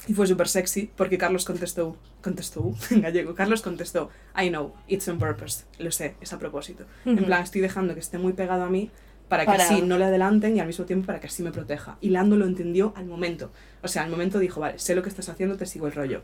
[0.06, 5.08] Y fue súper sexy porque Carlos contestó, contestó en gallego, Carlos contestó, I know, it's
[5.08, 6.84] on purpose, lo sé, es a propósito.
[7.06, 7.24] En Ujú.
[7.26, 8.90] plan, estoy dejando que esté muy pegado a mí
[9.28, 11.50] para que Para- así no le adelanten y al mismo tiempo para que así me
[11.52, 11.96] proteja.
[12.02, 13.50] Y Lando lo entendió al momento.
[13.82, 16.20] O sea, al momento dijo, vale, sé lo que estás haciendo, te sigo el rollo.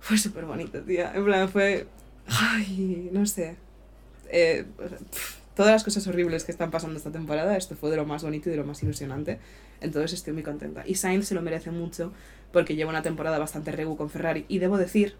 [0.00, 1.12] Fue súper bonito, tía.
[1.14, 1.86] En plan, fue...
[2.26, 3.56] Ay, no sé.
[4.28, 4.66] Eh,
[5.54, 8.48] todas las cosas horribles que están pasando esta temporada, esto fue de lo más bonito
[8.48, 9.38] y de lo más ilusionante.
[9.80, 10.82] Entonces estoy muy contenta.
[10.86, 12.12] Y Sainz se lo merece mucho
[12.56, 14.46] porque lleva una temporada bastante regu con Ferrari.
[14.48, 15.14] Y debo decir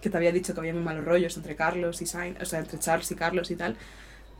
[0.00, 2.60] que te había dicho que había muy malos rollos entre Carlos y Sainz, o sea,
[2.60, 3.76] entre Charles y Carlos y tal.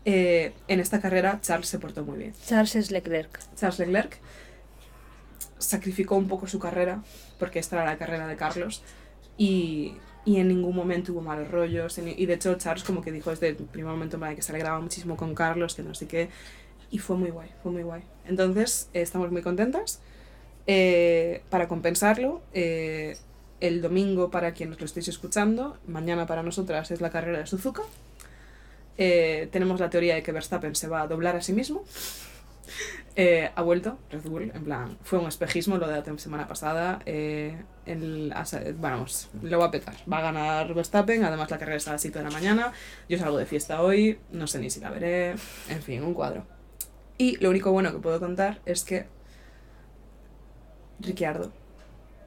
[0.05, 2.33] Eh, en esta carrera Charles se portó muy bien.
[2.47, 3.37] Charles es Leclerc.
[3.57, 4.21] Charles Leclerc
[5.59, 7.03] sacrificó un poco su carrera,
[7.41, 8.83] porque esta era la carrera de Carlos,
[9.37, 11.99] y, y en ningún momento hubo malos rollos.
[11.99, 14.53] en- y de hecho, Charles, como que dijo desde el primer momento en que se
[14.53, 16.29] alegraba muchísimo con Carlos, que no sé qué,
[16.93, 18.03] y fue muy guay, fue muy guay.
[18.25, 20.01] Entonces, eh, estamos muy contentas.
[20.67, 23.17] Eh, para compensarlo, eh,
[23.61, 27.83] el domingo, para quienes lo estéis escuchando, mañana para nosotras es la carrera de Suzuka.
[28.97, 31.85] Eh, tenemos la teoría de que Verstappen se va a doblar a sí mismo.
[33.55, 37.01] Ha vuelto Red Bull, en plan, fue un espejismo lo de la semana pasada.
[37.05, 38.33] el,
[38.77, 39.95] vamos, lo va a petar.
[40.11, 42.73] Va a ganar Verstappen, además la carrera está a las 7 de la mañana.
[43.11, 45.33] Yo salgo de fiesta hoy, no sé ni si la veré.
[45.69, 46.47] En fin, un cuadro.
[47.19, 49.05] Y lo único bueno que puedo contar es que
[51.01, 51.51] Ricciardo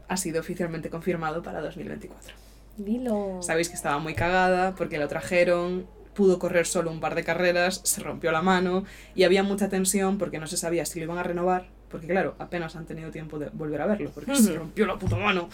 [0.07, 2.35] ha sido oficialmente confirmado para 2024.
[2.77, 3.41] Dilo.
[3.41, 7.81] Sabéis que estaba muy cagada porque lo trajeron, pudo correr solo un par de carreras,
[7.83, 8.83] se rompió la mano
[9.15, 12.35] y había mucha tensión porque no se sabía si lo iban a renovar, porque claro,
[12.39, 15.49] apenas han tenido tiempo de volver a verlo, porque se rompió la puta mano.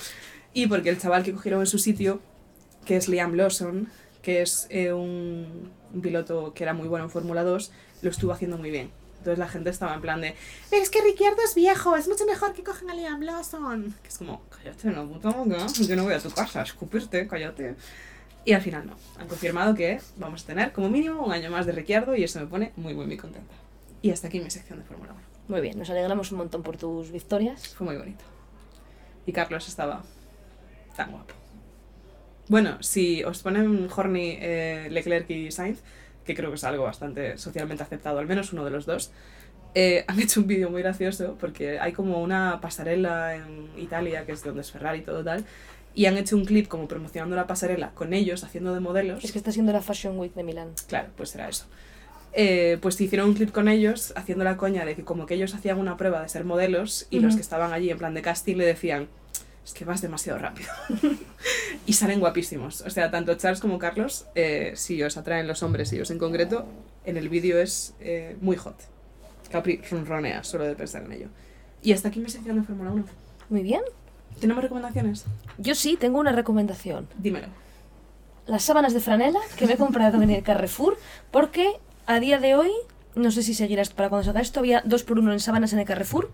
[0.54, 2.22] Y porque el chaval que cogieron en su sitio,
[2.86, 3.88] que es Liam Lawson,
[4.22, 8.32] que es eh, un, un piloto que era muy bueno en Fórmula 2, lo estuvo
[8.32, 8.90] haciendo muy bien.
[9.20, 10.34] Entonces la gente estaba en plan de,
[10.72, 13.94] es que Ricciardo es viejo, es mucho mejor que cogen a Liam Lawson.
[14.02, 17.76] Que es como, cállate, no puta boca, yo no voy a tu casa escupirte, cállate.
[18.46, 21.66] Y al final no, han confirmado que vamos a tener como mínimo un año más
[21.66, 23.54] de Ricciardo y eso me pone muy, muy, muy contenta.
[24.02, 25.22] Y hasta aquí mi sección de Fórmula 1.
[25.50, 27.68] Muy bien, nos alegramos un montón por tus victorias.
[27.76, 28.24] Fue muy bonito.
[29.26, 30.04] Y Carlos estaba
[30.96, 31.34] tan guapo.
[32.48, 35.82] Bueno, si os ponen horny eh, Leclerc y Sainz,
[36.30, 39.11] que creo que es algo bastante socialmente aceptado, al menos uno de los dos,
[39.73, 44.34] eh, han hecho un vídeo muy gracioso porque hay como una pasarela en Italia, que
[44.34, 45.43] es donde es Ferrari y todo tal,
[45.95, 49.23] y han hecho un clip como promocionando la pasarela con ellos haciendo de modelos.
[49.23, 50.69] Es que está siendo la Fashion Week de Milán.
[50.88, 51.65] Claro, pues era eso.
[52.34, 55.56] Eh, pues hicieron un clip con ellos haciendo la coña de que como que ellos
[55.56, 57.38] hacían una prueba de ser modelos y los Ujú.
[57.38, 59.07] que estaban allí en plan de casting le decían,
[59.70, 60.72] es que vas demasiado rápido.
[61.86, 62.82] y salen guapísimos.
[62.82, 66.18] O sea, tanto Charles como Carlos, eh, si os atraen los hombres y ellos en
[66.18, 66.66] concreto,
[67.06, 68.76] en el vídeo es eh, muy hot.
[69.52, 71.28] Capri ronronea solo de pensar en ello.
[71.84, 73.06] Y hasta aquí mi sección de Fórmula 1.
[73.50, 73.82] Muy bien.
[74.40, 75.26] ¿Tenemos recomendaciones?
[75.60, 77.08] Yo sí tengo una recomendación.
[77.20, 77.48] Dímelo.
[78.48, 80.98] Las sábanas de franela que me he comprado en el Carrefour
[81.30, 81.74] porque
[82.08, 82.72] A día de hoy,
[83.14, 85.80] no sé si seguirás para cuando salga esto, había dos por uno en sábanas en
[85.80, 86.32] el Carrefour.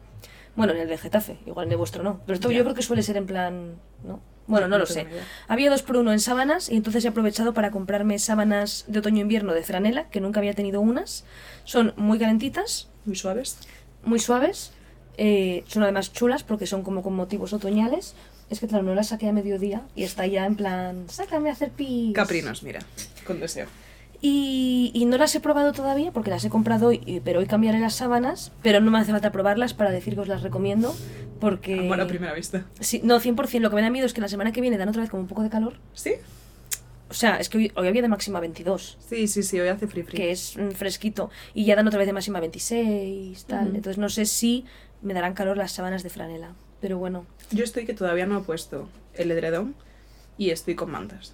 [0.55, 2.21] Bueno, en el de Getafe, igual en el vuestro no.
[2.25, 2.57] Pero esto Ya.
[2.57, 3.75] yo creo que suele ser en plan.
[4.03, 4.19] ¿no?
[4.47, 5.01] Bueno, no No lo sé.
[5.01, 5.23] idea.
[5.47, 9.53] Había dos por uno en sábanas y entonces he aprovechado para comprarme sábanas de otoño-invierno
[9.53, 11.25] de franela, que nunca había tenido unas.
[11.63, 13.57] Son muy calentitas, Muy suaves.
[14.03, 14.71] muy suaves.
[15.17, 18.15] eh, son además chulas porque son como con motivos otoñales.
[18.49, 21.53] Es que claro, no las saqué a mediodía y está ya en plan, sácame a
[21.53, 22.13] hacer pis.
[22.13, 22.81] Caprinos, mira.
[23.25, 23.65] Con deseo.
[24.27, 27.79] Y, y no las he probado todavía porque las he comprado hoy, pero hoy cambiaré
[27.79, 30.95] las sábanas, pero no me hace falta probarlas para decir que os las recomiendo
[31.39, 31.81] porque...
[31.81, 32.65] Amor a primera vista.
[32.79, 33.59] Sí, no, 100%.
[33.59, 35.21] Lo que me da miedo es que la semana que viene dan otra vez como
[35.21, 35.75] un poco de calor.
[35.93, 36.13] ¿Sí?
[37.07, 39.85] O sea, es que hoy, hoy había de máxima 22, Sí, sí, sí, hoy hace
[39.85, 40.17] free free.
[40.17, 43.75] que es mm, fresquito, y ya dan otra vez de máxima 26, tal.
[43.75, 44.65] Entonces no sé si
[45.03, 46.55] me darán calor las sábanas de franela.
[46.81, 49.75] Pero bueno, Yo estoy que todavía no he puesto el edredón
[50.39, 51.33] y estoy con mantas.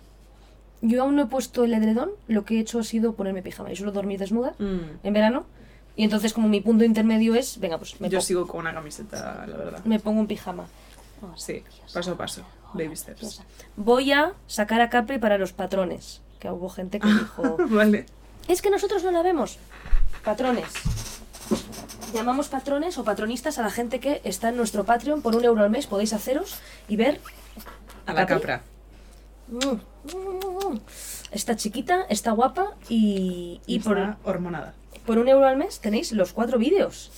[0.81, 3.69] Yo aún no he puesto el edredón, lo que he hecho ha sido ponerme pijama.
[3.69, 4.79] Yo suelo dormir desnuda Mm.
[5.03, 5.45] en verano,
[5.95, 9.45] y entonces como mi punto intermedio es, venga, pues me, Yo sigo con una camiseta,
[9.47, 9.83] la verdad.
[9.85, 10.65] me pongo un pijama.
[11.35, 11.63] Sí,
[11.93, 12.43] paso a paso.
[12.73, 13.41] Baby steps.
[13.75, 18.05] Voy a sacar a Capri para los patrones, que hubo gente que dijo, vale.
[18.47, 19.59] es que nosotros no la vemos.
[20.23, 20.65] Patrones.
[22.13, 25.63] Llamamos patrones o patronistas a la gente que está en nuestro Patreon por un euro
[25.63, 25.87] al mes.
[25.87, 26.55] Podéis haceros
[26.87, 27.19] y ver
[28.05, 28.35] A la Capri.
[28.35, 28.61] capra.
[29.49, 30.50] Mm, mm,
[31.31, 34.73] Está chiquita, está guapa y, y Y por, por hormonada.
[35.05, 37.11] por un euro al mes tenéis los cuatro vídeos.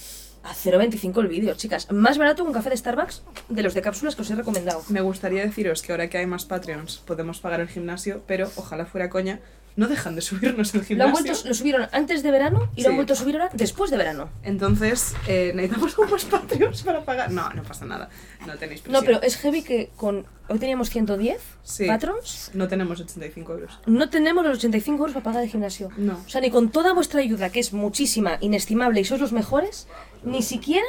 [0.43, 1.89] A 0,25 el vídeo, chicas.
[1.89, 4.84] Más barato que un café de Starbucks de los de cápsulas que os he recomendado.
[4.89, 8.85] Me gustaría deciros que ahora que hay más Patreons podemos pagar el gimnasio, pero ojalá
[8.85, 9.39] fuera coña,
[9.75, 11.17] no dejan de subirnos el Lo, gimnasio.
[11.17, 12.89] han vuelto, lo subieron antes de verano y lo Sí.
[12.89, 14.29] han vuelto a subir ahora después de verano.
[14.43, 17.31] Entonces, eh, necesitamos más Patreons para pagar.
[17.31, 18.09] No, no pasa nada.
[18.45, 19.01] No tenéis presión.
[19.01, 20.25] No, pero es heavy que con.
[20.49, 21.85] Hoy teníamos 110 Sí.
[21.87, 22.51] patrons.
[22.53, 23.79] No tenemos 85 euros.
[23.85, 25.89] No tenemos los 85 euros para pagar el gimnasio.
[25.97, 26.19] No.
[26.25, 29.87] O sea, ni con toda vuestra ayuda, que es muchísima, inestimable y sois los mejores,
[30.23, 30.85] ni siquiera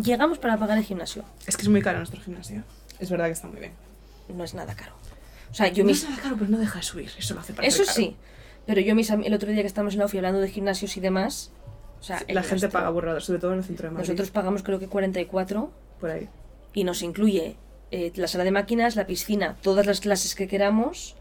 [0.00, 1.24] llegamos para pagar el gimnasio.
[1.46, 2.62] Es que es muy caro nuestro gimnasio.
[3.00, 3.72] Es verdad que está muy bien.
[4.28, 4.92] No es nada caro.
[5.50, 6.02] O sea, yo no mis.
[6.04, 7.10] es nada caro, pero no deja de subir.
[7.18, 8.16] Eso lo hace parecer Eso sí.
[8.66, 11.00] Pero yo mis el otro día que estábamos en la OFI hablando de gimnasios y
[11.00, 11.50] demás.
[12.00, 14.06] O sea, La gente nuestro- paga burradas, sobre todo en el centro de Madrid.
[14.08, 16.28] Nosotros pagamos creo que 44 Por ahí.
[16.74, 17.56] y nos incluye
[17.90, 21.16] eh, la sala de máquinas, la piscina, todas las clases que queramos.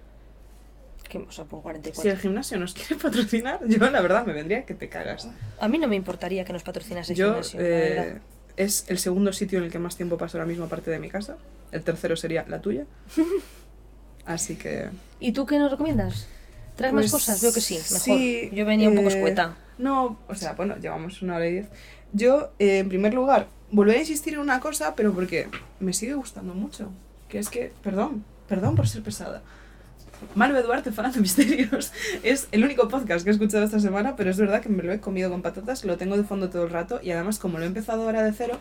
[1.08, 2.02] Que, o sea, por 44.
[2.04, 5.30] Si el gimnasio nos quiere patrocinar, yo la verdad me vendría que te cagas.
[5.60, 8.20] A mí no me importaría que nos patrocinase el Yo, gimnasio, eh,
[8.58, 11.10] es el segundo sitio en el que más tiempo paso ahora mismo aparte de mi
[11.10, 11.38] casa.
[11.72, 12.86] El tercero sería la tuya.
[14.28, 14.90] Así que...
[15.20, 16.28] ¿Y tú qué nos recomiendas?
[16.76, 17.42] ¿Traes más pues, cosas?
[17.42, 18.00] Veo que sí, mejor.
[18.00, 19.56] sí, Yo venía un poco eh, escueta.
[19.80, 21.68] No, o sea, bueno, llevamos una hora y diez.
[22.14, 25.48] Yo, eh, en primer lugar, volveré a insistir en una cosa, pero porque
[25.80, 26.92] me sigue gustando mucho.
[27.30, 29.42] Que es que, perdón, perdón por ser pesada.
[30.36, 31.94] Malve Duarte, fan de misterios.
[32.24, 34.92] Es el único podcast que he escuchado esta semana, pero es verdad que me lo
[34.92, 37.64] he comido con patatas, lo tengo de fondo todo el rato y además como lo
[37.64, 38.60] he empezado ahora de cero,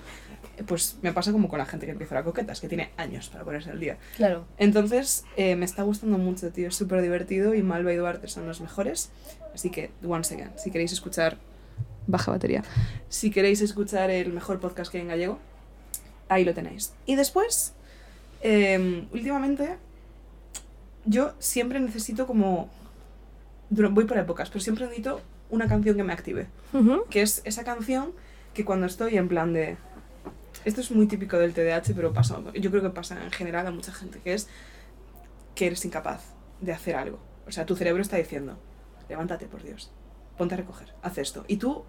[0.66, 3.44] pues me pasa como con la gente que empieza la coquetas, que tiene años para
[3.44, 3.98] ponerse al día.
[4.16, 4.46] Claro.
[4.58, 6.68] Entonces, eh, me está gustando mucho, tío.
[6.68, 9.10] Es súper divertido y Malva y Duarte son los mejores.
[9.54, 11.38] Así que, once again, si queréis escuchar...
[12.06, 12.62] Baja batería.
[13.08, 15.38] Si queréis escuchar el mejor podcast que hay en gallego,
[16.28, 16.94] ahí lo tenéis.
[17.04, 17.74] Y después,
[18.42, 19.76] eh, últimamente,
[21.06, 22.68] yo siempre necesito como...
[23.70, 25.20] Voy por épocas, pero siempre necesito
[25.50, 26.48] una canción que me active
[27.10, 28.12] que es esa canción
[28.54, 29.76] que cuando estoy en plan de...
[30.64, 33.70] Esto es muy típico del TDAH, pero pasa, yo creo que pasa en general a
[33.70, 34.48] mucha gente, que es
[35.54, 37.20] que eres incapaz de hacer algo.
[37.46, 38.58] O sea, tu cerebro está diciendo,
[39.08, 39.92] levántate, por Dios,
[40.36, 41.44] ponte a recoger, haz esto.
[41.46, 41.84] Y tú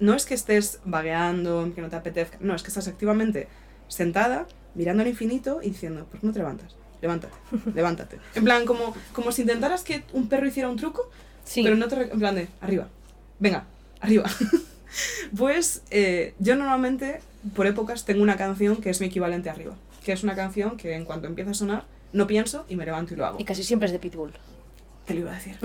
[0.00, 3.48] no es que estés vagueando, que no te apetezca, no, es que estás activamente
[3.86, 6.76] sentada, mirando al infinito y diciendo, ¿por qué no te levantas?
[7.02, 7.34] Levántate,
[7.74, 8.18] levántate.
[8.34, 11.10] En plan, como, como si intentaras que un perro hiciera un truco,
[11.44, 11.62] Sí.
[11.62, 12.10] pero no te...
[12.10, 12.88] En plan de, arriba.
[13.38, 13.66] Venga,
[14.00, 14.28] arriba.
[15.36, 17.20] pues eh, yo normalmente,
[17.54, 19.76] por épocas, tengo una canción que es mi equivalente a arriba.
[20.04, 23.14] Que es una canción que en cuanto empieza a sonar, no pienso y me levanto
[23.14, 23.38] y lo hago.
[23.40, 24.32] Y casi siempre es de Pitbull.
[25.04, 25.56] Te lo iba a decir.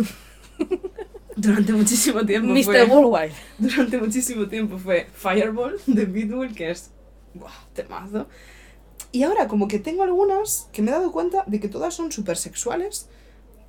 [1.36, 2.64] durante muchísimo tiempo Mr.
[2.64, 2.84] fue...
[2.86, 3.34] Worldwide.
[3.58, 6.92] Durante muchísimo tiempo fue Fireball de Pitbull, que es...
[7.34, 8.28] Buah, temazo.
[9.12, 12.12] Y ahora como que tengo algunas que me he dado cuenta de que todas son
[12.12, 13.08] súper sexuales,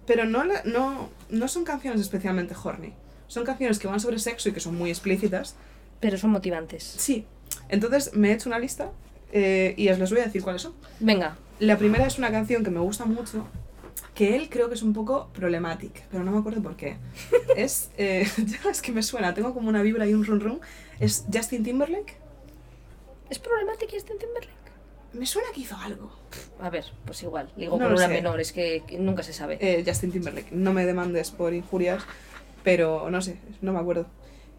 [0.07, 2.93] pero no, la- no, no son canciones especialmente horny.
[3.27, 5.55] Son canciones que van sobre sexo y que son muy explícitas.
[6.01, 6.83] Pero son motivantes.
[6.85, 7.27] Sí.
[7.69, 8.91] Entonces me he hecho una lista
[9.33, 10.75] eh, y os les voy a decir cuáles son.
[11.01, 11.37] Venga.
[11.59, 13.47] La primera es una canción que me gusta mucho,
[14.15, 16.97] que él creo que es un poco problemática, pero no me acuerdo por qué.
[17.57, 18.27] es, eh,
[18.71, 20.61] es que me suena, tengo como una vibra y un run run.
[21.01, 22.17] Es Justin Timberlake.
[23.31, 24.62] ¿Es problemático Justin Timberlake?
[25.15, 26.11] Me suena que hizo algo.
[26.61, 27.51] A ver, pues igual.
[27.57, 28.13] Digo No con una sé.
[28.13, 29.59] menor, es que, que nunca se sabe.
[29.61, 30.53] Eh, Justin Timberlake.
[30.53, 32.03] No me demandes por injurias,
[32.63, 34.07] pero no sé, no me acuerdo.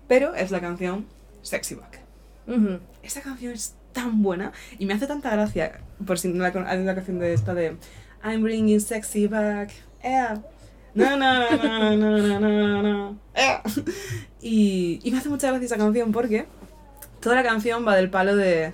[0.07, 1.05] pero es la canción
[1.41, 1.99] Sexy Back.
[2.47, 2.79] Ujú.
[3.01, 6.93] Esta canción es tan buena y me hace tanta gracia, por si no la una
[6.95, 7.77] canción de esta de
[8.23, 9.71] I'm bringing sexy back,
[10.01, 10.41] yeah.
[10.93, 13.61] No, no, no, no, no, no, no, no, yeah.
[14.41, 16.45] Y, y me hace mucha gracia esa canción porque
[17.21, 18.73] toda la canción va del palo de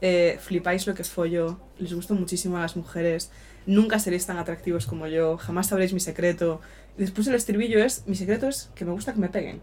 [0.00, 3.30] eh, flipáis lo que es follo, les gusto muchísimo a las mujeres,
[3.66, 6.60] nunca seréis tan atractivos como yo, jamás sabréis mi secreto.
[6.96, 9.60] Y después el estribillo es, mi secreto es que me gusta que me peguen.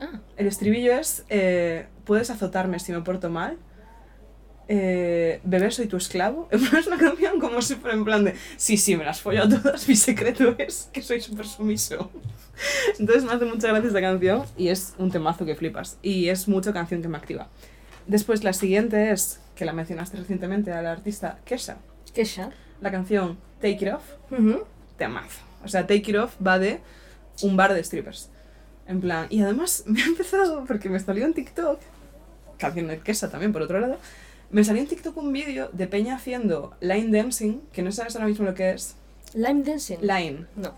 [0.00, 3.58] Ah, El estribillo es, eh, puedes azotarme si me porto mal.
[4.72, 6.48] Eh, Bebé, soy tu esclavo.
[6.52, 9.88] Es una canción como súper en plan de, sí, sí, me las follo a todas,
[9.88, 12.10] mi secreto es que soy súper sumiso.
[12.98, 15.98] Entonces me hace mucha gracia esta canción y es un temazo que flipas.
[16.02, 17.48] Y es mucho canción que me activa.
[18.06, 21.76] Después la siguiente es, que la mencionaste recientemente, a la artista Kesha.
[22.14, 22.48] Kesha.
[22.80, 24.64] La canción Take It Off Ujú.
[24.96, 25.38] temazo.
[25.62, 26.80] O sea, Take It Off va de
[27.42, 28.30] un bar de strippers.
[28.88, 31.78] En plan, y además me ha empezado, porque me salió en TikTok,
[32.56, 33.98] canción de Kesa también por otro lado,
[34.50, 38.28] me salió en TikTok un vídeo de Peña haciendo line dancing, que no sabes ahora
[38.28, 38.96] mismo lo que es.
[39.34, 39.98] Lime dancing.
[40.00, 40.72] Line, No.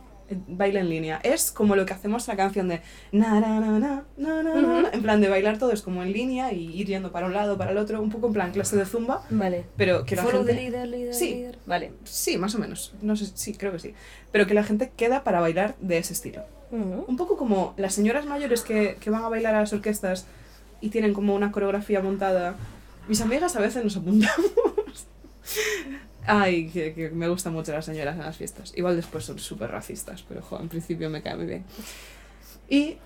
[0.47, 1.21] Baile en línea.
[1.23, 2.81] Es como lo que hacemos en la canción de
[3.13, 6.53] na na na na na na, en plan de bailar todo es como en línea
[6.53, 8.85] y ir yendo para un lado, para el otro, un poco en plan clase de
[8.87, 9.65] zumba, Vale.
[9.77, 10.55] pero que la Follow gente...
[10.55, 11.47] the leader, leader, Sí.
[11.67, 11.93] Vale.
[12.05, 12.95] Sí, más o menos.
[13.03, 13.95] No sé, sí, creo que sí.
[14.31, 16.43] Pero que la gente queda para bailar de ese estilo.
[16.71, 20.25] Un poco como las señoras mayores que, que van a bailar a las orquestas
[20.81, 22.55] y tienen como una coreografía montada.
[23.09, 24.47] Mis amigas a veces nos apuntamos.
[26.27, 28.73] Ay, que, que me gustan mucho las señoras en las fiestas.
[28.77, 31.65] Igual después son súper racistas, pero jo, en principio me cae muy bien.
[32.69, 32.97] Y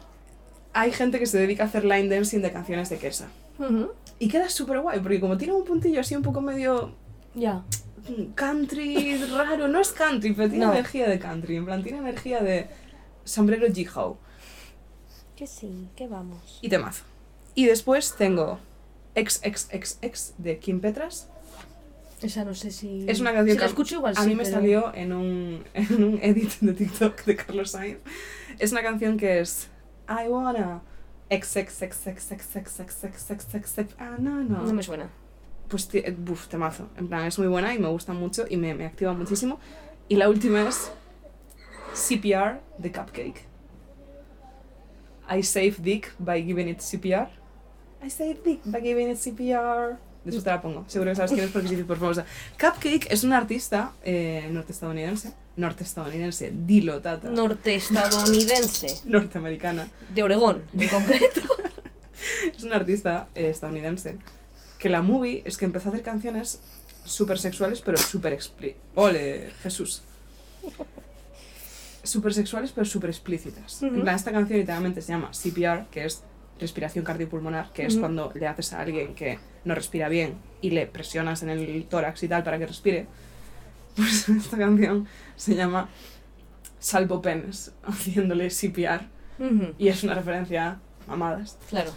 [0.75, 3.29] hay gente que se dedica a hacer line dancing de canciones de.
[3.59, 3.91] Ujú.
[4.19, 6.95] Y queda súper guay, porque como tiene un puntillo así un poco medio
[7.35, 7.63] Ya.
[8.35, 10.73] country raro, no es country, pero tiene No.
[10.73, 12.67] energía de country, en plan, tiene energía de
[13.25, 14.19] sombrero Jihao
[15.37, 16.59] Que sí, que vamos.
[16.63, 17.05] y temazo.
[17.55, 18.59] Y después tengo
[19.17, 21.29] XXXX de Kim Petras.
[22.23, 23.05] Esa no sé si.
[23.09, 25.13] Es una canción Si que la escucho igual a sí, mí me pero- salió en
[25.13, 27.99] un, en un edit de TikTok de Carlos Sainz.
[28.59, 29.69] Es una canción que es
[30.09, 30.81] I wanna
[31.31, 35.09] XXXXXXXXXXX ah no no No me suena.
[35.69, 35.89] pues
[36.19, 36.89] buf, temazo.
[36.97, 39.59] En plan, es muy buena y me gusta mucho y me, me activa muchísimo.
[40.09, 40.91] Y la última es
[41.95, 43.45] CPR de Cupcake.
[45.29, 47.29] I save dick by giving it CPR.
[48.03, 49.99] I save dick by giving it CPR.
[50.27, 50.85] Después te la pongo.
[50.89, 52.27] Seguro que sabes quién es porque sí, por famosa.
[52.61, 55.33] Cupcake es una artista eh, norteestadounidense.
[55.55, 57.31] Norteestadounidense, dilo, tata.
[57.31, 59.03] Norteestadounidense.
[59.05, 59.89] Norteamericana.
[60.13, 61.41] De Oregón, en concreto.
[62.57, 64.19] Es una artista eh, estadounidense
[64.79, 66.61] que la movie es que empezó a hacer canciones
[67.05, 68.83] súper sexuales pero súper explícitas.
[68.95, 70.03] ¡Ole, Jesús!
[72.03, 73.81] Súper sexuales pero súper explícitas.
[73.83, 76.23] En plan, esta canción literalmente se llama CPR, que es
[76.59, 80.87] respiración cardiopulmonar, que es cuando le haces a alguien que no respira bien y le
[80.87, 83.07] presionas en el tórax y tal para que respire.
[83.97, 85.07] Pues esta canción
[85.37, 85.89] se llama
[86.79, 89.07] Salvo Penes, haciéndole CPR.
[89.39, 90.79] Ujú, Y es una referencia a
[91.09, 91.57] mamadas.
[91.71, 91.91] Claro.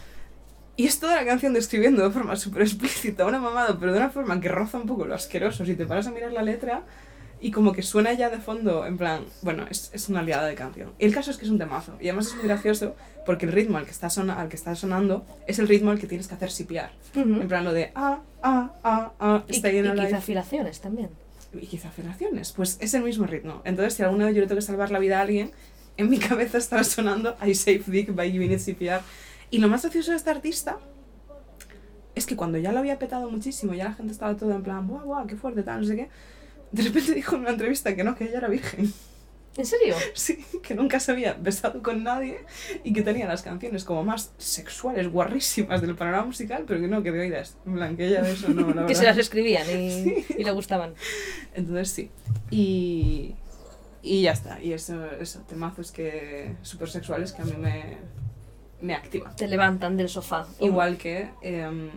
[0.78, 4.10] Y es toda la canción describiendo de forma súper explícita una mamada, pero de una
[4.10, 5.66] forma que roza un poco lo asqueroso.
[5.66, 6.84] Si te paras a mirar la letra
[7.42, 10.56] y como que suena ya de fondo, en plan, bueno, es, es una liada de
[10.56, 10.92] canción.
[11.00, 11.96] Y el caso es que es un temazo.
[12.02, 12.96] Y además es muy gracioso
[13.26, 16.00] porque el ritmo al que está, sona- al que está sonando es el ritmo al
[16.00, 16.92] que tienes que hacer sipiar.
[17.16, 17.42] Ujú.
[17.42, 20.08] En plan, lo de ah, ah, ah, ah, Y, staying y alive.
[20.08, 21.10] quizá afilaciones también.
[21.54, 22.52] Y quizá afirmaciones.
[22.52, 23.62] Pues es el mismo ritmo.
[23.64, 25.52] Entonces, si alguna vez yo le tengo que salvar la vida a alguien,
[25.98, 29.02] en mi cabeza estará sonando I Save Dick by Giving It CPR.
[29.52, 30.78] Y lo más gracioso de esta artista
[32.16, 34.88] es que cuando ya lo había petado muchísimo, ya la gente estaba toda en plan,
[34.88, 36.10] guau, guau, qué fuerte, tal, no sé qué.
[36.72, 38.94] De repente dijo en una entrevista que no, que ella era virgen.
[39.58, 39.96] ¿En serio?
[40.14, 42.46] Sí, que nunca se había besado con nadie
[42.84, 47.04] y que tenía las canciones como más sexuales, guarrísimas del panorama musical, pero que no,
[47.04, 47.58] que de oídas.
[47.66, 50.52] En plan, que ella de eso no, la que se las escribían y, y le
[50.52, 50.94] gustaban.
[51.54, 52.12] Entonces sí.
[52.52, 53.36] Y,
[54.02, 54.62] y ya está.
[54.62, 57.98] Y eso, eso temazos que súper sexuales que a mí me,
[58.82, 59.36] me activan.
[59.36, 60.48] Te levantan del sofá.
[60.60, 61.90] Igual que em,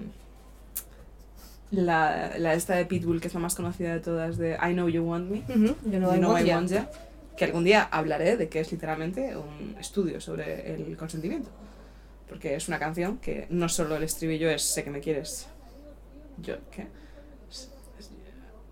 [1.73, 4.89] la, la esta de Pitbull, que es la más conocida de todas, de I Know
[4.89, 5.39] You Want Me.
[5.41, 6.57] Ujú, Yo no You hay Know I ya.
[6.57, 6.91] Want Ya,
[7.37, 11.51] que algún día hablaré de que es literalmente un estudio sobre el consentimiento.
[12.29, 15.49] Porque es una canción que no solo el estribillo es sé que me quieres.
[16.39, 16.87] Yo, ¿qué?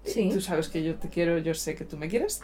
[0.04, 0.30] Sí.
[0.32, 2.40] Tú sabes que yo te quiero, yo sé que tú me quieres.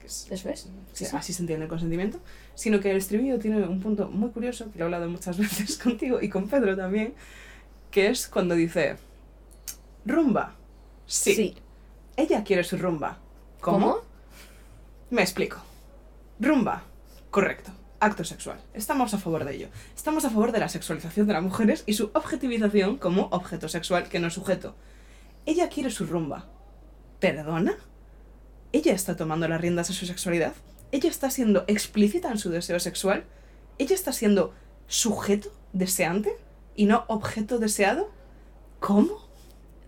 [0.00, 0.60] Que es- ¿Eso es?
[0.60, 1.16] Sí, Sí, sí.
[1.16, 2.18] Así se entiende el consentimiento.
[2.54, 5.78] Sino que el estribillo tiene un punto muy curioso, que lo he hablado muchas veces
[5.78, 7.14] contigo y con Pedro también,
[7.90, 8.96] que es cuando dice,
[10.06, 10.54] rumba.
[11.06, 11.54] Sí.
[12.16, 13.18] Ella quiere su rumba.
[13.60, 13.98] ¿Cómo?
[15.10, 15.58] Me explico.
[16.40, 16.84] Rumba.
[17.30, 17.72] Correcto.
[17.98, 18.60] acto sexual.
[18.74, 19.68] Estamos a favor de ello.
[19.94, 24.08] Estamos a favor de la sexualización de las mujeres y su objetivización como objeto sexual
[24.08, 24.74] que no es sujeto.
[25.44, 26.46] Ella quiere su rumba.
[27.20, 27.76] ¿Perdona?
[28.72, 30.54] ¿Ella está tomando las riendas de su sexualidad?
[30.92, 33.24] ¿Ella está siendo explícita en su deseo sexual?
[33.78, 34.54] ¿Ella está siendo
[34.86, 36.36] sujeto deseante
[36.74, 38.10] y no objeto deseado?
[38.78, 39.25] ¿Cómo?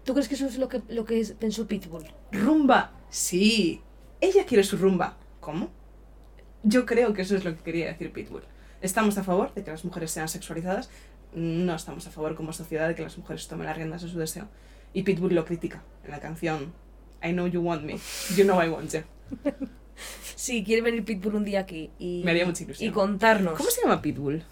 [0.09, 2.07] ¿Tú crees que eso es lo que, lo que es- pensó Pitbull?
[2.33, 2.93] Rumba.
[3.11, 3.83] Sí.
[4.23, 5.19] Ella quiere su rumba.
[5.39, 5.69] ¿Cómo?
[6.63, 8.41] Yo creo que eso es lo que quería decir Pitbull.
[8.81, 10.89] Estamos a favor de que las mujeres sean sexualizadas.
[11.35, 14.19] No estamos a favor como sociedad de que las mujeres tomen las riendas de su
[14.19, 14.49] deseo.
[14.95, 16.73] Y Pitbull lo critica en la canción
[17.23, 17.99] I know you want me.
[18.35, 19.01] You know I want you.
[20.37, 22.89] Sí, quiere venir Pitbull un día aquí y, Me haría mucha ilusión.
[22.89, 23.59] y contarnos.
[23.59, 24.43] ¿Cómo se llama Pitbull?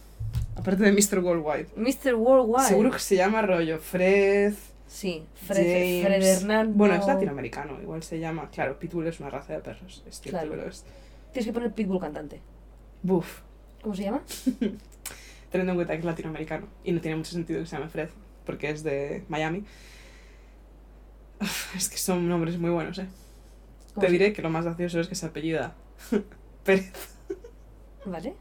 [0.54, 1.20] Aparte de Mr.
[1.20, 1.68] Worldwide.
[1.76, 2.14] Mr.
[2.14, 2.68] Worldwide.
[2.68, 4.52] Seguro que se llama rollo Fred.
[4.86, 6.06] Sí, Fred, James.
[6.06, 6.74] Fred Hernando.
[6.76, 7.80] Bueno, es latinoamericano.
[7.82, 8.48] Igual se llama.
[8.50, 10.02] Claro, Pitbull es una raza de perros.
[10.06, 10.50] Es cierto, Claro.
[10.50, 10.84] pero es.
[11.32, 12.40] Tienes que poner Pitbull cantante.
[13.02, 13.40] Buf.
[13.82, 14.22] ¿Cómo se llama?
[15.50, 18.08] teniendo en cuenta que es latinoamericano y no tiene mucho sentido que se llame Fred
[18.44, 19.64] porque es de Miami.
[21.40, 23.06] Uf, Es que son nombres muy buenos, ¿eh?
[23.94, 25.74] ¿Cómo Te diré que lo más gracioso es que se apellida
[26.64, 26.92] Pérez
[28.04, 28.34] Vale.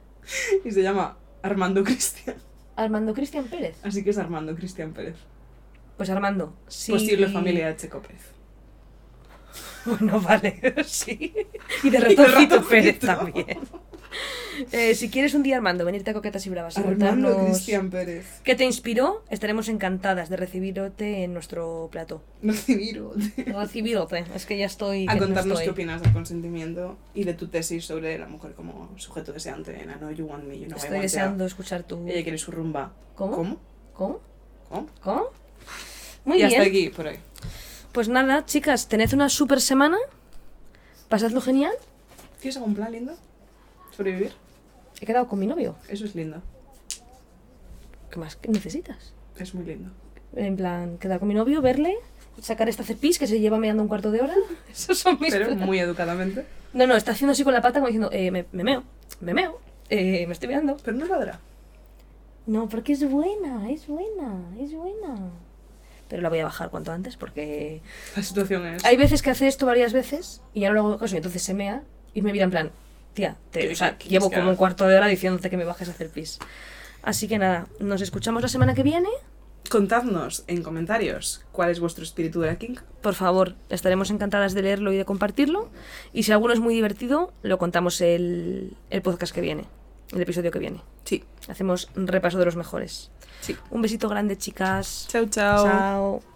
[0.63, 2.37] y se llama Armando Cristian.
[2.75, 3.77] Armando Cristian Pérez.
[3.83, 5.15] Así que es Armando Cristian Pérez.
[5.97, 6.55] Pues Armando.
[6.67, 6.91] Sí.
[6.91, 8.21] Posible familia de Checo Pérez.
[9.85, 11.31] Bueno, vale, sí.
[11.83, 12.67] Y de ratoncito.
[12.67, 13.59] Pérez también.
[14.71, 18.41] Eh, si quieres un día, Armando, venirte a Coquetas y Bravas y Armando Cristian Pérez.
[18.43, 22.23] qué te inspiró, estaremos encantadas de recibirte en nuestro plato.
[22.41, 23.13] Recibiro.
[23.45, 25.05] Recibirte, es que ya estoy...
[25.07, 25.65] A no contarnos estoy.
[25.65, 29.91] qué opinas del consentimiento y de tu tesis sobre la mujer como sujeto deseante en
[29.91, 31.01] I know you want me, you know I Estoy want ya.
[31.03, 32.07] deseando escuchar tu...
[32.07, 32.91] Ella quiere su rumba.
[33.13, 33.35] ¿Cómo?
[33.35, 33.59] ¿Cómo?
[33.93, 34.19] ¿Cómo?
[34.69, 34.87] ¿Cómo?
[35.03, 35.44] ¿Cómo?
[36.25, 36.51] Muy y bien.
[36.61, 37.17] hasta aquí, por hoy.
[37.91, 39.97] Pues nada, chicas, tened una super semana.
[41.09, 41.73] Pasadlo genial.
[42.41, 43.13] ¿Tienes algún plan lindo?
[43.95, 44.33] ¿Sobrevivir?
[44.99, 45.75] He quedado con mi novio.
[45.87, 46.41] Eso es lindo.
[48.11, 49.13] ¿Qué más ¿Qué necesitas?
[49.37, 49.91] Es muy lindo.
[50.35, 51.95] En plan, quedar con mi novio, verle,
[52.41, 54.33] sacar esta cepis que se lleva meando un cuarto de hora.
[54.71, 55.65] Esos son mis Pero planes.
[55.65, 56.45] muy educadamente.
[56.73, 58.83] No, no, está haciendo así con la pata como diciendo, eh, me, me meo,
[59.21, 60.75] me meo, eh, me estoy meando.
[60.83, 61.39] Pero no ladra.
[62.47, 65.15] No, porque es buena, es buena, es buena.
[66.07, 67.81] Pero la voy a bajar cuanto antes porque
[68.15, 68.85] La situación es.
[68.85, 71.41] hay veces que hace esto varias veces y ya no le hago caso y entonces
[71.41, 71.81] se mea
[72.13, 72.71] y me mira en plan,
[73.13, 75.87] tía, te- ¿Qué- o sea, llevo como un cuarto de hora diciéndote que me bajes
[75.87, 76.37] a hacer pis.
[77.01, 79.09] Así que nada, nos escuchamos la semana que viene.
[79.69, 82.75] Contadnos en comentarios cuál es vuestro espíritu de la King.
[83.01, 85.69] Por favor, estaremos encantadas de leerlo y de compartirlo.
[86.13, 89.65] Y si alguno es muy divertido, lo contamos el, el podcast que viene,
[90.13, 90.81] el episodio que viene.
[91.03, 91.23] Sí.
[91.47, 93.09] Hacemos un repaso de los mejores.
[93.45, 93.55] Sí.
[93.69, 95.05] Un besito grande, chicas.
[95.07, 95.63] Chao, chao.
[95.65, 96.34] Chao.